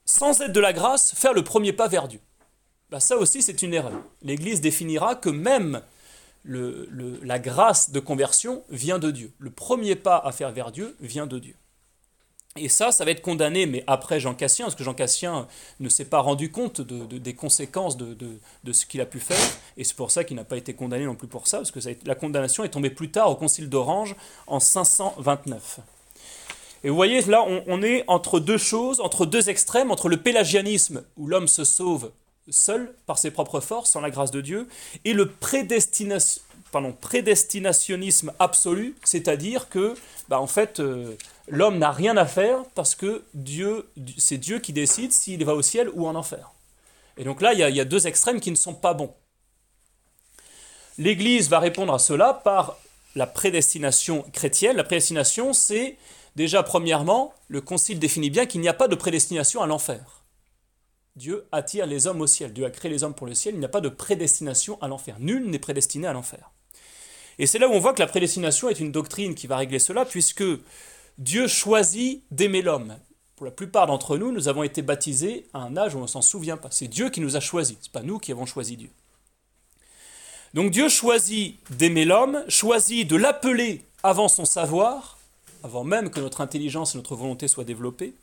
sans 0.05 0.39
aide 0.41 0.51
de 0.51 0.59
la 0.59 0.71
grâce, 0.71 1.15
faire 1.15 1.33
le 1.33 1.43
premier 1.43 1.73
pas 1.73 1.87
vers 1.87 2.07
Dieu. 2.07 2.19
Bah, 2.89 2.99
ça 2.99 3.17
aussi, 3.17 3.41
c'est 3.41 3.61
une 3.61 3.73
erreur. 3.73 4.01
L'Église 4.21 4.61
définira 4.61 5.15
que 5.15 5.29
même 5.29 5.81
la 6.45 7.39
grâce 7.39 7.91
de 7.91 7.99
conversion 7.99 8.63
vient 8.69 8.99
de 8.99 9.11
Dieu. 9.11 9.33
Le 9.39 9.49
premier 9.49 9.95
pas 9.95 10.17
à 10.17 10.31
faire 10.31 10.51
vers 10.51 10.71
Dieu 10.71 10.95
vient 11.01 11.27
de 11.27 11.39
Dieu. 11.39 11.55
Et 12.59 12.69
ça, 12.69 12.91
ça 12.91 13.05
va 13.05 13.11
être 13.11 13.21
condamné, 13.21 13.65
mais 13.65 13.83
après 13.87 14.19
Jean 14.19 14.33
Cassien, 14.33 14.65
parce 14.65 14.75
que 14.75 14.83
Jean 14.83 14.93
Cassien 14.93 15.47
ne 15.79 15.89
s'est 15.89 16.05
pas 16.05 16.19
rendu 16.19 16.51
compte 16.51 16.81
des 16.81 17.35
conséquences 17.35 17.97
de, 17.97 18.39
ce 18.71 18.85
qu'il 18.85 19.01
a 19.01 19.05
pu 19.05 19.19
faire, 19.19 19.37
et 19.75 19.83
c'est 19.83 19.95
pour 19.95 20.09
ça 20.09 20.23
qu'il 20.23 20.35
n'a 20.37 20.43
pas 20.43 20.57
été 20.57 20.73
condamné 20.73 21.05
non 21.05 21.15
plus 21.15 21.27
pour 21.27 21.47
ça, 21.47 21.57
parce 21.57 21.71
que 21.71 21.79
la 22.05 22.15
condamnation 22.15 22.63
est 22.63 22.69
tombée 22.69 22.89
plus 22.89 23.11
tard 23.11 23.29
au 23.29 23.35
Concile 23.35 23.69
d'Orange 23.69 24.15
en 24.47 24.59
529. 24.59 25.79
Et 26.83 26.89
vous 26.89 26.95
voyez, 26.95 27.21
là, 27.23 27.43
on, 27.45 27.81
est 27.81 28.03
entre 28.07 28.39
deux 28.39 28.57
choses, 28.57 29.01
entre 29.01 29.25
deux 29.25 29.49
extrêmes, 29.49 29.91
entre 29.91 30.09
le 30.09 30.17
pélagianisme, 30.17 31.03
où 31.17 31.27
l'homme 31.27 31.47
se 31.47 31.63
sauve 31.63 32.11
seul 32.49 32.93
par 33.05 33.17
ses 33.17 33.31
propres 33.31 33.59
forces, 33.59 33.91
sans 33.91 34.01
la 34.01 34.09
grâce 34.09 34.31
de 34.31 34.41
Dieu, 34.41 34.67
et 35.05 35.13
le 35.13 35.29
prédestination, 35.29 36.41
prédestinationnisme 37.01 38.33
absolu, 38.39 38.95
c'est-à-dire 39.03 39.69
que, 39.69 39.95
bah, 40.29 40.39
en 40.39 40.47
fait, 40.47 40.79
euh, 40.79 41.15
l'homme 41.47 41.77
n'a 41.77 41.91
rien 41.91 42.17
à 42.17 42.25
faire 42.25 42.63
parce 42.75 42.95
que 42.95 43.23
c'est 44.17 44.37
Dieu 44.37 44.59
qui 44.59 44.73
décide 44.73 45.11
s'il 45.11 45.43
va 45.45 45.55
au 45.55 45.61
ciel 45.61 45.89
ou 45.93 46.07
en 46.07 46.15
enfer. 46.15 46.51
Et 47.17 47.23
donc 47.23 47.41
là, 47.41 47.53
il 47.53 47.59
y, 47.59 47.81
a, 47.81 47.85
deux 47.85 48.05
extrêmes 48.05 48.39
qui 48.39 48.51
ne 48.51 48.55
sont 48.55 48.75
pas 48.75 48.93
bons. 48.93 49.13
L'Église 50.99 51.49
va 51.49 51.59
répondre 51.59 51.93
à 51.93 51.99
cela 51.99 52.33
par 52.33 52.77
la 53.15 53.25
prédestination 53.25 54.23
chrétienne. 54.33 54.77
La 54.77 54.83
prédestination, 54.83 55.53
c'est 55.53 55.97
déjà 56.35 56.61
premièrement, 56.61 57.33
le 57.47 57.61
Concile 57.61 57.97
définit 57.97 58.29
bien 58.29 58.45
qu'il 58.45 58.61
n'y 58.61 58.67
a 58.67 58.73
pas 58.73 58.87
de 58.87 58.95
prédestination 58.95 59.63
à 59.63 59.67
l'enfer. 59.67 60.16
Dieu 61.17 61.47
attire 61.51 61.87
les 61.87 62.05
hommes 62.05 62.21
au 62.21 62.27
ciel. 62.27 62.53
Dieu 62.53 62.63
a 62.63 62.69
créé 62.69 62.91
les 62.91 63.03
hommes 63.03 63.15
pour 63.15 63.25
le 63.25 63.33
ciel. 63.33 63.55
Il 63.55 63.59
n'y 63.59 63.65
a 63.65 63.69
pas 63.69 63.81
de 63.81 63.89
prédestination 63.89 64.79
à 64.81 64.87
l'enfer. 64.87 65.15
Nul 65.19 65.49
n'est 65.49 65.57
prédestiné 65.57 66.05
à 66.05 66.13
l'enfer. 66.13 66.51
Et 67.39 67.47
c'est 67.47 67.57
là 67.57 67.67
où 67.67 67.71
on 67.71 67.79
voit 67.79 67.93
que 67.93 68.01
la 68.01 68.07
prédestination 68.07 68.69
est 68.69 68.79
une 68.79 68.91
doctrine 68.91 69.33
qui 69.33 69.47
va 69.47 69.57
régler 69.57 69.79
cela, 69.79 70.05
puisque 70.05 70.43
Dieu 71.17 71.47
choisit 71.47 72.23
d'aimer 72.29 72.61
l'homme. 72.61 72.95
Pour 73.35 73.47
la 73.47 73.51
plupart 73.51 73.87
d'entre 73.87 74.17
nous, 74.17 74.31
nous 74.31 74.47
avons 74.47 74.61
été 74.61 74.83
baptisés 74.83 75.47
à 75.53 75.59
un 75.59 75.75
âge 75.75 75.95
où 75.95 75.97
on 75.97 76.03
ne 76.03 76.07
s'en 76.07 76.21
souvient 76.21 76.57
pas. 76.57 76.69
C'est 76.71 76.87
Dieu 76.87 77.09
qui 77.09 77.21
nous 77.21 77.35
a 77.35 77.39
choisis, 77.39 77.77
ce 77.81 77.87
n'est 77.87 77.91
pas 77.91 78.03
nous 78.03 78.19
qui 78.19 78.31
avons 78.31 78.45
choisi 78.45 78.77
Dieu. 78.77 78.89
Donc 80.53 80.71
Dieu 80.71 80.87
choisit 80.87 81.59
d'aimer 81.71 82.05
l'homme, 82.05 82.43
choisit 82.47 83.07
de 83.07 83.15
l'appeler 83.15 83.83
avant 84.03 84.27
son 84.27 84.45
savoir, 84.45 85.17
avant 85.63 85.83
même 85.83 86.11
que 86.11 86.19
notre 86.19 86.41
intelligence 86.41 86.93
et 86.93 86.97
notre 86.97 87.15
volonté 87.15 87.47
soient 87.47 87.63
développées. 87.63 88.13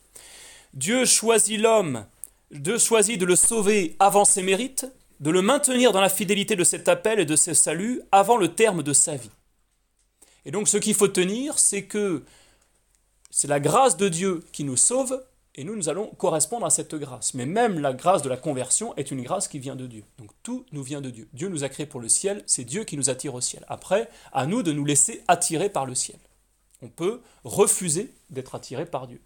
Dieu 0.74 1.04
choisit 1.04 1.60
l'homme, 1.60 2.04
Dieu 2.50 2.78
choisit 2.78 3.18
de 3.18 3.24
le 3.24 3.36
sauver 3.36 3.96
avant 3.98 4.24
ses 4.24 4.42
mérites, 4.42 4.86
de 5.20 5.30
le 5.30 5.42
maintenir 5.42 5.92
dans 5.92 6.00
la 6.00 6.08
fidélité 6.08 6.56
de 6.56 6.64
cet 6.64 6.88
appel 6.88 7.18
et 7.20 7.24
de 7.24 7.36
ce 7.36 7.54
salut 7.54 8.02
avant 8.12 8.36
le 8.36 8.54
terme 8.54 8.82
de 8.82 8.92
sa 8.92 9.16
vie. 9.16 9.30
Et 10.44 10.50
donc 10.50 10.68
ce 10.68 10.76
qu'il 10.76 10.94
faut 10.94 11.08
tenir, 11.08 11.58
c'est 11.58 11.84
que 11.84 12.22
c'est 13.30 13.48
la 13.48 13.60
grâce 13.60 13.96
de 13.96 14.08
Dieu 14.08 14.44
qui 14.52 14.64
nous 14.64 14.76
sauve 14.76 15.24
et 15.56 15.62
nous, 15.62 15.76
nous 15.76 15.88
allons 15.88 16.08
correspondre 16.08 16.66
à 16.66 16.70
cette 16.70 16.94
grâce. 16.96 17.34
Mais 17.34 17.46
même 17.46 17.78
la 17.78 17.92
grâce 17.92 18.22
de 18.22 18.28
la 18.28 18.36
conversion 18.36 18.94
est 18.96 19.10
une 19.10 19.22
grâce 19.22 19.46
qui 19.46 19.60
vient 19.60 19.76
de 19.76 19.86
Dieu. 19.86 20.04
Donc 20.18 20.30
tout 20.42 20.66
nous 20.72 20.82
vient 20.82 21.00
de 21.00 21.10
Dieu. 21.10 21.28
Dieu 21.32 21.48
nous 21.48 21.62
a 21.62 21.68
créés 21.68 21.86
pour 21.86 22.00
le 22.00 22.08
ciel, 22.08 22.42
c'est 22.46 22.64
Dieu 22.64 22.84
qui 22.84 22.96
nous 22.96 23.08
attire 23.08 23.34
au 23.34 23.40
ciel. 23.40 23.64
Après, 23.68 24.08
à 24.32 24.46
nous 24.46 24.62
de 24.62 24.72
nous 24.72 24.84
laisser 24.84 25.22
attirer 25.28 25.68
par 25.68 25.86
le 25.86 25.94
ciel. 25.94 26.18
On 26.82 26.88
peut 26.88 27.20
refuser 27.44 28.12
d'être 28.30 28.56
attiré 28.56 28.84
par 28.84 29.06
Dieu. 29.06 29.20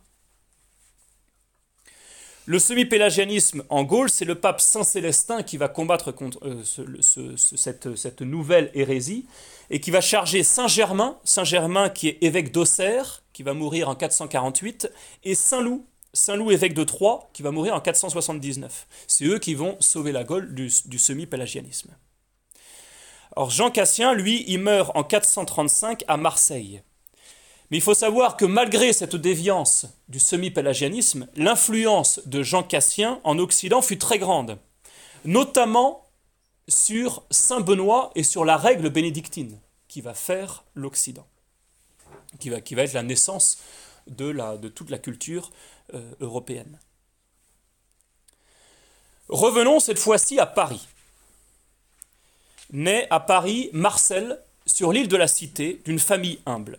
Le 2.49 2.59
semi-pélagianisme 2.59 3.63
en 3.69 3.85
Gaule, 3.85 4.09
c'est 4.09 4.25
le 4.25 4.35
pape 4.35 4.63
Saint 4.63 4.83
Célestin 4.83 5.43
qui 5.43 5.59
va 5.59 5.69
combattre 5.69 6.13
contre 6.13 6.39
euh, 6.47 7.35
cette, 7.35 8.23
nouvelle 8.23 8.71
hérésie 8.73 9.27
et 9.69 9.81
qui 9.81 9.91
va 9.91 10.01
charger 10.01 10.43
Saint 10.43 10.67
Germain, 10.67 11.19
Saint 11.25 11.45
Germain 11.45 11.91
qui 11.91 12.09
est 12.09 12.17
évêque 12.23 12.51
d'Auxerre, 12.51 13.23
qui 13.35 13.43
va 13.43 13.53
mourir 13.53 13.91
en 13.91 13.95
448, 13.95 14.91
et 15.25 15.35
Saint 15.35 15.61
Loup, 15.61 15.85
Saint 16.15 16.37
Loup 16.37 16.51
évêque 16.51 16.73
de 16.73 16.85
Troyes, 16.85 17.29
qui 17.35 17.43
va 17.43 17.51
mourir 17.51 17.75
en 17.75 17.81
479. 17.81 18.87
C'est 19.07 19.27
eux 19.27 19.39
qui 19.39 19.55
vont 19.55 19.77
sauver 19.81 20.13
la 20.13 20.25
Gaule 20.25 20.55
du, 20.55 20.71
du 20.87 20.99
semi-pélagianisme. 20.99 21.91
Alors 23.37 23.51
Jean 23.51 23.71
Cassien, 23.71 24.15
lui, 24.15 24.47
il 24.49 24.61
meurt 24.61 24.91
en 24.95 25.05
435 25.05 26.03
à 26.09 26.17
Marseille. 26.17 26.81
Mais 27.71 27.77
il 27.77 27.83
faut 27.83 27.95
savoir 27.95 28.37
que 28.37 28.45
malgré 28.45 28.93
cette 28.93 29.17
déviance 29.17 29.87
du 30.09 30.19
semi-pélagianisme, 30.19 31.29
l'influence 31.37 32.21
de 32.25 32.43
Jean 32.43 32.63
Cassien 32.63 33.21
en 33.25 33.39
Occident 33.39 33.83
fut 33.83 33.99
très 33.99 34.19
grande, 34.19 34.59
notamment 35.25 36.07
sur 36.67 37.25
Saint 37.31 37.61
Benoît 37.61 38.11
et 38.15 38.23
sur 38.23 38.45
la 38.45 38.57
règle 38.57 38.89
bénédictine 38.91 39.59
qui 39.87 40.01
va 40.01 40.15
faire 40.15 40.65
l'Occident, 40.75 41.27
qui 42.39 42.51
va, 42.51 42.59
être 42.59 42.93
la 42.93 43.03
naissance 43.03 43.59
de 44.07 44.69
toute 44.69 44.91
la 44.91 44.99
culture 44.99 45.51
euh, 45.95 46.15
européenne. 46.21 46.79
Revenons 49.29 49.81
cette 49.81 49.99
fois-ci 49.99 50.39
à 50.39 50.47
Paris. 50.47 50.87
Né 52.71 53.07
à 53.11 53.21
Paris 53.21 53.71
Marcel, 53.73 54.41
sur 54.67 54.93
l'île 54.93 55.09
de 55.09 55.17
la 55.17 55.29
Cité, 55.29 55.83
d'une 55.85 55.99
famille 55.99 56.41
humble. 56.47 56.79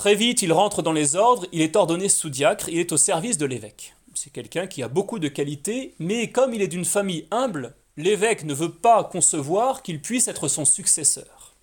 Très 0.00 0.14
vite, 0.14 0.40
il 0.40 0.50
rentre 0.50 0.80
dans 0.80 0.94
les 0.94 1.14
ordres, 1.14 1.46
il 1.52 1.60
est 1.60 1.76
ordonné 1.76 2.08
sous-diacre, 2.08 2.70
il 2.70 2.78
est 2.78 2.90
au 2.90 2.96
service 2.96 3.36
de 3.36 3.44
l'évêque. 3.44 3.94
C'est 4.14 4.32
quelqu'un 4.32 4.66
qui 4.66 4.82
a 4.82 4.88
beaucoup 4.88 5.18
de 5.18 5.28
qualités, 5.28 5.94
mais 5.98 6.30
comme 6.30 6.54
il 6.54 6.62
est 6.62 6.68
d'une 6.68 6.86
famille 6.86 7.26
humble, 7.30 7.74
l'évêque 7.98 8.44
ne 8.44 8.54
veut 8.54 8.72
pas 8.72 9.04
concevoir 9.04 9.82
qu'il 9.82 10.00
puisse 10.00 10.26
être 10.26 10.48
son 10.48 10.64
successeur. 10.64 11.54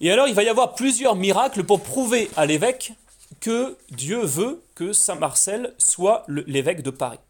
Et 0.00 0.10
alors 0.10 0.26
il 0.26 0.32
va 0.32 0.42
y 0.42 0.48
avoir 0.48 0.74
plusieurs 0.74 1.16
miracles 1.16 1.64
pour 1.64 1.82
prouver 1.82 2.30
à 2.34 2.46
l'évêque 2.46 2.94
que 3.40 3.76
Dieu 3.90 4.24
veut 4.24 4.62
que 4.74 4.94
Saint 4.94 5.16
Marcel 5.16 5.74
soit 5.76 6.24
l'évêque 6.28 6.82
de 6.82 6.88
Paris. 6.88 7.20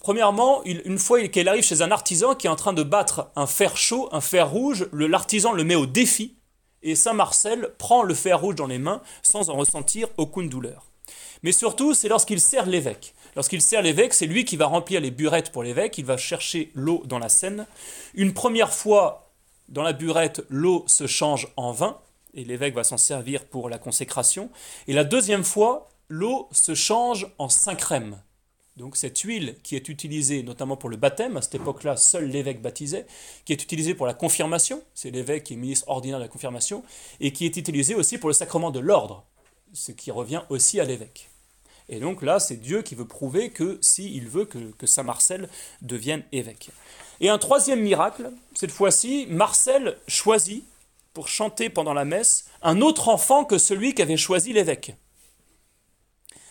Premièrement, 0.00 0.64
une 0.64 0.98
fois 0.98 1.28
qu'il 1.28 1.48
arrive 1.48 1.62
chez 1.62 1.82
un 1.82 1.92
artisan 1.92 2.34
qui 2.34 2.48
est 2.48 2.50
en 2.50 2.56
train 2.56 2.72
de 2.72 2.82
battre 2.82 3.30
un 3.36 3.46
fer 3.46 3.76
chaud, 3.76 4.08
un 4.10 4.20
fer 4.20 4.50
rouge, 4.50 4.88
l'artisan 4.92 5.52
le 5.52 5.62
met 5.62 5.76
au 5.76 5.86
défi 5.86 6.34
et 6.84 6.94
Saint 6.94 7.14
Marcel 7.14 7.70
prend 7.78 8.04
le 8.04 8.14
fer 8.14 8.40
rouge 8.40 8.54
dans 8.54 8.66
les 8.66 8.78
mains 8.78 9.02
sans 9.22 9.50
en 9.50 9.56
ressentir 9.56 10.08
aucune 10.16 10.48
douleur. 10.48 10.86
Mais 11.42 11.52
surtout, 11.52 11.92
c'est 11.92 12.08
lorsqu'il 12.08 12.40
sert 12.40 12.66
l'évêque. 12.66 13.14
Lorsqu'il 13.36 13.60
sert 13.60 13.82
l'évêque, 13.82 14.14
c'est 14.14 14.26
lui 14.26 14.44
qui 14.44 14.56
va 14.56 14.66
remplir 14.66 15.00
les 15.00 15.10
burettes 15.10 15.50
pour 15.50 15.62
l'évêque, 15.62 15.98
il 15.98 16.04
va 16.04 16.16
chercher 16.16 16.70
l'eau 16.74 17.02
dans 17.06 17.18
la 17.18 17.28
Seine. 17.28 17.66
Une 18.14 18.32
première 18.32 18.72
fois, 18.72 19.30
dans 19.68 19.82
la 19.82 19.92
burette, 19.92 20.42
l'eau 20.48 20.84
se 20.86 21.06
change 21.06 21.48
en 21.56 21.72
vin, 21.72 21.98
et 22.34 22.44
l'évêque 22.44 22.74
va 22.74 22.84
s'en 22.84 22.96
servir 22.96 23.44
pour 23.44 23.68
la 23.68 23.78
consécration. 23.78 24.50
Et 24.86 24.92
la 24.92 25.04
deuxième 25.04 25.44
fois, 25.44 25.88
l'eau 26.08 26.48
se 26.52 26.74
change 26.74 27.26
en 27.38 27.48
saint 27.48 27.74
crème. 27.74 28.16
Donc 28.76 28.96
cette 28.96 29.20
huile 29.20 29.56
qui 29.62 29.76
est 29.76 29.88
utilisée 29.88 30.42
notamment 30.42 30.76
pour 30.76 30.88
le 30.88 30.96
baptême, 30.96 31.36
à 31.36 31.42
cette 31.42 31.54
époque-là, 31.54 31.96
seul 31.96 32.28
l'évêque 32.28 32.60
baptisait, 32.60 33.06
qui 33.44 33.52
est 33.52 33.62
utilisée 33.62 33.94
pour 33.94 34.06
la 34.06 34.14
confirmation, 34.14 34.82
c'est 34.94 35.12
l'évêque 35.12 35.44
qui 35.44 35.54
est 35.54 35.56
ministre 35.56 35.88
ordinaire 35.88 36.18
de 36.18 36.24
la 36.24 36.28
confirmation, 36.28 36.82
et 37.20 37.32
qui 37.32 37.46
est 37.46 37.56
utilisée 37.56 37.94
aussi 37.94 38.18
pour 38.18 38.28
le 38.28 38.34
sacrement 38.34 38.72
de 38.72 38.80
l'ordre, 38.80 39.24
ce 39.72 39.92
qui 39.92 40.10
revient 40.10 40.42
aussi 40.48 40.80
à 40.80 40.84
l'évêque. 40.84 41.30
Et 41.88 42.00
donc 42.00 42.22
là, 42.22 42.40
c'est 42.40 42.56
Dieu 42.56 42.82
qui 42.82 42.96
veut 42.96 43.06
prouver 43.06 43.50
que 43.50 43.78
s'il 43.80 44.26
veut 44.28 44.46
que, 44.46 44.72
que 44.72 44.86
Saint 44.86 45.02
Marcel 45.02 45.48
devienne 45.82 46.24
évêque. 46.32 46.70
Et 47.20 47.28
un 47.28 47.38
troisième 47.38 47.80
miracle, 47.80 48.32
cette 48.54 48.72
fois-ci, 48.72 49.26
Marcel 49.28 49.98
choisit, 50.08 50.64
pour 51.12 51.28
chanter 51.28 51.68
pendant 51.68 51.94
la 51.94 52.04
messe, 52.04 52.46
un 52.60 52.80
autre 52.80 53.08
enfant 53.08 53.44
que 53.44 53.58
celui 53.58 53.94
qu'avait 53.94 54.16
choisi 54.16 54.52
l'évêque. 54.52 54.96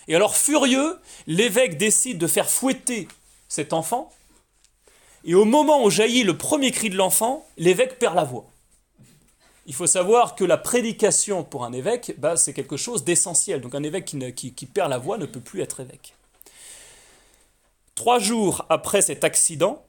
Et 0.08 0.16
alors, 0.16 0.36
furieux, 0.36 1.00
l'évêque 1.28 1.78
décide 1.78 2.18
de 2.18 2.28
faire 2.28 2.50
fouetter 2.50 3.08
cet 3.48 3.74
enfant. 3.74 4.12
Et 5.26 5.36
au 5.36 5.46
moment 5.46 5.84
où 5.84 5.90
jaillit 5.90 6.24
le 6.24 6.38
premier 6.38 6.72
cri 6.72 6.90
de 6.90 6.98
l'enfant, 6.98 7.48
l'évêque 7.58 8.00
perd 8.00 8.16
la 8.16 8.24
voix. 8.24 8.46
Il 9.66 9.74
faut 9.74 9.88
savoir 9.88 10.36
que 10.36 10.44
la 10.44 10.58
prédication 10.58 11.44
pour 11.44 11.64
un 11.64 11.72
évêque, 11.72 12.16
bah, 12.18 12.36
c'est 12.36 12.54
quelque 12.54 12.76
chose 12.76 13.06
d'essentiel. 13.06 13.62
Donc 13.62 13.76
un 13.76 13.84
évêque 13.84 14.06
qui, 14.36 14.54
qui 14.54 14.66
perd 14.66 14.90
la 14.90 14.98
voix 14.98 15.18
ne 15.18 15.26
peut 15.26 15.40
plus 15.40 15.62
être 15.62 15.80
évêque. 15.80 16.14
Trois 17.96 18.20
jours 18.20 18.66
après 18.70 19.02
cet 19.02 19.24
accident, 19.24 19.86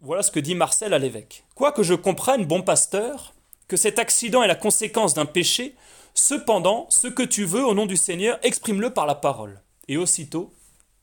voilà 0.00 0.22
ce 0.22 0.30
que 0.30 0.38
dit 0.38 0.54
Marcel 0.54 0.94
à 0.94 0.98
l'évêque. 0.98 1.44
Quoique 1.56 1.82
je 1.82 1.94
comprenne, 1.94 2.44
bon 2.44 2.62
pasteur, 2.62 3.34
que 3.66 3.76
cet 3.76 3.98
accident 3.98 4.42
est 4.42 4.48
la 4.48 4.54
conséquence 4.54 5.14
d'un 5.14 5.26
péché, 5.26 5.74
cependant, 6.18 6.86
ce 6.90 7.06
que 7.06 7.22
tu 7.22 7.44
veux 7.44 7.64
au 7.64 7.74
nom 7.74 7.86
du 7.86 7.96
Seigneur, 7.96 8.38
exprime-le 8.42 8.90
par 8.90 9.06
la 9.06 9.14
parole. 9.14 9.60
Et 9.86 9.96
aussitôt, 9.96 10.52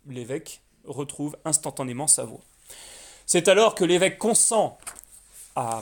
l'évêque 0.08 0.62
retrouve 0.84 1.38
instantanément 1.46 2.08
sa 2.08 2.26
voix. 2.26 2.42
C'est 3.26 3.48
alors 3.48 3.76
que 3.76 3.86
l'évêque 3.86 4.18
consent 4.18 4.78
à, 5.56 5.82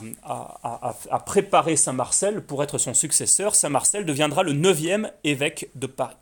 préparer 1.26 1.76
Saint 1.76 1.92
Marcel 1.92 2.42
pour 2.42 2.62
être 2.62 2.78
son 2.78 2.94
successeur. 2.94 3.54
Saint 3.54 3.68
Marcel 3.68 4.06
deviendra 4.06 4.44
le 4.44 4.52
neuvième 4.52 5.10
évêque 5.24 5.68
de 5.74 5.88
Paris. 5.88 6.16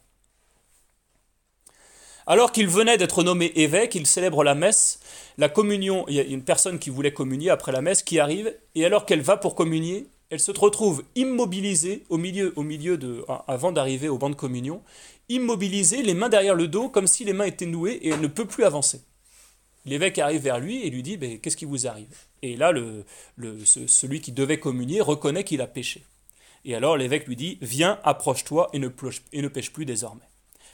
Alors 2.26 2.52
qu'il 2.52 2.68
venait 2.68 2.96
d'être 2.96 3.22
nommé 3.22 3.52
évêque, 3.56 3.94
il 3.94 4.06
célèbre 4.06 4.42
la 4.42 4.54
messe, 4.54 5.00
la 5.38 5.48
communion. 5.48 6.06
Il 6.08 6.14
y 6.14 6.20
a 6.20 6.22
une 6.22 6.44
personne 6.44 6.78
qui 6.78 6.88
voulait 6.88 7.12
communier 7.12 7.50
après 7.50 7.72
la 7.72 7.82
messe 7.82 8.02
qui 8.02 8.20
arrive, 8.20 8.54
et 8.74 8.86
alors 8.86 9.06
qu'elle 9.06 9.20
va 9.20 9.36
pour 9.36 9.54
communier, 9.54 10.06
elle 10.32 10.40
se 10.40 10.50
retrouve 10.50 11.04
immobilisée 11.14 12.04
au 12.08 12.16
milieu, 12.16 12.54
au 12.56 12.62
milieu 12.62 12.96
de, 12.96 13.22
avant 13.46 13.70
d'arriver 13.70 14.08
au 14.08 14.16
banc 14.16 14.30
de 14.30 14.34
communion, 14.34 14.82
immobilisée, 15.28 16.02
les 16.02 16.14
mains 16.14 16.30
derrière 16.30 16.54
le 16.54 16.68
dos, 16.68 16.88
comme 16.88 17.06
si 17.06 17.22
les 17.24 17.34
mains 17.34 17.44
étaient 17.44 17.66
nouées, 17.66 17.98
et 18.00 18.08
elle 18.08 18.20
ne 18.22 18.28
peut 18.28 18.46
plus 18.46 18.64
avancer. 18.64 19.02
L'évêque 19.84 20.18
arrive 20.18 20.40
vers 20.40 20.58
lui 20.58 20.86
et 20.86 20.88
lui 20.88 21.02
dit 21.02 21.18
ben, 21.18 21.38
Qu'est-ce 21.38 21.58
qui 21.58 21.66
vous 21.66 21.86
arrive? 21.86 22.16
Et 22.40 22.56
là, 22.56 22.72
celui 23.66 24.22
qui 24.22 24.32
devait 24.32 24.58
communier 24.58 25.02
reconnaît 25.02 25.44
qu'il 25.44 25.60
a 25.60 25.66
péché. 25.66 26.02
Et 26.64 26.74
alors 26.74 26.96
l'évêque 26.96 27.26
lui 27.26 27.36
dit 27.36 27.58
Viens, 27.60 27.98
approche-toi 28.02 28.70
et 28.72 28.78
ne, 28.78 28.88
et 29.34 29.42
ne 29.42 29.48
pêche 29.48 29.70
plus 29.70 29.84
désormais. 29.84 30.22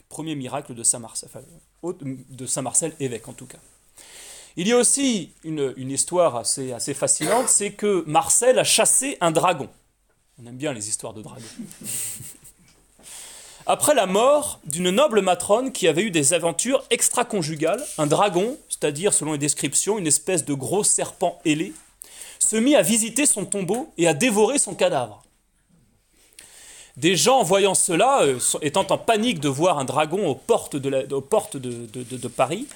Premier 0.09 0.37
miracle 0.37 0.73
de 0.73 0.85
Saint 0.85 1.01
Marcel, 1.01 1.29
de 1.83 2.47
Saint 2.47 2.63
Marcel, 2.63 2.95
évêque 3.01 3.27
en 3.27 3.33
tout 3.33 3.47
cas. 3.47 3.59
Il 4.61 4.67
y 4.67 4.73
a 4.73 4.77
aussi 4.77 5.31
une, 5.45 5.73
histoire 5.89 6.35
assez, 6.35 6.73
assez 6.73 6.93
fascinante 6.93 7.49
c'est 7.49 7.71
que 7.71 8.03
Marcel 8.09 8.59
a 8.59 8.65
chassé 8.65 9.17
un 9.21 9.31
dragon. 9.31 9.69
On 10.43 10.47
aime 10.47 10.57
bien 10.57 10.73
les 10.73 10.89
histoires 10.89 11.15
de 11.15 11.23
dragons. 11.23 11.45
Après 13.67 13.95
la 13.95 14.07
mort 14.07 14.59
d'une 14.65 14.91
noble 14.91 15.21
matrone 15.21 15.71
qui 15.71 15.87
avait 15.87 16.03
eu 16.03 16.11
des 16.11 16.35
aventures 16.35 16.85
extra-conjugales, 16.91 17.85
un 17.99 18.09
dragon, 18.09 18.59
c'est-à-dire 18.69 19.15
selon 19.15 19.31
les 19.31 19.39
descriptions 19.39 19.97
une 19.97 20.09
espèce 20.09 20.45
de 20.45 20.55
gros 20.55 20.83
serpent 20.83 21.39
ailé, 21.45 21.73
se 22.41 22.57
mit 22.57 22.75
à 22.75 22.83
visiter 22.83 23.27
son 23.27 23.45
tombeau 23.45 23.93
et 23.97 24.09
à 24.09 24.15
dévorer 24.15 24.59
son 24.59 24.75
cadavre. 24.75 25.23
Des 26.97 27.15
gens, 27.15 27.45
voyant 27.45 27.77
cela, 27.77 28.23
euh, 28.23 28.41
étant 28.61 28.85
en 28.91 28.99
panique 28.99 29.39
de 29.39 29.49
voir 29.49 29.79
un 29.79 29.85
dragon 29.85 30.27
aux 30.27 30.35
portes 30.35 30.77
de, 30.77 32.27
Paris, 32.27 32.67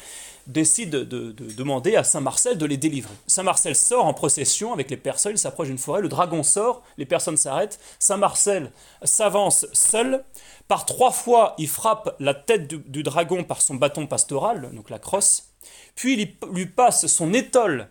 décident 0.46 0.98
de, 0.98 1.32
demander 1.32 1.96
à 1.96 2.04
Saint 2.04 2.20
Marcel 2.20 2.58
de 2.58 2.66
les 2.66 2.76
délivrer. 2.76 3.14
Saint 3.26 3.42
Marcel 3.42 3.76
sort 3.76 4.04
en 4.04 4.14
procession 4.14 4.72
avec 4.72 4.90
les 4.90 4.96
personnes, 4.96 5.32
il 5.32 5.38
s'approche 5.38 5.68
d'une 5.68 5.78
forêt, 5.78 6.00
le 6.00 6.08
dragon 6.08 6.42
sort, 6.42 6.82
les 6.98 7.06
personnes 7.06 7.36
s'arrêtent, 7.36 7.78
Saint 7.98 8.16
Marcel 8.16 8.70
s'avance 9.04 9.66
seul, 9.72 10.24
par 10.68 10.86
trois 10.86 11.10
fois 11.10 11.54
il 11.58 11.68
frappe 11.68 12.16
la 12.18 12.34
tête 12.34 12.68
du, 12.68 13.02
dragon 13.02 13.44
par 13.44 13.60
son 13.60 13.74
bâton 13.74 14.06
pastoral, 14.06 14.70
donc 14.72 14.90
la 14.90 14.98
crosse, 14.98 15.50
puis 15.94 16.14
il 16.14 16.36
lui 16.52 16.66
passe 16.66 17.06
son 17.06 17.32
étole 17.32 17.88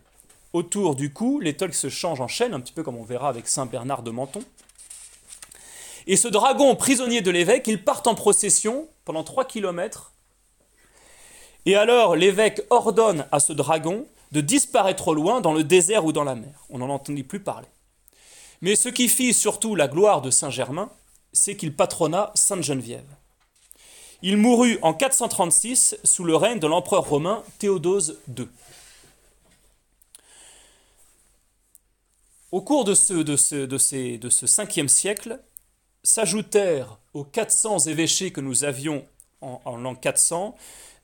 autour 0.53 0.95
du 0.95 1.13
cou, 1.13 1.39
l'étole 1.39 1.71
qui 1.71 1.77
se 1.77 1.89
change 1.89 2.21
en 2.21 2.27
chaîne, 2.27 2.53
un 2.53 2.59
petit 2.59 2.73
peu 2.73 2.83
comme 2.83 2.97
on 2.97 3.03
verra 3.03 3.29
avec 3.29 3.47
Saint 3.47 3.65
Bernard 3.65 4.03
de 4.03 4.11
Menton. 4.11 4.43
Et 6.07 6.17
ce 6.17 6.27
dragon 6.27 6.75
prisonnier 6.75 7.21
de 7.21 7.31
l'évêque, 7.31 7.67
il 7.67 7.83
part 7.83 8.01
en 8.05 8.15
procession 8.15 8.89
pendant 9.05 9.23
3 9.23 9.45
kilomètres. 9.45 10.11
Et 11.66 11.76
alors 11.76 12.16
l'évêque 12.16 12.62
ordonne 12.70 13.26
à 13.32 13.39
ce 13.39 13.53
dragon 13.53 14.05
de 14.32 14.41
disparaître 14.41 15.09
au 15.09 15.14
loin 15.14 15.41
dans 15.41 15.53
le 15.53 15.64
désert 15.64 16.05
ou 16.05 16.12
dans 16.12 16.24
la 16.24 16.36
mer. 16.36 16.66
On 16.70 16.80
n'en 16.80 16.89
entendit 16.89 17.24
plus 17.24 17.39
parler. 17.39 17.68
Mais 18.62 18.76
ce 18.76 18.89
qui 18.89 19.09
fit 19.09 19.34
surtout 19.34 19.76
la 19.76 19.88
gloire 19.88 20.22
de 20.22 20.30
Saint 20.30 20.49
Germain, 20.49 20.89
c'est 21.34 21.55
qu'il 21.55 21.76
patronna 21.76 22.32
Sainte 22.36 22.64
Geneviève. 22.64 23.05
Il 24.22 24.38
mourut 24.38 24.78
en 24.84 24.93
436 24.93 25.97
sous 26.03 26.24
le 26.24 26.36
règne 26.36 26.59
de 26.59 26.68
l'empereur 26.68 27.07
romain 27.07 27.43
Théodose 27.57 28.20
II. 28.38 28.47
Au 32.51 32.62
cours 32.62 32.84
de 32.84 32.93
ce, 32.93 33.14
de 33.14 33.36
ce, 33.36 33.55
de 33.55 33.78
ces, 33.78 34.18
de 34.18 34.30
ce 34.30 34.45
5e 34.45 34.89
siècle, 34.89 35.39
s'ajoutèrent 36.03 36.99
aux 37.14 37.24
400 37.24 37.80
évêchés 37.88 38.32
que 38.32 38.41
nous 38.41 38.64
avions 38.64 39.05
en, 39.41 39.78
l'an 39.78 39.95
400 39.95 40.55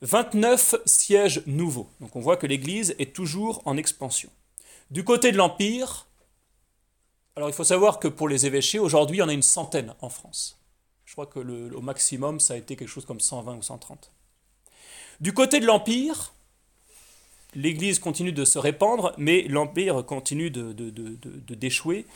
29 0.02 0.76
sièges 0.84 1.42
nouveaux. 1.46 1.88
Donc 2.00 2.14
on 2.16 2.20
voit 2.20 2.36
que 2.36 2.46
l'Église 2.46 2.94
est 2.98 3.14
toujours 3.14 3.62
en 3.64 3.76
expansion. 3.76 4.30
Du 4.90 5.04
côté 5.04 5.32
de 5.32 5.36
l'Empire, 5.36 6.06
alors 7.36 7.48
il 7.48 7.54
faut 7.54 7.64
savoir 7.64 7.98
que 7.98 8.08
pour 8.08 8.28
les 8.28 8.46
évêchés, 8.46 8.78
aujourd'hui, 8.78 9.18
il 9.18 9.20
y 9.20 9.22
en 9.22 9.28
a 9.28 9.32
une 9.32 9.42
centaine 9.42 9.94
en 10.00 10.08
France. 10.08 10.60
Je 11.04 11.12
crois 11.12 11.26
que 11.26 11.40
le, 11.40 11.74
au 11.76 11.80
maximum, 11.80 12.40
ça 12.40 12.54
a 12.54 12.56
été 12.56 12.76
quelque 12.76 12.88
chose 12.88 13.06
comme 13.06 13.20
120 13.20 13.56
ou 13.56 13.62
130. 13.62 14.12
Du 15.20 15.32
côté 15.32 15.60
de 15.60 15.66
l'Empire, 15.66 16.32
l'Église 17.54 17.98
continue 17.98 18.32
de 18.32 18.44
se 18.44 18.58
répandre, 18.58 19.14
mais 19.18 19.42
l'Empire 19.42 20.04
continue 20.04 20.50
de 20.50 20.72
d'échouer. 21.54 22.06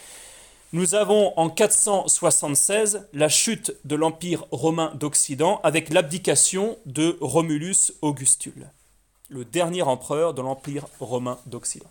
Nous 0.74 0.94
avons 0.94 1.38
en 1.38 1.50
476 1.50 3.06
la 3.12 3.28
chute 3.28 3.76
de 3.84 3.94
l'Empire 3.94 4.46
romain 4.50 4.90
d'Occident 4.94 5.60
avec 5.64 5.90
l'abdication 5.90 6.78
de 6.86 7.18
Romulus 7.20 7.92
Augustule, 8.00 8.70
le 9.28 9.44
dernier 9.44 9.82
empereur 9.82 10.32
de 10.32 10.40
l'Empire 10.40 10.86
romain 10.98 11.38
d'Occident. 11.44 11.90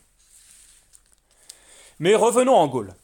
Mais 1.99 2.15
revenons 2.15 2.55
en 2.55 2.67
Gaule. 2.67 2.95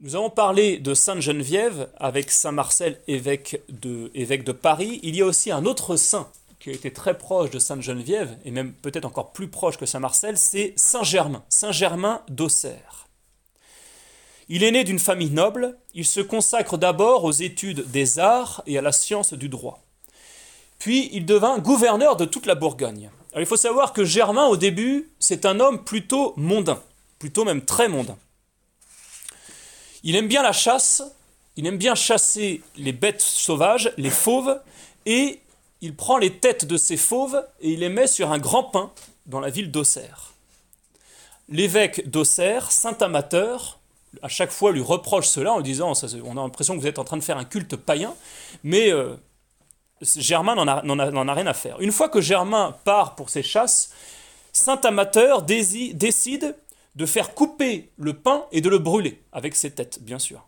Nous 0.00 0.14
avons 0.14 0.28
parlé 0.28 0.76
de 0.76 0.92
Sainte 0.92 1.22
Geneviève 1.22 1.88
avec 1.96 2.30
Saint 2.30 2.52
Marcel, 2.52 3.00
évêque 3.08 3.62
de, 3.70 4.10
évêque 4.14 4.44
de 4.44 4.52
Paris. 4.52 5.00
Il 5.02 5.16
y 5.16 5.22
a 5.22 5.24
aussi 5.24 5.52
un 5.52 5.64
autre 5.64 5.96
saint 5.96 6.28
qui 6.60 6.68
a 6.68 6.74
été 6.74 6.92
très 6.92 7.16
proche 7.16 7.48
de 7.48 7.58
Sainte 7.58 7.80
Geneviève, 7.80 8.36
et 8.44 8.50
même 8.50 8.74
peut-être 8.74 9.06
encore 9.06 9.32
plus 9.32 9.48
proche 9.48 9.78
que 9.78 9.86
Saint 9.86 10.00
Marcel, 10.00 10.36
c'est 10.36 10.74
Saint 10.76 11.02
Germain, 11.02 11.42
Saint 11.48 11.72
Germain 11.72 12.20
d'Auxerre. 12.28 12.93
Il 14.48 14.62
est 14.62 14.70
né 14.70 14.84
d'une 14.84 14.98
famille 14.98 15.30
noble, 15.30 15.78
il 15.94 16.04
se 16.04 16.20
consacre 16.20 16.76
d'abord 16.76 17.24
aux 17.24 17.32
études 17.32 17.90
des 17.90 18.18
arts 18.18 18.62
et 18.66 18.76
à 18.76 18.82
la 18.82 18.92
science 18.92 19.32
du 19.32 19.48
droit. 19.48 19.82
Puis 20.78 21.08
il 21.12 21.24
devint 21.24 21.58
gouverneur 21.58 22.16
de 22.16 22.24
toute 22.24 22.46
la 22.46 22.54
Bourgogne. 22.54 23.10
Il 23.36 23.46
faut 23.46 23.56
savoir 23.56 23.92
que 23.92 24.04
Germain, 24.04 24.46
au 24.46 24.56
début, 24.56 25.10
c'est 25.18 25.46
un 25.46 25.58
homme 25.60 25.82
plutôt 25.82 26.34
mondain, 26.36 26.82
plutôt 27.18 27.44
même 27.44 27.64
très 27.64 27.88
mondain. 27.88 28.18
Il 30.02 30.14
aime 30.14 30.28
bien 30.28 30.42
la 30.42 30.52
chasse, 30.52 31.02
il 31.56 31.66
aime 31.66 31.78
bien 31.78 31.94
chasser 31.94 32.62
les 32.76 32.92
bêtes 32.92 33.22
sauvages, 33.22 33.92
les 33.96 34.10
fauves, 34.10 34.60
et 35.06 35.40
il 35.80 35.96
prend 35.96 36.18
les 36.18 36.38
têtes 36.38 36.66
de 36.66 36.76
ces 36.76 36.96
fauves 36.96 37.44
et 37.60 37.72
il 37.72 37.80
les 37.80 37.88
met 37.88 38.06
sur 38.06 38.30
un 38.30 38.38
grand 38.38 38.64
pain 38.64 38.92
dans 39.26 39.40
la 39.40 39.50
ville 39.50 39.70
d'Auxerre. 39.70 40.32
L'évêque 41.48 42.08
d'Auxerre, 42.08 42.72
saint 42.72 42.96
amateur, 43.00 43.80
à 44.22 44.28
chaque 44.28 44.50
fois 44.50 44.72
lui 44.72 44.80
reproche 44.80 45.26
cela 45.26 45.52
en 45.52 45.60
disant 45.60 45.92
on 46.24 46.36
a 46.36 46.42
l'impression 46.42 46.74
que 46.76 46.80
vous 46.80 46.86
êtes 46.86 46.98
en 46.98 47.04
train 47.04 47.16
de 47.16 47.22
faire 47.22 47.38
un 47.38 47.44
culte 47.44 47.76
païen, 47.76 48.14
mais 48.62 48.92
euh, 48.92 49.16
Germain 50.02 50.54
n'en 50.54 50.68
a, 50.68 51.34
rien 51.34 51.46
à 51.46 51.54
faire. 51.54 51.80
Une 51.80 51.92
fois 51.92 52.08
que 52.08 52.20
Germain 52.20 52.76
part 52.84 53.14
pour 53.14 53.30
ses 53.30 53.42
chasses, 53.42 53.90
Saint 54.52 54.80
Amateur 54.84 55.42
décide 55.42 56.56
de 56.94 57.06
faire 57.06 57.34
couper 57.34 57.90
le 57.96 58.12
pain 58.12 58.44
et 58.52 58.60
de 58.60 58.68
le 58.68 58.78
brûler, 58.78 59.20
avec 59.32 59.56
ses 59.56 59.70
têtes, 59.72 60.02
bien 60.02 60.18
sûr. 60.18 60.46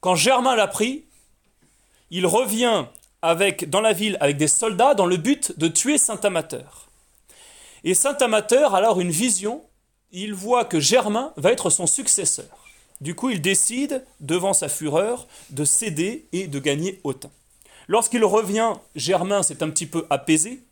Quand 0.00 0.14
Germain 0.14 0.56
l'a 0.56 0.66
pris, 0.66 1.04
il 2.10 2.26
revient 2.26 2.86
avec, 3.22 3.68
dans 3.70 3.80
la 3.80 3.92
ville 3.92 4.16
avec 4.20 4.36
des 4.36 4.48
soldats 4.48 4.94
dans 4.94 5.06
le 5.06 5.16
but 5.16 5.58
de 5.58 5.68
tuer 5.68 5.98
Saint 5.98 6.20
Amateur. 6.22 6.88
Et 7.84 7.94
Saint 7.94 8.16
Amateur 8.16 8.74
a 8.74 8.78
alors 8.78 9.00
une 9.00 9.10
vision 9.10 9.62
il 10.12 10.34
voit 10.34 10.64
que 10.64 10.80
Germain 10.80 11.32
va 11.36 11.52
être 11.52 11.70
son 11.70 11.86
successeur. 11.86 12.46
Du 13.00 13.14
coup, 13.14 13.30
il 13.30 13.42
décide, 13.42 14.04
devant 14.20 14.54
sa 14.54 14.68
fureur, 14.68 15.26
de 15.50 15.64
céder 15.64 16.28
et 16.32 16.46
de 16.46 16.58
gagner 16.58 17.00
autant. 17.04 17.32
Lorsqu'il 17.88 18.24
revient, 18.24 18.72
Germain 18.94 19.42
s'est 19.42 19.62
un 19.62 19.70
petit 19.70 19.86
peu 19.86 20.06
apaisé. 20.10 20.62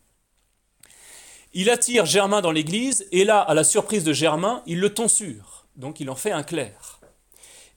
Il 1.53 1.69
attire 1.69 2.05
Germain 2.05 2.41
dans 2.41 2.51
l'église, 2.51 3.07
et 3.11 3.23
là, 3.23 3.39
à 3.39 3.53
la 3.53 3.63
surprise 3.63 4.03
de 4.03 4.11
Germain, 4.11 4.63
il 4.65 4.79
le 4.79 4.93
tonsure. 4.93 5.65
Donc 5.75 5.99
il 5.99 6.09
en 6.09 6.15
fait 6.15 6.31
un 6.31 6.43
clerc. 6.43 6.99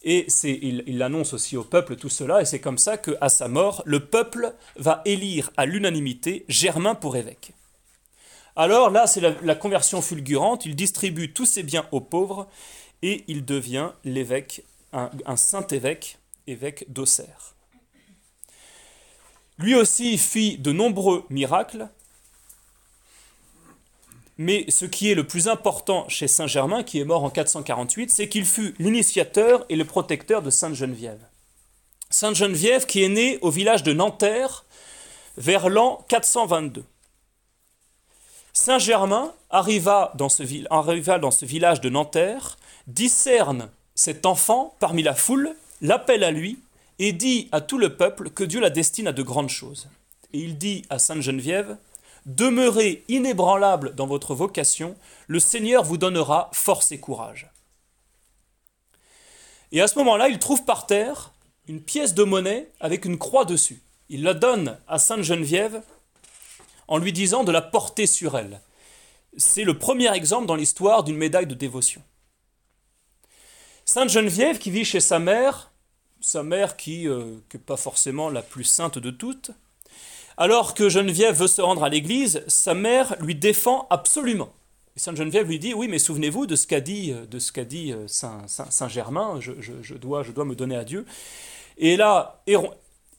Et 0.02 0.26
il, 0.44 0.84
il 0.86 1.02
annonce 1.02 1.32
aussi 1.32 1.56
au 1.56 1.64
peuple 1.64 1.96
tout 1.96 2.08
cela, 2.08 2.40
et 2.40 2.44
c'est 2.44 2.60
comme 2.60 2.78
ça 2.78 2.96
qu'à 2.96 3.28
sa 3.28 3.48
mort, 3.48 3.82
le 3.84 4.06
peuple 4.06 4.54
va 4.76 5.02
élire 5.04 5.50
à 5.56 5.66
l'unanimité 5.66 6.44
Germain 6.48 6.94
pour 6.94 7.16
évêque. 7.16 7.52
Alors 8.58 8.90
là, 8.90 9.06
c'est 9.06 9.20
la, 9.20 9.54
conversion 9.54 10.02
fulgurante, 10.02 10.66
il 10.66 10.74
distribue 10.74 11.32
tous 11.32 11.46
ses 11.46 11.62
biens 11.62 11.86
aux 11.92 12.00
pauvres, 12.00 12.48
et 13.02 13.22
il 13.28 13.44
devient 13.44 13.90
l'évêque, 14.02 14.64
un, 14.92 15.36
saint 15.36 15.64
évêque, 15.68 16.18
évêque 16.48 16.84
d'Auxerre. 16.88 17.54
Lui 19.58 19.76
aussi 19.76 20.18
fit 20.18 20.58
de 20.58 20.72
nombreux 20.72 21.24
miracles, 21.30 21.88
mais 24.38 24.64
ce 24.68 24.86
qui 24.86 25.08
est 25.08 25.14
le 25.14 25.24
plus 25.24 25.46
important 25.46 26.08
chez 26.08 26.26
Saint 26.26 26.48
Germain, 26.48 26.82
qui 26.82 26.98
est 26.98 27.04
mort 27.04 27.22
en 27.22 27.30
448, 27.30 28.10
c'est 28.10 28.28
qu'il 28.28 28.44
fut 28.44 28.74
l'initiateur 28.80 29.66
et 29.68 29.76
le 29.76 29.84
protecteur 29.84 30.42
de 30.42 30.50
Sainte 30.50 30.74
Geneviève. 30.74 31.24
Sainte 32.10 32.34
Geneviève 32.34 32.86
qui 32.86 33.04
est 33.04 33.08
née 33.08 33.38
au 33.40 33.50
village 33.50 33.84
de 33.84 33.92
Nanterre 33.92 34.64
vers 35.36 35.68
l'an 35.68 36.04
422. 36.08 36.84
Saint 38.58 38.80
Germain 38.80 39.32
arriva 39.50 40.10
dans, 40.16 40.28
ce, 40.28 40.42
arriva 40.68 41.20
dans 41.20 41.30
ce 41.30 41.44
village 41.44 41.80
de 41.80 41.88
Nanterre, 41.88 42.58
discerne 42.88 43.70
cet 43.94 44.26
enfant 44.26 44.74
parmi 44.80 45.04
la 45.04 45.14
foule, 45.14 45.54
l'appelle 45.80 46.24
à 46.24 46.32
lui 46.32 46.58
et 46.98 47.12
dit 47.12 47.48
à 47.52 47.60
tout 47.60 47.78
le 47.78 47.94
peuple 47.94 48.30
que 48.30 48.42
Dieu 48.42 48.58
la 48.58 48.70
destine 48.70 49.06
à 49.06 49.12
de 49.12 49.22
grandes 49.22 49.48
choses. 49.48 49.88
Et 50.32 50.40
il 50.40 50.58
dit 50.58 50.82
à 50.90 50.98
Sainte 50.98 51.22
Geneviève, 51.22 51.76
Demeurez 52.26 53.04
inébranlable 53.06 53.94
dans 53.94 54.08
votre 54.08 54.34
vocation, 54.34 54.96
le 55.28 55.38
Seigneur 55.38 55.84
vous 55.84 55.96
donnera 55.96 56.50
force 56.52 56.90
et 56.90 56.98
courage. 56.98 57.48
Et 59.70 59.80
à 59.80 59.86
ce 59.86 60.00
moment-là, 60.00 60.28
il 60.30 60.40
trouve 60.40 60.64
par 60.64 60.86
terre 60.86 61.32
une 61.68 61.80
pièce 61.80 62.12
de 62.12 62.24
monnaie 62.24 62.68
avec 62.80 63.04
une 63.04 63.18
croix 63.18 63.44
dessus. 63.44 63.80
Il 64.08 64.24
la 64.24 64.34
donne 64.34 64.78
à 64.88 64.98
Sainte 64.98 65.22
Geneviève 65.22 65.80
en 66.88 66.98
lui 66.98 67.12
disant 67.12 67.44
de 67.44 67.52
la 67.52 67.62
porter 67.62 68.06
sur 68.06 68.36
elle. 68.36 68.60
C'est 69.36 69.64
le 69.64 69.78
premier 69.78 70.12
exemple 70.14 70.46
dans 70.46 70.56
l'histoire 70.56 71.04
d'une 71.04 71.16
médaille 71.16 71.46
de 71.46 71.54
dévotion. 71.54 72.02
Sainte 73.84 74.10
Geneviève 74.10 74.58
qui 74.58 74.70
vit 74.70 74.84
chez 74.84 75.00
sa 75.00 75.18
mère, 75.18 75.70
sa 76.20 76.42
mère 76.42 76.76
qui 76.76 77.04
n'est 77.04 77.08
euh, 77.08 77.40
pas 77.64 77.76
forcément 77.76 78.28
la 78.28 78.42
plus 78.42 78.64
sainte 78.64 78.98
de 78.98 79.10
toutes, 79.10 79.50
alors 80.36 80.74
que 80.74 80.88
Geneviève 80.88 81.36
veut 81.36 81.46
se 81.46 81.62
rendre 81.62 81.84
à 81.84 81.88
l'église, 81.88 82.42
sa 82.48 82.74
mère 82.74 83.16
lui 83.20 83.34
défend 83.34 83.86
absolument. 83.90 84.52
Sainte 84.96 85.16
Geneviève 85.16 85.48
lui 85.48 85.58
dit 85.58 85.74
Oui, 85.74 85.88
mais 85.88 85.98
souvenez-vous 85.98 86.46
de 86.46 86.56
ce 86.56 86.66
qu'a 86.66 86.80
dit, 86.80 87.14
de 87.30 87.38
ce 87.38 87.52
qu'a 87.52 87.64
dit 87.64 87.92
euh, 87.92 88.06
Saint, 88.08 88.46
Saint, 88.46 88.88
Germain, 88.88 89.38
je, 89.40 89.94
dois, 89.94 90.22
je 90.22 90.32
dois 90.32 90.44
me 90.44 90.54
donner 90.54 90.76
à 90.76 90.84
Dieu. 90.84 91.06
Et 91.76 91.96
là, 91.96 92.42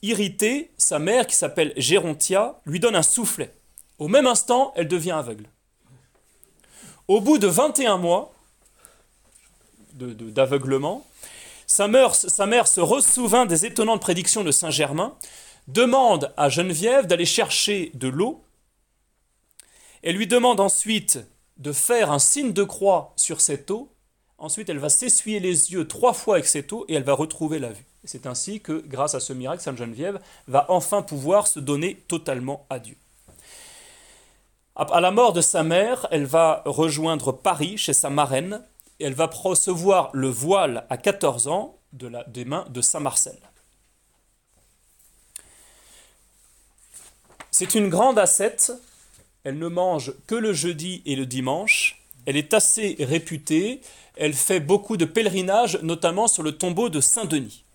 irritée, 0.01 0.71
sa 0.77 0.99
mère, 0.99 1.25
qui 1.25 1.35
s'appelle 1.35 1.73
Gérontia, 1.77 2.59
lui 2.65 2.79
donne 2.79 2.95
un 2.95 3.03
soufflet. 3.03 3.53
Au 3.99 4.07
même 4.07 4.27
instant, 4.27 4.71
elle 4.75 4.87
devient 4.87 5.11
aveugle. 5.11 5.45
Au 7.09 7.19
bout 7.19 7.37
de 7.37 7.47
21 7.47 7.97
mois 7.97 8.33
d'aveuglement, 9.93 11.05
sa, 11.67 11.87
mère, 11.89 12.15
sa 12.15 12.45
mère 12.45 12.67
se 12.67 12.79
ressouvint 12.79 13.45
des 13.45 13.65
étonnantes 13.65 14.01
prédictions 14.01 14.43
de 14.43 14.51
Saint 14.51 14.69
Germain 14.69 15.15
demande 15.67 16.33
à 16.37 16.47
Geneviève 16.47 17.07
d'aller 17.07 17.25
chercher 17.25 17.91
de 17.93 18.07
l'eau. 18.07 18.41
Elle 20.01 20.15
lui 20.15 20.27
demande 20.27 20.61
ensuite 20.61 21.19
de 21.57 21.73
faire 21.73 22.11
un 22.11 22.19
signe 22.19 22.53
de 22.53 22.63
croix 22.63 23.13
sur 23.17 23.41
cette 23.41 23.69
eau. 23.69 23.91
Ensuite, 24.37 24.69
elle 24.69 24.79
va 24.79 24.87
s'essuyer 24.87 25.41
les 25.41 25.73
yeux 25.73 25.85
trois 25.87 26.13
fois 26.13 26.35
avec 26.35 26.47
cette 26.47 26.71
eau 26.71 26.85
et 26.87 26.93
elle 26.93 27.03
va 27.03 27.13
retrouver 27.13 27.59
la 27.59 27.71
vue. 27.71 27.85
C'est 28.05 28.25
ainsi 28.25 28.61
que, 28.61 28.81
grâce 28.87 29.13
à 29.13 29.19
ce 29.19 29.33
miracle, 29.33 29.61
Sainte 29.61 29.77
Geneviève 29.77 30.21
va 30.47 30.65
enfin 30.69 31.01
pouvoir 31.01 31.47
se 31.47 31.59
donner 31.59 31.95
totalement 32.07 32.65
à 32.69 32.79
Dieu. 32.79 32.95
À 34.79 35.01
la 35.01 35.11
mort 35.11 35.33
de 35.33 35.41
sa 35.41 35.61
mère, 35.61 36.07
elle 36.09 36.25
va 36.25 36.63
rejoindre 36.65 37.33
Paris 37.33 37.77
chez 37.77 37.91
sa 37.91 38.09
marraine 38.09 38.63
et 39.01 39.05
elle 39.05 39.13
va 39.13 39.25
recevoir 39.25 40.09
le 40.13 40.29
voile 40.29 40.85
à 40.89 40.95
14 40.95 41.49
ans 41.49 41.77
des 41.91 42.45
mains 42.45 42.65
de 42.69 42.79
Saint 42.79 43.01
Marcel. 43.01 43.37
C'est 47.51 47.75
une 47.75 47.89
grande 47.89 48.17
ascète. 48.17 48.71
Elle 49.43 49.57
ne 49.57 49.67
mange 49.67 50.13
que 50.27 50.35
le 50.35 50.53
jeudi 50.53 51.01
et 51.05 51.17
le 51.17 51.25
dimanche. 51.25 52.01
Elle 52.25 52.37
est 52.37 52.53
assez 52.53 52.95
réputée. 53.01 53.81
Elle 54.15 54.33
fait 54.33 54.61
beaucoup 54.61 54.95
de 54.95 55.03
pèlerinages, 55.03 55.77
notamment 55.81 56.29
sur 56.29 56.41
le 56.41 56.53
tombeau 56.53 56.87
de 56.87 57.01
Saint-Denis. 57.01 57.65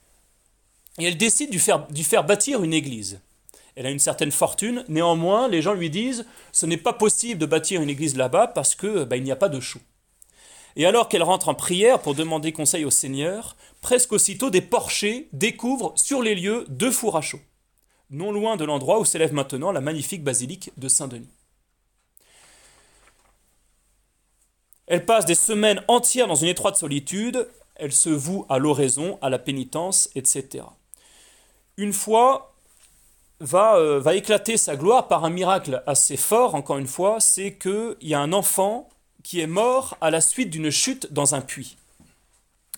Et 0.96 1.04
elle 1.04 1.18
décide 1.18 1.50
d'y 1.50 1.58
faire, 1.58 1.86
faire 2.02 2.24
bâtir 2.24 2.62
une 2.62 2.72
église. 2.72 3.20
Elle 3.76 3.86
a 3.86 3.90
une 3.90 3.98
certaine 3.98 4.30
fortune. 4.30 4.84
Néanmoins, 4.88 5.48
les 5.48 5.62
gens 5.62 5.74
lui 5.74 5.90
disent 5.90 6.26
ce 6.52 6.66
n'est 6.66 6.76
pas 6.76 6.92
possible 6.92 7.40
de 7.40 7.46
bâtir 7.46 7.82
une 7.82 7.90
église 7.90 8.16
là-bas 8.16 8.48
parce 8.48 8.74
que 8.74 9.04
bah, 9.04 9.16
il 9.16 9.22
n'y 9.22 9.32
a 9.32 9.36
pas 9.36 9.48
de 9.48 9.60
chou. 9.60 9.80
Et 10.76 10.86
alors 10.86 11.08
qu'elle 11.08 11.22
rentre 11.22 11.48
en 11.48 11.54
prière 11.54 12.00
pour 12.00 12.14
demander 12.14 12.52
conseil 12.52 12.84
au 12.84 12.90
Seigneur, 12.90 13.56
presque 13.80 14.12
aussitôt 14.12 14.50
des 14.50 14.60
porchers 14.60 15.28
découvrent 15.32 15.92
sur 15.96 16.22
les 16.22 16.34
lieux 16.34 16.64
deux 16.68 16.90
fours 16.90 17.16
à 17.16 17.20
chaud 17.20 17.40
non 18.10 18.32
loin 18.32 18.56
de 18.56 18.64
l'endroit 18.64 19.00
où 19.00 19.04
s'élève 19.04 19.32
maintenant 19.32 19.72
la 19.72 19.80
magnifique 19.80 20.24
basilique 20.24 20.70
de 20.76 20.88
Saint-Denis. 20.88 21.28
Elle 24.86 25.06
passe 25.06 25.24
des 25.24 25.34
semaines 25.34 25.82
entières 25.88 26.28
dans 26.28 26.34
une 26.34 26.48
étroite 26.48 26.76
solitude, 26.76 27.48
elle 27.74 27.92
se 27.92 28.10
voue 28.10 28.46
à 28.48 28.58
l'oraison, 28.58 29.18
à 29.22 29.30
la 29.30 29.38
pénitence, 29.38 30.10
etc. 30.14 30.64
Une 31.76 31.92
fois, 31.92 32.53
va, 33.44 33.76
euh, 33.76 34.00
va 34.00 34.14
éclater 34.14 34.56
sa 34.56 34.76
gloire 34.76 35.08
par 35.08 35.24
un 35.24 35.30
miracle 35.30 35.82
assez 35.86 36.16
fort, 36.16 36.54
encore 36.54 36.78
une 36.78 36.86
fois, 36.86 37.20
c'est 37.20 37.54
qu'il 37.54 37.96
y 38.02 38.14
a 38.14 38.20
un 38.20 38.32
enfant 38.32 38.88
qui 39.22 39.40
est 39.40 39.46
mort 39.46 39.96
à 40.00 40.10
la 40.10 40.20
suite 40.20 40.50
d'une 40.50 40.70
chute 40.70 41.12
dans 41.12 41.34
un 41.34 41.40
puits 41.40 41.76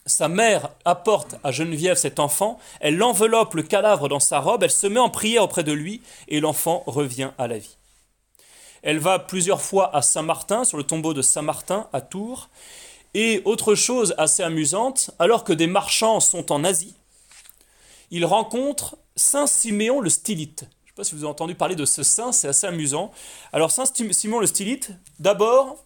sa 0.06 0.28
mère 0.28 0.70
apporte 0.84 1.34
à 1.42 1.50
Geneviève 1.50 1.96
cet 1.96 2.20
enfant, 2.20 2.58
elle 2.80 2.96
l'enveloppe 2.96 3.54
le 3.54 3.62
cadavre 3.62 4.08
dans 4.08 4.20
sa 4.20 4.38
robe, 4.38 4.62
elle 4.62 4.70
se 4.70 4.86
met 4.86 5.00
en 5.00 5.10
prière 5.10 5.42
auprès 5.42 5.64
de 5.64 5.72
lui, 5.72 6.00
et 6.28 6.40
l'enfant 6.40 6.84
revient 6.86 7.30
à 7.38 7.48
la 7.48 7.58
vie. 7.58 7.76
Elle 8.82 8.98
va 9.00 9.18
plusieurs 9.18 9.60
fois 9.60 9.94
à 9.94 10.00
Saint-Martin, 10.00 10.64
sur 10.64 10.78
le 10.78 10.84
tombeau 10.84 11.12
de 11.12 11.22
Saint-Martin, 11.22 11.88
à 11.92 12.00
Tours. 12.00 12.48
Et 13.14 13.42
autre 13.44 13.74
chose 13.74 14.14
assez 14.16 14.42
amusante, 14.42 15.10
alors 15.18 15.42
que 15.42 15.52
des 15.52 15.66
marchands 15.66 16.20
sont 16.20 16.52
en 16.52 16.62
Asie, 16.62 16.94
ils 18.12 18.24
rencontrent 18.24 18.96
Saint 19.16 19.46
Siméon 19.46 20.00
le 20.00 20.10
Stylite. 20.10 20.60
Je 20.60 20.64
ne 20.64 20.88
sais 20.88 20.94
pas 20.94 21.04
si 21.04 21.14
vous 21.14 21.22
avez 21.22 21.30
entendu 21.30 21.54
parler 21.54 21.74
de 21.74 21.84
ce 21.84 22.02
saint, 22.02 22.32
c'est 22.32 22.48
assez 22.48 22.66
amusant. 22.66 23.10
Alors 23.52 23.70
Saint 23.70 23.84
Siméon 23.86 24.40
le 24.40 24.46
Stylite, 24.46 24.92
d'abord, 25.18 25.84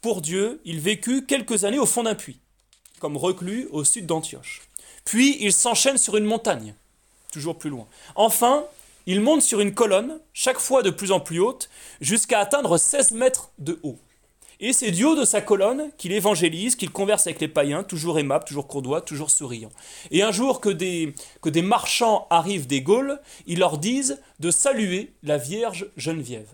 pour 0.00 0.20
Dieu, 0.20 0.60
il 0.64 0.80
vécut 0.80 1.24
quelques 1.26 1.64
années 1.64 1.78
au 1.78 1.86
fond 1.86 2.02
d'un 2.02 2.14
puits 2.14 2.40
comme 3.02 3.16
reclus 3.16 3.66
au 3.72 3.82
sud 3.82 4.06
d'Antioche. 4.06 4.62
Puis 5.04 5.36
il 5.40 5.52
s'enchaîne 5.52 5.98
sur 5.98 6.16
une 6.16 6.24
montagne, 6.24 6.76
toujours 7.32 7.58
plus 7.58 7.68
loin. 7.68 7.88
Enfin, 8.14 8.64
il 9.06 9.20
monte 9.20 9.42
sur 9.42 9.60
une 9.60 9.74
colonne, 9.74 10.20
chaque 10.32 10.60
fois 10.60 10.84
de 10.84 10.90
plus 10.90 11.10
en 11.10 11.18
plus 11.18 11.40
haute, 11.40 11.68
jusqu'à 12.00 12.38
atteindre 12.38 12.78
16 12.78 13.10
mètres 13.10 13.50
de 13.58 13.80
haut. 13.82 13.98
Et 14.64 14.72
c'est 14.72 14.92
du 14.92 15.04
haut 15.04 15.16
de 15.16 15.24
sa 15.24 15.40
colonne 15.40 15.90
qu'il 15.98 16.12
évangélise, 16.12 16.76
qu'il 16.76 16.92
converse 16.92 17.26
avec 17.26 17.40
les 17.40 17.48
païens, 17.48 17.82
toujours 17.82 18.20
aimable, 18.20 18.44
toujours 18.44 18.68
courtois, 18.68 19.00
toujours 19.00 19.28
souriant. 19.28 19.72
Et 20.12 20.22
un 20.22 20.30
jour 20.30 20.60
que 20.60 20.68
des, 20.68 21.12
marchands 21.62 22.28
arrivent 22.30 22.68
des 22.68 22.80
Gaules, 22.80 23.18
ils 23.48 23.58
leur 23.58 23.76
disent 23.76 24.20
de 24.38 24.52
saluer 24.52 25.12
la 25.24 25.36
Vierge 25.36 25.88
Geneviève. 25.96 26.46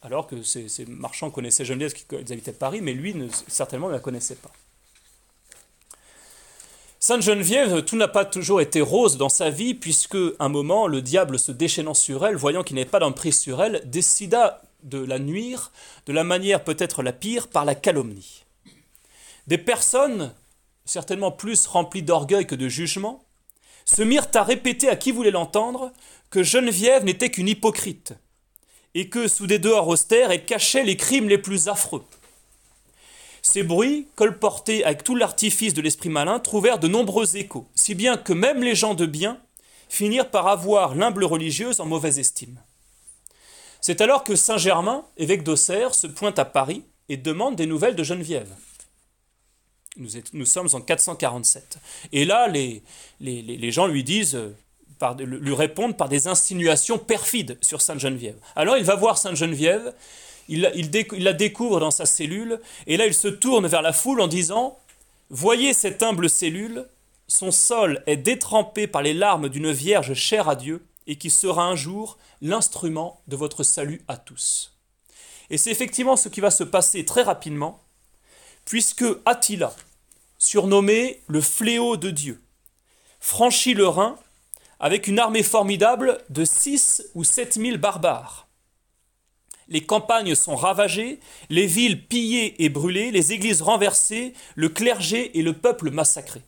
Alors 0.00 0.28
que 0.28 0.44
ces, 0.44 0.68
marchands 0.86 1.30
connaissaient 1.30 1.64
Geneviève, 1.64 1.92
qu'ils 1.92 2.32
habitaient 2.32 2.52
Paris, 2.52 2.80
mais 2.82 2.92
lui, 2.92 3.16
ne, 3.16 3.26
certainement, 3.48 3.88
ne 3.88 3.94
la 3.94 3.98
connaissait 3.98 4.36
pas. 4.36 4.52
Sainte 7.00 7.22
Geneviève, 7.22 7.82
tout 7.82 7.96
n'a 7.96 8.08
pas 8.08 8.24
toujours 8.24 8.60
été 8.60 8.80
rose 8.80 9.16
dans 9.16 9.28
sa 9.28 9.50
vie, 9.50 9.74
puisque 9.74 10.18
un 10.38 10.48
moment, 10.48 10.86
le 10.86 11.02
diable 11.02 11.36
se 11.36 11.50
déchaînant 11.50 11.94
sur 11.94 12.24
elle, 12.24 12.36
voyant 12.36 12.62
qu'il 12.62 12.76
n'avait 12.76 12.88
pas 12.88 13.00
d'emprise 13.00 13.40
sur 13.40 13.60
elle, 13.60 13.82
décida 13.86 14.62
de 14.82 14.98
la 14.98 15.18
nuire, 15.18 15.72
de 16.06 16.12
la 16.12 16.24
manière 16.24 16.64
peut-être 16.64 17.02
la 17.02 17.12
pire, 17.12 17.48
par 17.48 17.64
la 17.64 17.74
calomnie. 17.74 18.44
Des 19.46 19.58
personnes, 19.58 20.34
certainement 20.84 21.32
plus 21.32 21.66
remplies 21.66 22.02
d'orgueil 22.02 22.46
que 22.46 22.54
de 22.54 22.68
jugement, 22.68 23.24
se 23.84 24.02
mirent 24.02 24.28
à 24.34 24.42
répéter 24.42 24.88
à 24.88 24.96
qui 24.96 25.12
voulait 25.12 25.30
l'entendre 25.30 25.92
que 26.30 26.42
Geneviève 26.42 27.04
n'était 27.04 27.30
qu'une 27.30 27.48
hypocrite, 27.48 28.14
et 28.94 29.08
que 29.08 29.28
sous 29.28 29.46
des 29.46 29.58
dehors 29.58 29.88
austères 29.88 30.30
elle 30.30 30.44
cachait 30.44 30.84
les 30.84 30.96
crimes 30.96 31.28
les 31.28 31.38
plus 31.38 31.68
affreux. 31.68 32.04
Ces 33.42 33.62
bruits, 33.62 34.06
colportés 34.16 34.84
avec 34.84 35.02
tout 35.02 35.16
l'artifice 35.16 35.74
de 35.74 35.80
l'esprit 35.80 36.10
malin, 36.10 36.40
trouvèrent 36.40 36.78
de 36.78 36.88
nombreux 36.88 37.36
échos, 37.36 37.66
si 37.74 37.94
bien 37.94 38.16
que 38.16 38.32
même 38.32 38.62
les 38.62 38.74
gens 38.74 38.94
de 38.94 39.06
bien 39.06 39.40
finirent 39.88 40.30
par 40.30 40.46
avoir 40.46 40.94
l'humble 40.94 41.24
religieuse 41.24 41.80
en 41.80 41.86
mauvaise 41.86 42.18
estime. 42.18 42.60
C'est 43.80 44.00
alors 44.00 44.24
que 44.24 44.36
Saint 44.36 44.58
Germain, 44.58 45.04
évêque 45.16 45.42
d'Auxerre, 45.42 45.94
se 45.94 46.06
pointe 46.06 46.38
à 46.38 46.44
Paris 46.44 46.84
et 47.08 47.16
demande 47.16 47.56
des 47.56 47.66
nouvelles 47.66 47.96
de 47.96 48.04
Geneviève. 48.04 48.50
Nous, 50.32 50.46
sommes 50.46 50.68
en 50.72 50.80
447. 50.80 51.78
Et 52.12 52.24
là, 52.24 52.46
les, 52.48 52.82
gens 53.70 53.86
lui 53.86 54.04
disent, 54.04 54.38
par, 54.98 55.16
lui 55.16 55.54
répondent 55.54 55.96
par 55.96 56.08
des 56.08 56.28
insinuations 56.28 56.98
perfides 56.98 57.58
sur 57.60 57.80
Sainte 57.80 58.00
Geneviève. 58.00 58.38
Alors 58.54 58.76
il 58.76 58.84
va 58.84 58.94
voir 58.94 59.18
Sainte 59.18 59.36
Geneviève, 59.36 59.92
il, 60.48 60.70
il 60.74 61.24
la 61.24 61.32
découvre 61.32 61.80
dans 61.80 61.90
sa 61.90 62.06
cellule, 62.06 62.60
et 62.86 62.96
là 62.96 63.06
il 63.06 63.14
se 63.14 63.28
tourne 63.28 63.66
vers 63.66 63.82
la 63.82 63.92
foule 63.92 64.20
en 64.20 64.28
disant 64.28 64.78
Voyez 65.30 65.74
cette 65.74 66.02
humble 66.02 66.30
cellule, 66.30 66.86
son 67.28 67.50
sol 67.50 68.02
est 68.06 68.16
détrempé 68.16 68.86
par 68.86 69.02
les 69.02 69.14
larmes 69.14 69.48
d'une 69.48 69.70
vierge 69.70 70.14
chère 70.14 70.48
à 70.48 70.56
Dieu, 70.56 70.84
et 71.06 71.16
qui 71.16 71.30
sera 71.30 71.64
un 71.64 71.76
jour 71.76 72.18
l'instrument 72.40 73.20
de 73.28 73.36
votre 73.36 73.62
salut 73.62 74.02
à 74.08 74.16
tous. 74.16 74.76
Et 75.50 75.58
c'est 75.58 75.70
effectivement 75.70 76.16
ce 76.16 76.28
qui 76.28 76.40
va 76.40 76.50
se 76.50 76.64
passer 76.64 77.04
très 77.04 77.22
rapidement, 77.22 77.82
puisque 78.64 79.04
Attila, 79.24 79.74
surnommé 80.38 81.22
le 81.26 81.40
fléau 81.40 81.96
de 81.96 82.10
Dieu, 82.10 82.42
franchit 83.18 83.74
le 83.74 83.88
Rhin 83.88 84.16
avec 84.78 85.06
une 85.06 85.18
armée 85.18 85.42
formidable 85.42 86.18
de 86.30 86.44
6 86.44 87.10
ou 87.14 87.24
7 87.24 87.54
000 87.54 87.78
barbares. 87.78 88.48
Les 89.68 89.84
campagnes 89.84 90.34
sont 90.34 90.56
ravagées, 90.56 91.20
les 91.48 91.66
villes 91.66 92.06
pillées 92.06 92.64
et 92.64 92.68
brûlées, 92.70 93.12
les 93.12 93.32
églises 93.32 93.62
renversées, 93.62 94.34
le 94.56 94.68
clergé 94.68 95.38
et 95.38 95.42
le 95.42 95.52
peuple 95.52 95.90
massacrés. 95.90 96.42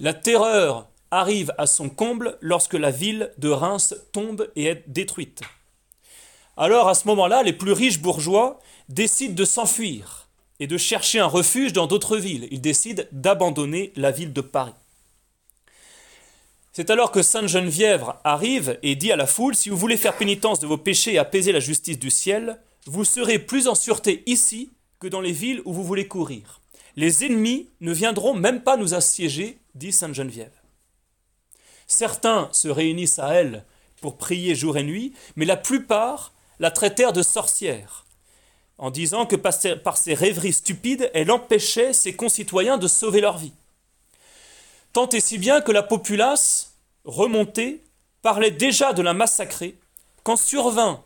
La 0.00 0.14
terreur 0.14 0.88
arrive 1.12 1.54
à 1.58 1.66
son 1.66 1.88
comble 1.88 2.36
lorsque 2.40 2.74
la 2.74 2.90
ville 2.90 3.30
de 3.38 3.50
Reims 3.50 3.94
tombe 4.12 4.50
et 4.56 4.64
est 4.64 4.84
détruite. 4.88 5.42
Alors 6.56 6.88
à 6.88 6.94
ce 6.94 7.06
moment-là, 7.06 7.44
les 7.44 7.52
plus 7.52 7.72
riches 7.72 8.00
bourgeois 8.00 8.58
décident 8.88 9.34
de 9.34 9.44
s'enfuir 9.44 10.28
et 10.58 10.66
de 10.66 10.76
chercher 10.76 11.20
un 11.20 11.26
refuge 11.26 11.72
dans 11.72 11.86
d'autres 11.86 12.16
villes. 12.16 12.48
Ils 12.50 12.60
décident 12.60 13.04
d'abandonner 13.12 13.92
la 13.94 14.10
ville 14.10 14.32
de 14.32 14.40
Paris. 14.40 14.72
C'est 16.72 16.88
alors 16.88 17.12
que 17.12 17.22
Sainte 17.22 17.48
Geneviève 17.48 18.14
arrive 18.24 18.78
et 18.82 18.96
dit 18.96 19.12
à 19.12 19.16
la 19.16 19.26
foule, 19.26 19.54
si 19.54 19.68
vous 19.68 19.76
voulez 19.76 19.98
faire 19.98 20.16
pénitence 20.16 20.60
de 20.60 20.66
vos 20.66 20.78
péchés 20.78 21.14
et 21.14 21.18
apaiser 21.18 21.52
la 21.52 21.60
justice 21.60 21.98
du 21.98 22.08
ciel, 22.08 22.58
vous 22.86 23.04
serez 23.04 23.38
plus 23.38 23.68
en 23.68 23.74
sûreté 23.74 24.22
ici 24.24 24.70
que 24.98 25.06
dans 25.06 25.20
les 25.20 25.32
villes 25.32 25.60
où 25.66 25.74
vous 25.74 25.84
voulez 25.84 26.08
courir. 26.08 26.60
Les 26.96 27.26
ennemis 27.26 27.68
ne 27.82 27.92
viendront 27.92 28.32
même 28.32 28.62
pas 28.62 28.78
nous 28.78 28.94
assiéger, 28.94 29.58
dit 29.74 29.92
Sainte 29.92 30.14
Geneviève. 30.14 30.61
Certains 31.92 32.48
se 32.52 32.68
réunissent 32.68 33.18
à 33.18 33.34
elle 33.34 33.66
pour 34.00 34.16
prier 34.16 34.54
jour 34.54 34.78
et 34.78 34.82
nuit, 34.82 35.12
mais 35.36 35.44
la 35.44 35.58
plupart 35.58 36.32
la 36.58 36.70
traitèrent 36.70 37.12
de 37.12 37.22
sorcière, 37.22 38.06
en 38.78 38.90
disant 38.90 39.26
que 39.26 39.36
par 39.36 39.98
ses 39.98 40.14
rêveries 40.14 40.54
stupides, 40.54 41.10
elle 41.12 41.30
empêchait 41.30 41.92
ses 41.92 42.16
concitoyens 42.16 42.78
de 42.78 42.88
sauver 42.88 43.20
leur 43.20 43.36
vie. 43.36 43.52
Tant 44.94 45.06
et 45.10 45.20
si 45.20 45.36
bien 45.36 45.60
que 45.60 45.70
la 45.70 45.82
populace, 45.82 46.72
remontée, 47.04 47.84
parlait 48.22 48.50
déjà 48.50 48.94
de 48.94 49.02
la 49.02 49.12
massacrer, 49.12 49.76
quand 50.22 50.36
survint 50.36 51.02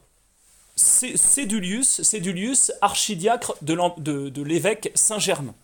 Cédulius, 0.76 2.00
Cédulius 2.02 2.70
archidiacre 2.80 3.56
de 3.60 4.42
l'évêque 4.42 4.92
Saint-Germain. 4.94 5.54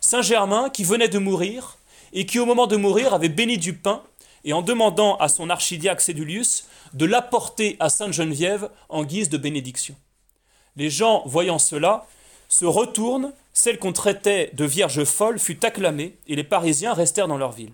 Saint-Germain 0.00 0.70
qui 0.70 0.84
venait 0.84 1.08
de 1.08 1.18
mourir 1.18 1.76
et 2.14 2.24
qui 2.24 2.38
au 2.38 2.46
moment 2.46 2.66
de 2.66 2.76
mourir 2.76 3.12
avait 3.12 3.28
béni 3.28 3.58
du 3.58 3.74
pain 3.74 4.02
et 4.44 4.52
en 4.52 4.62
demandant 4.62 5.16
à 5.16 5.28
son 5.28 5.50
archidiacre 5.50 6.00
Cédulius 6.00 6.66
de 6.92 7.06
l'apporter 7.06 7.76
à 7.80 7.88
Sainte 7.88 8.12
Geneviève 8.12 8.70
en 8.88 9.04
guise 9.04 9.28
de 9.28 9.38
bénédiction. 9.38 9.94
Les 10.76 10.90
gens, 10.90 11.22
voyant 11.26 11.58
cela, 11.58 12.06
se 12.48 12.64
retournent, 12.64 13.32
celle 13.52 13.78
qu'on 13.78 13.92
traitait 13.92 14.50
de 14.54 14.64
vierge 14.64 15.04
folle 15.04 15.38
fut 15.38 15.64
acclamée, 15.64 16.18
et 16.26 16.36
les 16.36 16.44
Parisiens 16.44 16.94
restèrent 16.94 17.28
dans 17.28 17.38
leur 17.38 17.52
ville. 17.52 17.72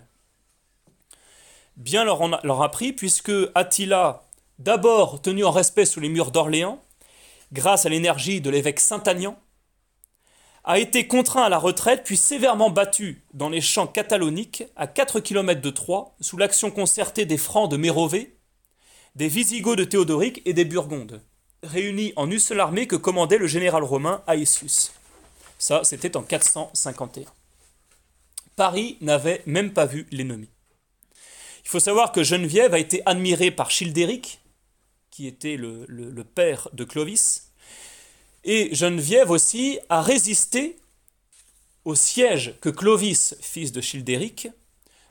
Bien 1.76 2.04
leur, 2.04 2.22
en 2.22 2.32
a, 2.32 2.40
leur 2.42 2.70
puisque 2.96 3.32
Attila, 3.54 4.24
d'abord 4.58 5.20
tenu 5.20 5.44
en 5.44 5.50
respect 5.50 5.84
sous 5.84 6.00
les 6.00 6.08
murs 6.08 6.30
d'Orléans, 6.30 6.82
grâce 7.52 7.86
à 7.86 7.88
l'énergie 7.88 8.40
de 8.40 8.50
l'évêque 8.50 8.80
Saint-Agnan, 8.80 9.36
a 10.66 10.80
été 10.80 11.06
contraint 11.06 11.44
à 11.44 11.48
la 11.48 11.58
retraite 11.58 12.02
puis 12.04 12.16
sévèrement 12.16 12.70
battu 12.70 13.22
dans 13.32 13.48
les 13.48 13.60
champs 13.60 13.86
cataloniques 13.86 14.64
à 14.74 14.88
4 14.88 15.20
km 15.20 15.60
de 15.60 15.70
Troyes 15.70 16.14
sous 16.20 16.36
l'action 16.36 16.72
concertée 16.72 17.24
des 17.24 17.38
Francs 17.38 17.70
de 17.70 17.76
Mérové, 17.76 18.36
des 19.14 19.28
Visigoths 19.28 19.78
de 19.78 19.84
Théodoric 19.84 20.42
et 20.44 20.52
des 20.52 20.64
Burgondes, 20.64 21.22
réunis 21.62 22.12
en 22.16 22.30
une 22.30 22.40
seule 22.40 22.60
armée 22.60 22.88
que 22.88 22.96
commandait 22.96 23.38
le 23.38 23.46
général 23.46 23.84
romain 23.84 24.22
Aetius. 24.26 24.92
Ça, 25.58 25.84
c'était 25.84 26.16
en 26.16 26.22
451. 26.22 27.24
Paris 28.56 28.98
n'avait 29.00 29.42
même 29.46 29.72
pas 29.72 29.86
vu 29.86 30.06
l'ennemi. 30.10 30.48
Il 31.64 31.68
faut 31.68 31.80
savoir 31.80 32.10
que 32.10 32.22
Geneviève 32.22 32.74
a 32.74 32.78
été 32.78 33.02
admirée 33.06 33.50
par 33.50 33.70
Childéric, 33.70 34.40
qui 35.10 35.26
était 35.26 35.56
le, 35.56 36.22
père 36.22 36.68
de 36.72 36.84
Clovis, 36.84 37.45
et 38.47 38.74
Geneviève 38.74 39.30
aussi 39.30 39.78
a 39.88 40.01
résisté 40.01 40.78
au 41.84 41.94
siège 41.94 42.55
que 42.61 42.68
Clovis, 42.68 43.36
fils 43.40 43.72
de 43.72 43.80
Childéric, 43.80 44.49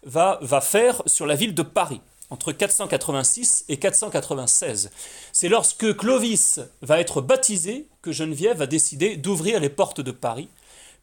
va, 0.04 0.40
va 0.42 0.62
faire 0.62 1.04
sur 1.06 1.26
la 1.26 1.36
ville 1.36 1.54
de 1.54 1.62
Paris 1.62 2.02
entre 2.30 2.52
486 2.54 3.66
et 3.70 3.78
496. 3.78 4.90
C'est 5.32 5.50
lorsque 5.50 5.96
Clovis 5.96 6.62
va 6.82 7.00
être 7.00 7.22
baptisé 7.22 7.88
que 8.02 8.12
Geneviève 8.12 8.62
a 8.62 8.68
décidé 8.68 9.18
d'ouvrir 9.18 9.60
les 9.60 9.70
portes 9.70 10.02
de 10.02 10.12
Paris, 10.12 10.50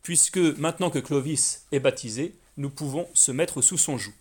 puisque 0.02 0.38
maintenant 0.38 0.90
que 0.90 0.98
Clovis 0.98 1.62
est 1.70 1.80
baptisé, 1.80 2.34
nous 2.56 2.70
pouvons 2.70 3.06
se 3.14 3.30
mettre 3.30 3.62
sous 3.62 3.78
son 3.78 3.98
joug. 3.98 4.12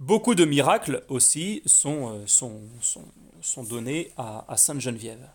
Beaucoup 0.00 0.36
de 0.36 0.44
miracles 0.44 1.02
aussi 1.08 1.60
sont, 1.66 2.24
euh, 2.38 3.62
donnés 3.64 4.12
à, 4.16 4.44
à 4.46 4.56
Sainte 4.56 4.80
Geneviève. 4.80 5.28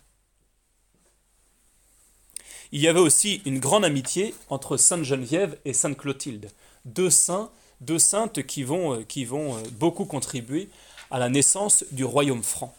Il 2.72 2.80
y 2.80 2.88
avait 2.88 3.01
aussi 3.01 3.41
une 3.45 3.59
grande 3.59 3.84
amitié 3.84 4.34
entre 4.49 4.78
Sainte 4.78 5.03
Geneviève 5.03 5.59
et 5.66 5.74
Sainte 5.74 5.97
Clotilde, 5.97 6.49
deux 6.86 7.09
saints, 7.09 7.51
deux 7.82 7.99
saintes 7.99 8.43
qui 8.43 8.64
vont, 8.64 8.95
euh, 8.95 9.03
qui 9.03 9.26
vont 9.26 9.57
euh, 9.57 9.61
beaucoup 9.74 10.05
contribuer 10.05 10.70
à 11.11 11.20
la 11.20 11.28
naissance 11.28 11.84
du 11.91 12.05
royaume 12.05 12.41
franc. 12.41 12.74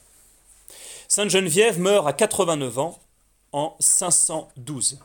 Sainte 1.06 1.28
Geneviève 1.28 1.78
meurt 1.78 2.08
à 2.08 2.14
89 2.14 2.78
ans 2.78 2.98
en 3.52 3.76
512. 3.78 5.00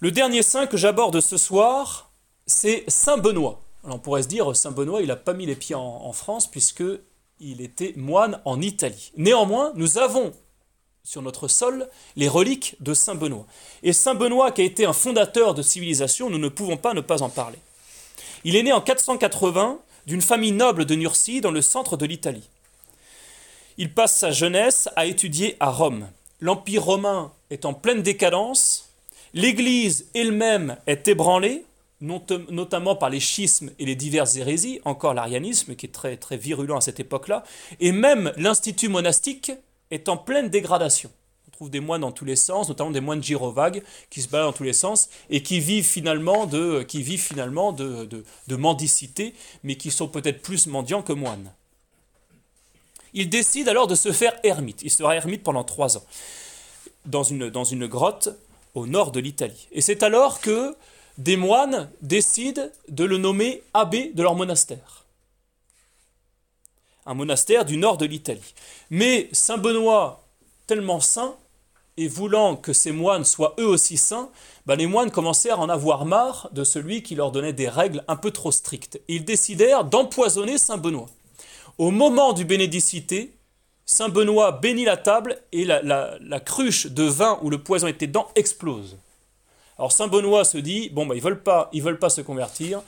Le 0.00 0.10
dernier 0.10 0.42
saint 0.42 0.66
que 0.66 0.76
j'aborde 0.76 1.20
ce 1.22 1.38
soir, 1.38 2.10
c'est 2.46 2.84
Saint 2.88 3.16
Benoît. 3.16 3.63
On 3.84 3.98
pourrait 3.98 4.22
se 4.22 4.28
dire, 4.28 4.54
Saint 4.56 4.70
Benoît, 4.70 5.02
il 5.02 5.08
n'a 5.08 5.16
pas 5.16 5.34
mis 5.34 5.46
les 5.46 5.56
pieds 5.56 5.74
en, 5.74 5.82
en 5.82 6.12
France 6.12 6.50
puisque 6.50 6.84
il 7.40 7.60
était 7.60 7.92
moine 7.96 8.40
en 8.44 8.60
Italie. 8.60 9.12
Néanmoins, 9.16 9.72
nous 9.74 9.98
avons 9.98 10.32
sur 11.02 11.20
notre 11.20 11.48
sol 11.48 11.88
les 12.16 12.28
reliques 12.28 12.76
de 12.80 12.94
Saint 12.94 13.14
Benoît. 13.14 13.46
Et 13.82 13.92
Saint 13.92 14.14
Benoît, 14.14 14.50
qui 14.50 14.62
a 14.62 14.64
été 14.64 14.86
un 14.86 14.94
fondateur 14.94 15.54
de 15.54 15.62
civilisation, 15.62 16.30
nous 16.30 16.38
ne 16.38 16.48
pouvons 16.48 16.78
pas 16.78 16.94
ne 16.94 17.02
pas 17.02 17.22
en 17.22 17.28
parler. 17.28 17.58
Il 18.44 18.56
est 18.56 18.62
né 18.62 18.72
en 18.72 18.80
480 18.80 19.78
d'une 20.06 20.22
famille 20.22 20.52
noble 20.52 20.86
de 20.86 20.94
Nursie 20.94 21.40
dans 21.40 21.50
le 21.50 21.62
centre 21.62 21.96
de 21.96 22.06
l'Italie. 22.06 22.48
Il 23.76 23.92
passe 23.92 24.16
sa 24.16 24.30
jeunesse 24.30 24.88
à 24.96 25.06
étudier 25.06 25.56
à 25.60 25.70
Rome. 25.70 26.08
L'Empire 26.40 26.84
romain 26.84 27.32
est 27.50 27.64
en 27.64 27.74
pleine 27.74 28.02
décadence, 28.02 28.90
l'Église 29.34 30.06
elle-même 30.14 30.76
est 30.86 31.08
ébranlée, 31.08 31.64
notamment 32.04 32.96
par 32.96 33.10
les 33.10 33.20
schismes 33.20 33.70
et 33.78 33.86
les 33.86 33.96
diverses 33.96 34.36
hérésies, 34.36 34.80
encore 34.84 35.14
l'arianisme 35.14 35.74
qui 35.74 35.86
est 35.86 35.90
très, 35.90 36.16
très 36.16 36.36
virulent 36.36 36.76
à 36.76 36.80
cette 36.80 37.00
époque-là, 37.00 37.44
et 37.80 37.92
même 37.92 38.32
l'institut 38.36 38.88
monastique 38.88 39.52
est 39.90 40.08
en 40.08 40.16
pleine 40.16 40.48
dégradation. 40.48 41.10
On 41.48 41.50
trouve 41.50 41.70
des 41.70 41.80
moines 41.80 42.00
dans 42.00 42.12
tous 42.12 42.24
les 42.24 42.36
sens, 42.36 42.68
notamment 42.68 42.90
des 42.90 43.00
moines 43.00 43.22
gyrovagues 43.22 43.82
qui 44.10 44.22
se 44.22 44.28
baladent 44.28 44.48
dans 44.48 44.56
tous 44.56 44.64
les 44.64 44.72
sens 44.72 45.08
et 45.30 45.42
qui 45.42 45.60
vivent 45.60 45.86
finalement 45.86 46.46
de, 46.46 46.82
qui 46.82 47.02
vivent 47.02 47.22
finalement 47.22 47.72
de, 47.72 48.04
de 48.04 48.56
mendicité, 48.56 49.34
mais 49.62 49.76
qui 49.76 49.90
sont 49.90 50.08
peut-être 50.08 50.42
plus 50.42 50.66
mendiants 50.66 51.02
que 51.02 51.12
moines. 51.12 51.52
Il 53.12 53.30
décide 53.30 53.68
alors 53.68 53.86
de 53.86 53.94
se 53.94 54.10
faire 54.10 54.34
ermite. 54.42 54.82
Il 54.82 54.90
sera 54.90 55.14
ermite 55.14 55.44
pendant 55.44 55.62
trois 55.62 55.96
ans, 55.96 56.04
dans 57.06 57.22
une, 57.22 57.48
dans 57.48 57.62
une 57.62 57.86
grotte 57.86 58.30
au 58.74 58.88
nord 58.88 59.12
de 59.12 59.20
l'Italie. 59.20 59.68
Et 59.70 59.80
c'est 59.80 60.02
alors 60.02 60.40
que 60.40 60.74
des 61.18 61.36
moines 61.36 61.90
décident 62.02 62.66
de 62.88 63.04
le 63.04 63.18
nommer 63.18 63.62
abbé 63.72 64.12
de 64.14 64.22
leur 64.22 64.34
monastère. 64.34 65.04
Un 67.06 67.14
monastère 67.14 67.64
du 67.64 67.76
nord 67.76 67.98
de 67.98 68.06
l'Italie. 68.06 68.54
Mais 68.90 69.28
Saint 69.32 69.58
Benoît, 69.58 70.24
tellement 70.66 71.00
saint, 71.00 71.36
et 71.96 72.08
voulant 72.08 72.56
que 72.56 72.72
ces 72.72 72.90
moines 72.90 73.24
soient 73.24 73.54
eux 73.60 73.66
aussi 73.66 73.96
saints, 73.96 74.30
ben 74.66 74.74
les 74.74 74.86
moines 74.86 75.12
commencèrent 75.12 75.60
à 75.60 75.62
en 75.62 75.68
avoir 75.68 76.06
marre 76.06 76.48
de 76.52 76.64
celui 76.64 77.02
qui 77.04 77.14
leur 77.14 77.30
donnait 77.30 77.52
des 77.52 77.68
règles 77.68 78.02
un 78.08 78.16
peu 78.16 78.32
trop 78.32 78.50
strictes. 78.50 79.00
Ils 79.06 79.24
décidèrent 79.24 79.84
d'empoisonner 79.84 80.58
Saint 80.58 80.78
Benoît. 80.78 81.08
Au 81.78 81.92
moment 81.92 82.32
du 82.32 82.44
bénédicité, 82.44 83.36
Saint 83.86 84.08
Benoît 84.08 84.50
bénit 84.52 84.84
la 84.84 84.96
table 84.96 85.38
et 85.52 85.64
la, 85.64 85.82
la 85.82 86.40
cruche 86.40 86.86
de 86.86 87.04
vin 87.04 87.38
où 87.42 87.50
le 87.50 87.62
poison 87.62 87.86
était 87.86 88.08
dedans 88.08 88.28
explose. 88.34 88.96
Alors 89.78 89.92
Saint 89.92 90.08
Benoît 90.08 90.44
se 90.44 90.58
dit, 90.58 90.88
bon, 90.90 91.06
bah, 91.06 91.14
ils 91.14 91.18
ne 91.18 91.24
veulent, 91.24 91.42
pas, 91.42 91.70
veulent 91.74 91.98
pas 91.98 92.10
se 92.10 92.20
convertir. 92.20 92.82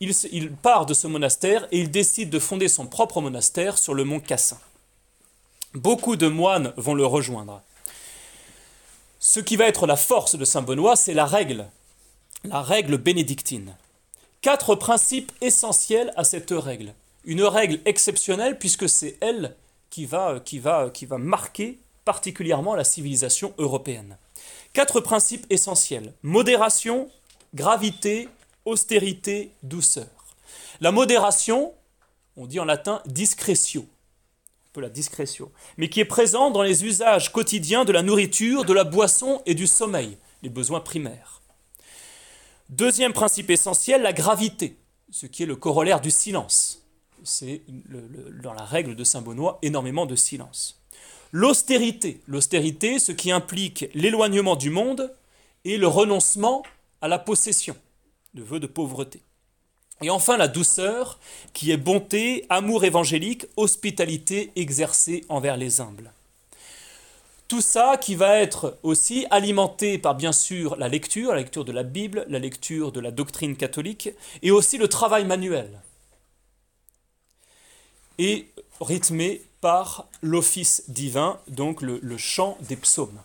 Il, 0.00 0.12
il, 0.32 0.52
part 0.52 0.86
de 0.86 0.94
ce 0.94 1.06
monastère 1.06 1.66
et 1.70 1.78
il 1.78 1.90
décide 1.90 2.30
de 2.30 2.38
fonder 2.38 2.68
son 2.68 2.86
propre 2.86 3.20
monastère 3.20 3.78
sur 3.78 3.94
le 3.94 4.04
mont 4.04 4.20
Cassin. 4.20 4.58
Beaucoup 5.74 6.16
de 6.16 6.28
moines 6.28 6.72
vont 6.76 6.94
le 6.94 7.06
rejoindre. 7.06 7.62
Ce 9.20 9.40
qui 9.40 9.56
va 9.56 9.66
être 9.66 9.86
la 9.86 9.96
force 9.96 10.36
de 10.36 10.44
Saint 10.44 10.62
Benoît, 10.62 10.96
c'est 10.96 11.14
la 11.14 11.26
règle, 11.26 11.68
la 12.44 12.62
règle 12.62 12.98
bénédictine. 12.98 13.76
Quatre 14.40 14.76
principes 14.76 15.32
essentiels 15.40 16.12
à 16.16 16.22
cette 16.22 16.52
règle. 16.52 16.94
Une 17.24 17.42
règle 17.42 17.80
exceptionnelle 17.84 18.58
puisque 18.58 18.88
c'est 18.88 19.18
elle 19.20 19.56
qui 19.90 20.06
va, 20.06 20.40
qui, 20.40 20.60
va, 20.60 20.90
qui 20.90 21.06
va 21.06 21.18
marquer 21.18 21.78
particulièrement 22.04 22.74
la 22.74 22.84
civilisation 22.84 23.52
européenne. 23.58 24.16
Quatre 24.72 25.00
principes 25.00 25.46
essentiels. 25.50 26.12
Modération, 26.22 27.10
gravité, 27.54 28.28
austérité, 28.64 29.52
douceur. 29.62 30.06
La 30.80 30.92
modération, 30.92 31.72
on 32.36 32.46
dit 32.46 32.60
en 32.60 32.64
latin 32.64 33.02
discrétio, 33.06 33.82
un 33.82 34.70
peu 34.72 34.80
la 34.80 34.90
discrétion, 34.90 35.50
mais 35.76 35.88
qui 35.88 36.00
est 36.00 36.04
présente 36.04 36.52
dans 36.52 36.62
les 36.62 36.84
usages 36.84 37.32
quotidiens 37.32 37.84
de 37.84 37.92
la 37.92 38.02
nourriture, 38.02 38.64
de 38.64 38.72
la 38.72 38.84
boisson 38.84 39.42
et 39.46 39.54
du 39.54 39.66
sommeil, 39.66 40.16
les 40.42 40.50
besoins 40.50 40.80
primaires. 40.80 41.40
Deuxième 42.68 43.14
principe 43.14 43.50
essentiel, 43.50 44.02
la 44.02 44.12
gravité, 44.12 44.76
ce 45.10 45.26
qui 45.26 45.42
est 45.42 45.46
le 45.46 45.56
corollaire 45.56 46.00
du 46.00 46.10
silence. 46.10 46.84
C'est 47.24 47.62
dans 48.42 48.52
la 48.52 48.64
règle 48.64 48.94
de 48.94 49.04
Saint 49.04 49.22
Benoît 49.22 49.58
énormément 49.62 50.06
de 50.06 50.14
silence. 50.14 50.77
L'austérité, 51.32 52.20
l'austérité, 52.26 52.98
ce 52.98 53.12
qui 53.12 53.30
implique 53.30 53.86
l'éloignement 53.94 54.56
du 54.56 54.70
monde 54.70 55.14
et 55.64 55.76
le 55.76 55.86
renoncement 55.86 56.62
à 57.02 57.08
la 57.08 57.18
possession, 57.18 57.76
le 58.34 58.42
vœu 58.42 58.60
de 58.60 58.66
pauvreté. 58.66 59.20
Et 60.00 60.10
enfin 60.10 60.36
la 60.36 60.48
douceur, 60.48 61.18
qui 61.52 61.70
est 61.70 61.76
bonté, 61.76 62.46
amour 62.48 62.84
évangélique, 62.84 63.46
hospitalité 63.56 64.52
exercée 64.56 65.24
envers 65.28 65.56
les 65.56 65.80
humbles. 65.80 66.12
Tout 67.48 67.60
ça 67.62 67.96
qui 67.96 68.14
va 68.14 68.38
être 68.38 68.78
aussi 68.82 69.26
alimenté 69.30 69.98
par 69.98 70.14
bien 70.14 70.32
sûr 70.32 70.76
la 70.76 70.88
lecture, 70.88 71.32
la 71.32 71.38
lecture 71.38 71.64
de 71.64 71.72
la 71.72 71.82
Bible, 71.82 72.26
la 72.28 72.38
lecture 72.38 72.92
de 72.92 73.00
la 73.00 73.10
doctrine 73.10 73.56
catholique, 73.56 74.10
et 74.42 74.50
aussi 74.50 74.78
le 74.78 74.86
travail 74.86 75.24
manuel. 75.24 75.80
Et 78.18 78.48
rythmé 78.80 79.42
par 79.60 80.06
l'office 80.22 80.84
divin, 80.88 81.38
donc 81.48 81.82
le, 81.82 82.16
chant 82.16 82.56
des 82.62 82.76
psaumes. 82.76 83.18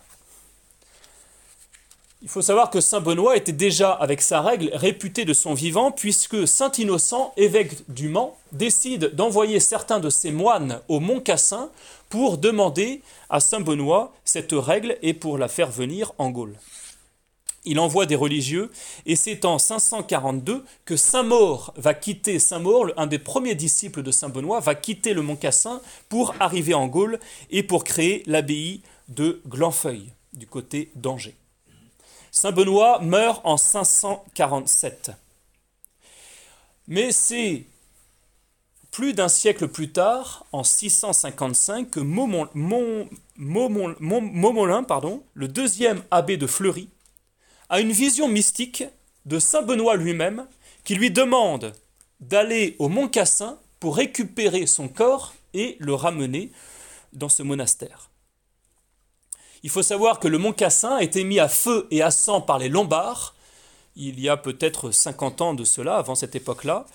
Il 2.22 2.28
faut 2.28 2.42
savoir 2.42 2.70
que 2.70 2.80
Saint 2.80 3.00
Benoît 3.00 3.36
était 3.36 3.52
déjà, 3.52 3.92
avec 3.92 4.22
sa 4.22 4.40
règle, 4.40 4.70
réputé 4.72 5.24
de 5.24 5.34
son 5.34 5.52
vivant, 5.52 5.90
puisque 5.90 6.48
Saint 6.48 6.72
Innocent, 6.78 7.34
évêque 7.36 7.88
du 7.90 8.08
Mans, 8.08 8.36
décide 8.52 9.14
d'envoyer 9.14 9.60
certains 9.60 10.00
de 10.00 10.08
ses 10.08 10.32
moines 10.32 10.80
au 10.88 11.00
Mont 11.00 11.20
Cassin 11.20 11.68
pour 12.08 12.38
demander 12.38 13.02
à 13.28 13.40
Saint 13.40 13.60
Benoît 13.60 14.12
cette 14.24 14.52
règle 14.52 14.96
et 15.02 15.12
pour 15.12 15.36
la 15.36 15.48
faire 15.48 15.70
venir 15.70 16.12
en 16.18 16.30
Gaule 16.30 16.56
il 17.64 17.78
envoie 17.78 18.06
des 18.06 18.16
religieux, 18.16 18.70
et 19.06 19.16
c'est 19.16 19.44
en 19.44 19.58
542 19.58 20.64
que 20.84 20.96
Saint-Maur 20.96 21.72
va 21.76 21.94
quitter, 21.94 22.38
Saint-Maur, 22.38 22.92
un 22.96 23.06
des 23.06 23.18
premiers 23.18 23.54
disciples 23.54 24.02
de 24.02 24.10
Saint-Benoît, 24.10 24.60
va 24.60 24.74
quitter 24.74 25.14
le 25.14 25.22
Mont 25.22 25.36
Cassin 25.36 25.80
pour 26.08 26.34
arriver 26.40 26.74
en 26.74 26.86
Gaule 26.86 27.18
et 27.50 27.62
pour 27.62 27.84
créer 27.84 28.22
l'abbaye 28.26 28.82
de 29.08 29.40
Glanfeuille, 29.46 30.12
du 30.32 30.46
côté 30.46 30.90
d'Angers. 30.94 31.36
Saint-Benoît 32.30 33.00
meurt 33.00 33.40
en 33.44 33.56
547. 33.56 35.12
Mais 36.88 37.12
c'est 37.12 37.64
plus 38.90 39.14
d'un 39.14 39.28
siècle 39.28 39.68
plus 39.68 39.90
tard, 39.90 40.44
en 40.52 40.62
655, 40.62 41.90
que 41.90 42.00
Momolin, 42.00 43.08
pardon, 44.84 45.22
le 45.34 45.48
deuxième 45.48 46.02
abbé 46.10 46.36
de 46.36 46.46
Fleury, 46.46 46.88
a 47.68 47.80
une 47.80 47.92
vision 47.92 48.28
mystique 48.28 48.84
de 49.26 49.38
Saint 49.38 49.62
Benoît 49.62 49.96
lui-même 49.96 50.46
qui 50.84 50.94
lui 50.94 51.10
demande 51.10 51.72
d'aller 52.20 52.76
au 52.78 52.88
Mont 52.88 53.08
Cassin 53.08 53.58
pour 53.80 53.96
récupérer 53.96 54.66
son 54.66 54.88
corps 54.88 55.34
et 55.54 55.76
le 55.78 55.94
ramener 55.94 56.52
dans 57.12 57.28
ce 57.28 57.42
monastère. 57.42 58.10
Il 59.62 59.70
faut 59.70 59.82
savoir 59.82 60.18
que 60.18 60.28
le 60.28 60.38
Mont 60.38 60.52
Cassin 60.52 60.96
a 60.96 61.02
été 61.02 61.24
mis 61.24 61.40
à 61.40 61.48
feu 61.48 61.86
et 61.90 62.02
à 62.02 62.10
sang 62.10 62.40
par 62.40 62.58
les 62.58 62.68
Lombards 62.68 63.34
il 63.96 64.20
y 64.20 64.28
a 64.28 64.36
peut-être 64.36 64.90
50 64.90 65.40
ans 65.40 65.54
de 65.54 65.64
cela, 65.64 65.96
avant 65.96 66.14
cette 66.14 66.34
époque-là, 66.34 66.86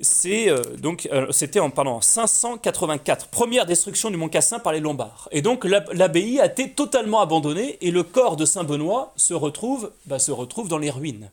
c'est 0.00 0.48
euh, 0.48 0.62
donc 0.78 1.08
euh, 1.12 1.26
c'était 1.30 1.60
en 1.60 1.70
pardon, 1.70 2.00
584, 2.00 3.28
première 3.28 3.66
destruction 3.66 4.10
du 4.10 4.16
Mont 4.16 4.28
Cassin 4.28 4.58
par 4.58 4.72
les 4.72 4.80
Lombards. 4.80 5.28
Et 5.32 5.42
donc 5.42 5.64
l'abbaye 5.64 6.40
a 6.40 6.46
été 6.46 6.70
totalement 6.70 7.20
abandonnée 7.20 7.78
et 7.80 7.90
le 7.90 8.02
corps 8.02 8.36
de 8.36 8.44
Saint 8.44 8.64
Benoît 8.64 9.12
se 9.16 9.34
retrouve, 9.34 9.92
bah, 10.06 10.16
dans 10.68 10.78
les 10.78 10.90
ruines. 10.90 11.30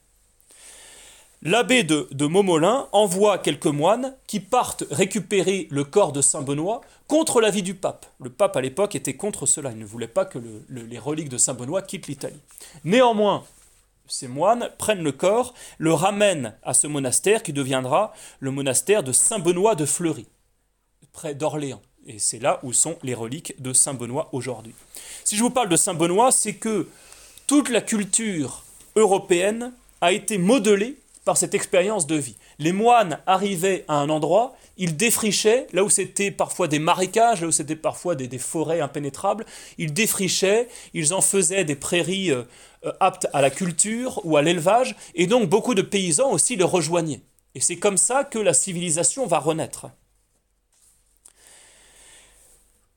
L'abbé 1.43 1.84
de, 1.84 2.07
de 2.11 2.26
envoie 2.91 3.38
quelques 3.38 3.68
moines 3.68 4.15
qui 4.26 4.39
partent 4.39 4.86
récupérer 4.89 5.68
le 5.70 5.84
corps 5.84 6.11
de 6.11 6.22
Saint 6.22 6.41
Benoît 6.41 6.82
contre 7.07 7.41
l'avis 7.41 7.61
du 7.61 7.76
pape. 7.76 8.07
Le 8.20 8.32
pape 8.32 8.57
à 8.57 8.61
l'époque 8.61 8.95
était 8.95 9.13
contre 9.13 9.45
cela, 9.45 9.72
il 9.72 9.78
ne 9.78 9.86
voulait 9.86 10.07
pas 10.07 10.26
que 10.26 10.39
les 10.70 10.99
reliques 10.99 11.30
de 11.30 11.38
Saint 11.38 11.53
Benoît 11.53 11.84
quittent 11.84 12.07
l'Italie. 12.07 12.41
Néanmoins, 12.84 13.43
ces 14.08 14.28
moines 14.28 14.70
prennent 14.78 15.03
le 15.03 15.12
corps, 15.12 15.53
le 15.78 15.93
ramènent 15.93 16.55
à 16.64 16.74
ce 16.74 16.88
monastère 16.88 17.43
qui 17.43 17.53
deviendra 17.53 18.14
le 18.39 18.51
monastère 18.51 19.03
de 19.03 19.12
Saint-Benoît 19.12 19.76
de 19.76 19.86
Fleury, 19.86 20.26
près 21.14 21.36
d'Orléans. 21.36 21.82
Et 22.05 22.20
c'est 22.20 22.39
là 22.39 22.60
où 22.64 22.72
sont 22.72 22.97
les 23.03 23.14
reliques 23.14 23.62
de 23.62 23.74
Saint-Benoît 23.74 24.30
aujourd'hui. 24.32 24.74
Si 25.24 25.36
je 25.36 25.43
vous 25.43 25.49
parle 25.49 25.70
de 25.70 25.76
Saint-Benoît, 25.76 26.32
c'est 26.32 26.55
que 26.55 26.88
toute 27.47 27.70
la 27.70 27.82
culture 27.82 28.64
européenne 28.95 29.74
a 30.01 30.14
été 30.14 30.38
modelée 30.38 30.97
par 31.26 31.36
cette 31.36 31.53
expérience 31.53 32.08
de 32.08 32.16
vie. 32.16 32.38
Les 32.58 32.72
moines 32.72 33.20
arrivaient 33.26 33.84
à 33.89 33.95
un 33.95 34.10
endroit, 34.10 34.55
ils 34.78 34.95
défrichaient, 34.95 35.68
là 35.74 35.84
où 35.84 35.89
c'était 35.89 36.32
parfois 36.32 36.70
des 36.70 36.80
marécages, 36.80 37.41
là 37.41 37.47
où 37.47 37.51
c'était 37.51 37.76
parfois 37.76 38.16
des, 38.16 38.38
forêts 38.38 38.80
impénétrables, 38.80 39.45
ils 39.78 39.93
défrichaient, 39.93 40.70
ils 40.93 41.14
en 41.14 41.20
faisaient 41.20 41.66
des 41.66 41.76
prairies 41.76 42.32
euh, 42.32 42.43
aptes 43.00 43.28
à 43.34 43.42
la 43.42 43.50
culture 43.50 44.22
ou 44.24 44.38
à 44.38 44.42
l'élevage, 44.42 44.96
et 45.16 45.28
donc 45.28 45.50
beaucoup 45.50 45.74
de 45.74 45.82
paysans 45.82 46.32
aussi 46.32 46.56
le 46.56 46.66
rejoignaient. 46.66 47.22
Et 47.56 47.60
c'est 47.60 47.78
comme 47.78 47.98
ça 47.98 48.24
que 48.24 48.40
la 48.40 48.54
civilisation 48.54 49.26
va 49.26 49.40
renaître. 49.40 49.88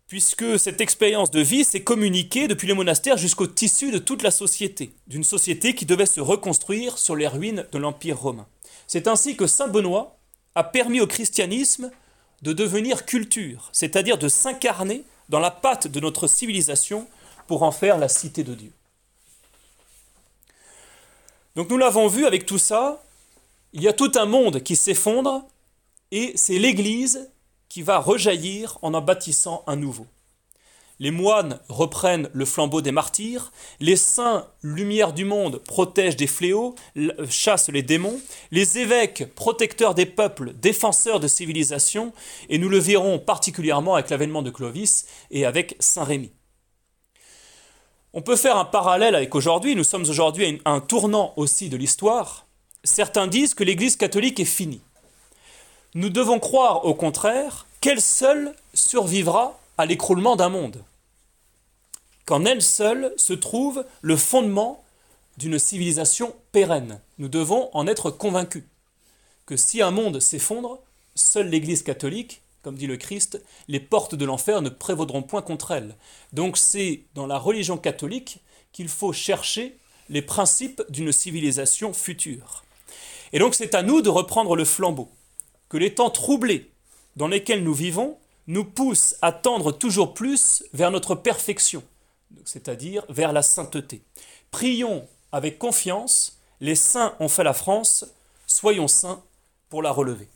Puisque 0.06 0.58
cette 0.58 0.80
expérience 0.80 1.30
de 1.30 1.40
vie 1.40 1.64
s'est 1.64 1.84
communiquée 1.84 2.48
depuis 2.48 2.66
les 2.66 2.74
monastères 2.74 3.16
jusqu'au 3.16 3.46
tissu 3.46 3.92
de 3.92 3.98
toute 3.98 4.22
la 4.22 4.32
société, 4.32 4.92
d'une 5.06 5.22
société 5.22 5.74
qui 5.74 5.86
devait 5.86 6.04
se 6.04 6.20
reconstruire 6.20 6.98
sur 6.98 7.14
les 7.14 7.28
ruines 7.28 7.64
de 7.70 7.78
l'Empire 7.78 8.18
romain. 8.18 8.46
C'est 8.88 9.06
ainsi 9.06 9.36
que 9.36 9.46
Saint 9.46 9.68
Benoît 9.68 10.18
a 10.56 10.64
permis 10.64 11.00
au 11.00 11.06
christianisme 11.06 11.90
de 12.42 12.52
devenir 12.52 13.06
culture, 13.06 13.68
c'est-à-dire 13.72 14.18
de 14.18 14.28
s'incarner 14.28 15.04
dans 15.28 15.38
la 15.38 15.52
patte 15.52 15.86
de 15.86 16.00
notre 16.00 16.26
civilisation 16.26 17.06
pour 17.46 17.62
en 17.62 17.70
faire 17.70 17.96
la 17.98 18.08
cité 18.08 18.42
de 18.42 18.54
Dieu. 18.54 18.72
Donc 21.56 21.68
nous 21.70 21.76
l'avons 21.76 22.06
vu 22.06 22.26
avec 22.26 22.46
tout 22.46 22.58
ça, 22.58 23.02
il 23.72 23.82
y 23.82 23.88
a 23.88 23.92
tout 23.92 24.12
un 24.14 24.26
monde 24.26 24.62
qui 24.62 24.76
s'effondre 24.76 25.46
et 26.10 26.32
c'est 26.36 26.58
l'Église 26.58 27.30
qui 27.68 27.82
va 27.82 27.98
rejaillir 27.98 28.78
en 28.82 28.94
en 28.94 29.00
bâtissant 29.00 29.62
un 29.66 29.76
nouveau. 29.76 30.06
Les 30.98 31.10
moines 31.10 31.58
reprennent 31.70 32.28
le 32.34 32.44
flambeau 32.44 32.82
des 32.82 32.92
martyrs, 32.92 33.52
les 33.80 33.96
saints, 33.96 34.46
lumière 34.62 35.14
du 35.14 35.24
monde, 35.24 35.56
protègent 35.56 36.16
des 36.16 36.26
fléaux, 36.26 36.74
chassent 37.30 37.70
les 37.70 37.82
démons, 37.82 38.20
les 38.50 38.76
évêques, 38.76 39.34
protecteurs 39.34 39.94
des 39.94 40.04
peuples, 40.04 40.52
défenseurs 40.52 41.18
de 41.18 41.26
civilisation, 41.26 42.12
et 42.50 42.58
nous 42.58 42.68
le 42.68 42.78
verrons 42.78 43.18
particulièrement 43.18 43.94
avec 43.94 44.10
l'avènement 44.10 44.42
de 44.42 44.50
Clovis 44.50 45.06
et 45.30 45.46
avec 45.46 45.74
Saint 45.80 46.04
Rémy. 46.04 46.32
On 48.12 48.22
peut 48.22 48.36
faire 48.36 48.56
un 48.56 48.64
parallèle 48.64 49.14
avec 49.14 49.36
aujourd'hui, 49.36 49.76
nous 49.76 49.84
sommes 49.84 50.08
aujourd'hui 50.08 50.60
à 50.64 50.72
un 50.72 50.80
tournant 50.80 51.32
aussi 51.36 51.68
de 51.68 51.76
l'histoire. 51.76 52.46
Certains 52.82 53.28
disent 53.28 53.54
que 53.54 53.62
l'Église 53.62 53.94
catholique 53.94 54.40
est 54.40 54.44
finie. 54.44 54.80
Nous 55.94 56.10
devons 56.10 56.40
croire 56.40 56.84
au 56.84 56.94
contraire 56.94 57.66
qu'elle 57.80 58.00
seule 58.00 58.54
survivra 58.74 59.60
à 59.78 59.86
l'écroulement 59.86 60.34
d'un 60.34 60.48
monde. 60.48 60.82
Qu'en 62.26 62.44
elle 62.44 62.62
seule 62.62 63.14
se 63.16 63.32
trouve 63.32 63.84
le 64.02 64.16
fondement 64.16 64.82
d'une 65.36 65.60
civilisation 65.60 66.34
pérenne. 66.50 67.00
Nous 67.18 67.28
devons 67.28 67.70
en 67.74 67.86
être 67.86 68.10
convaincus 68.10 68.64
que 69.46 69.56
si 69.56 69.82
un 69.82 69.92
monde 69.92 70.20
s'effondre, 70.20 70.80
seule 71.14 71.48
l'Église 71.48 71.84
catholique 71.84 72.39
comme 72.62 72.76
dit 72.76 72.86
le 72.86 72.96
Christ, 72.96 73.42
les 73.68 73.80
portes 73.80 74.14
de 74.14 74.24
l'enfer 74.24 74.62
ne 74.62 74.68
prévaudront 74.68 75.22
point 75.22 75.42
contre 75.42 75.70
elles. 75.70 75.96
Donc 76.32 76.56
c'est 76.56 77.04
dans 77.14 77.26
la 77.26 77.38
religion 77.38 77.78
catholique 77.78 78.38
qu'il 78.72 78.88
faut 78.88 79.12
chercher 79.12 79.76
les 80.08 80.22
principes 80.22 80.82
d'une 80.88 81.12
civilisation 81.12 81.92
future. 81.92 82.64
Et 83.32 83.38
donc 83.38 83.54
c'est 83.54 83.74
à 83.74 83.82
nous 83.82 84.02
de 84.02 84.08
reprendre 84.08 84.56
le 84.56 84.64
flambeau, 84.64 85.08
que 85.68 85.76
les 85.76 85.94
temps 85.94 86.10
troublés 86.10 86.70
dans 87.16 87.28
lesquels 87.28 87.62
nous 87.62 87.74
vivons 87.74 88.18
nous 88.46 88.64
poussent 88.64 89.16
à 89.22 89.32
tendre 89.32 89.72
toujours 89.72 90.14
plus 90.14 90.64
vers 90.72 90.90
notre 90.90 91.14
perfection, 91.14 91.82
c'est-à-dire 92.44 93.04
vers 93.08 93.32
la 93.32 93.42
sainteté. 93.42 94.02
Prions 94.50 95.06
avec 95.32 95.58
confiance, 95.58 96.40
les 96.60 96.74
saints 96.74 97.14
ont 97.20 97.28
fait 97.28 97.44
la 97.44 97.52
France, 97.52 98.04
soyons 98.46 98.88
saints 98.88 99.22
pour 99.68 99.82
la 99.82 99.92
relever. 99.92 100.28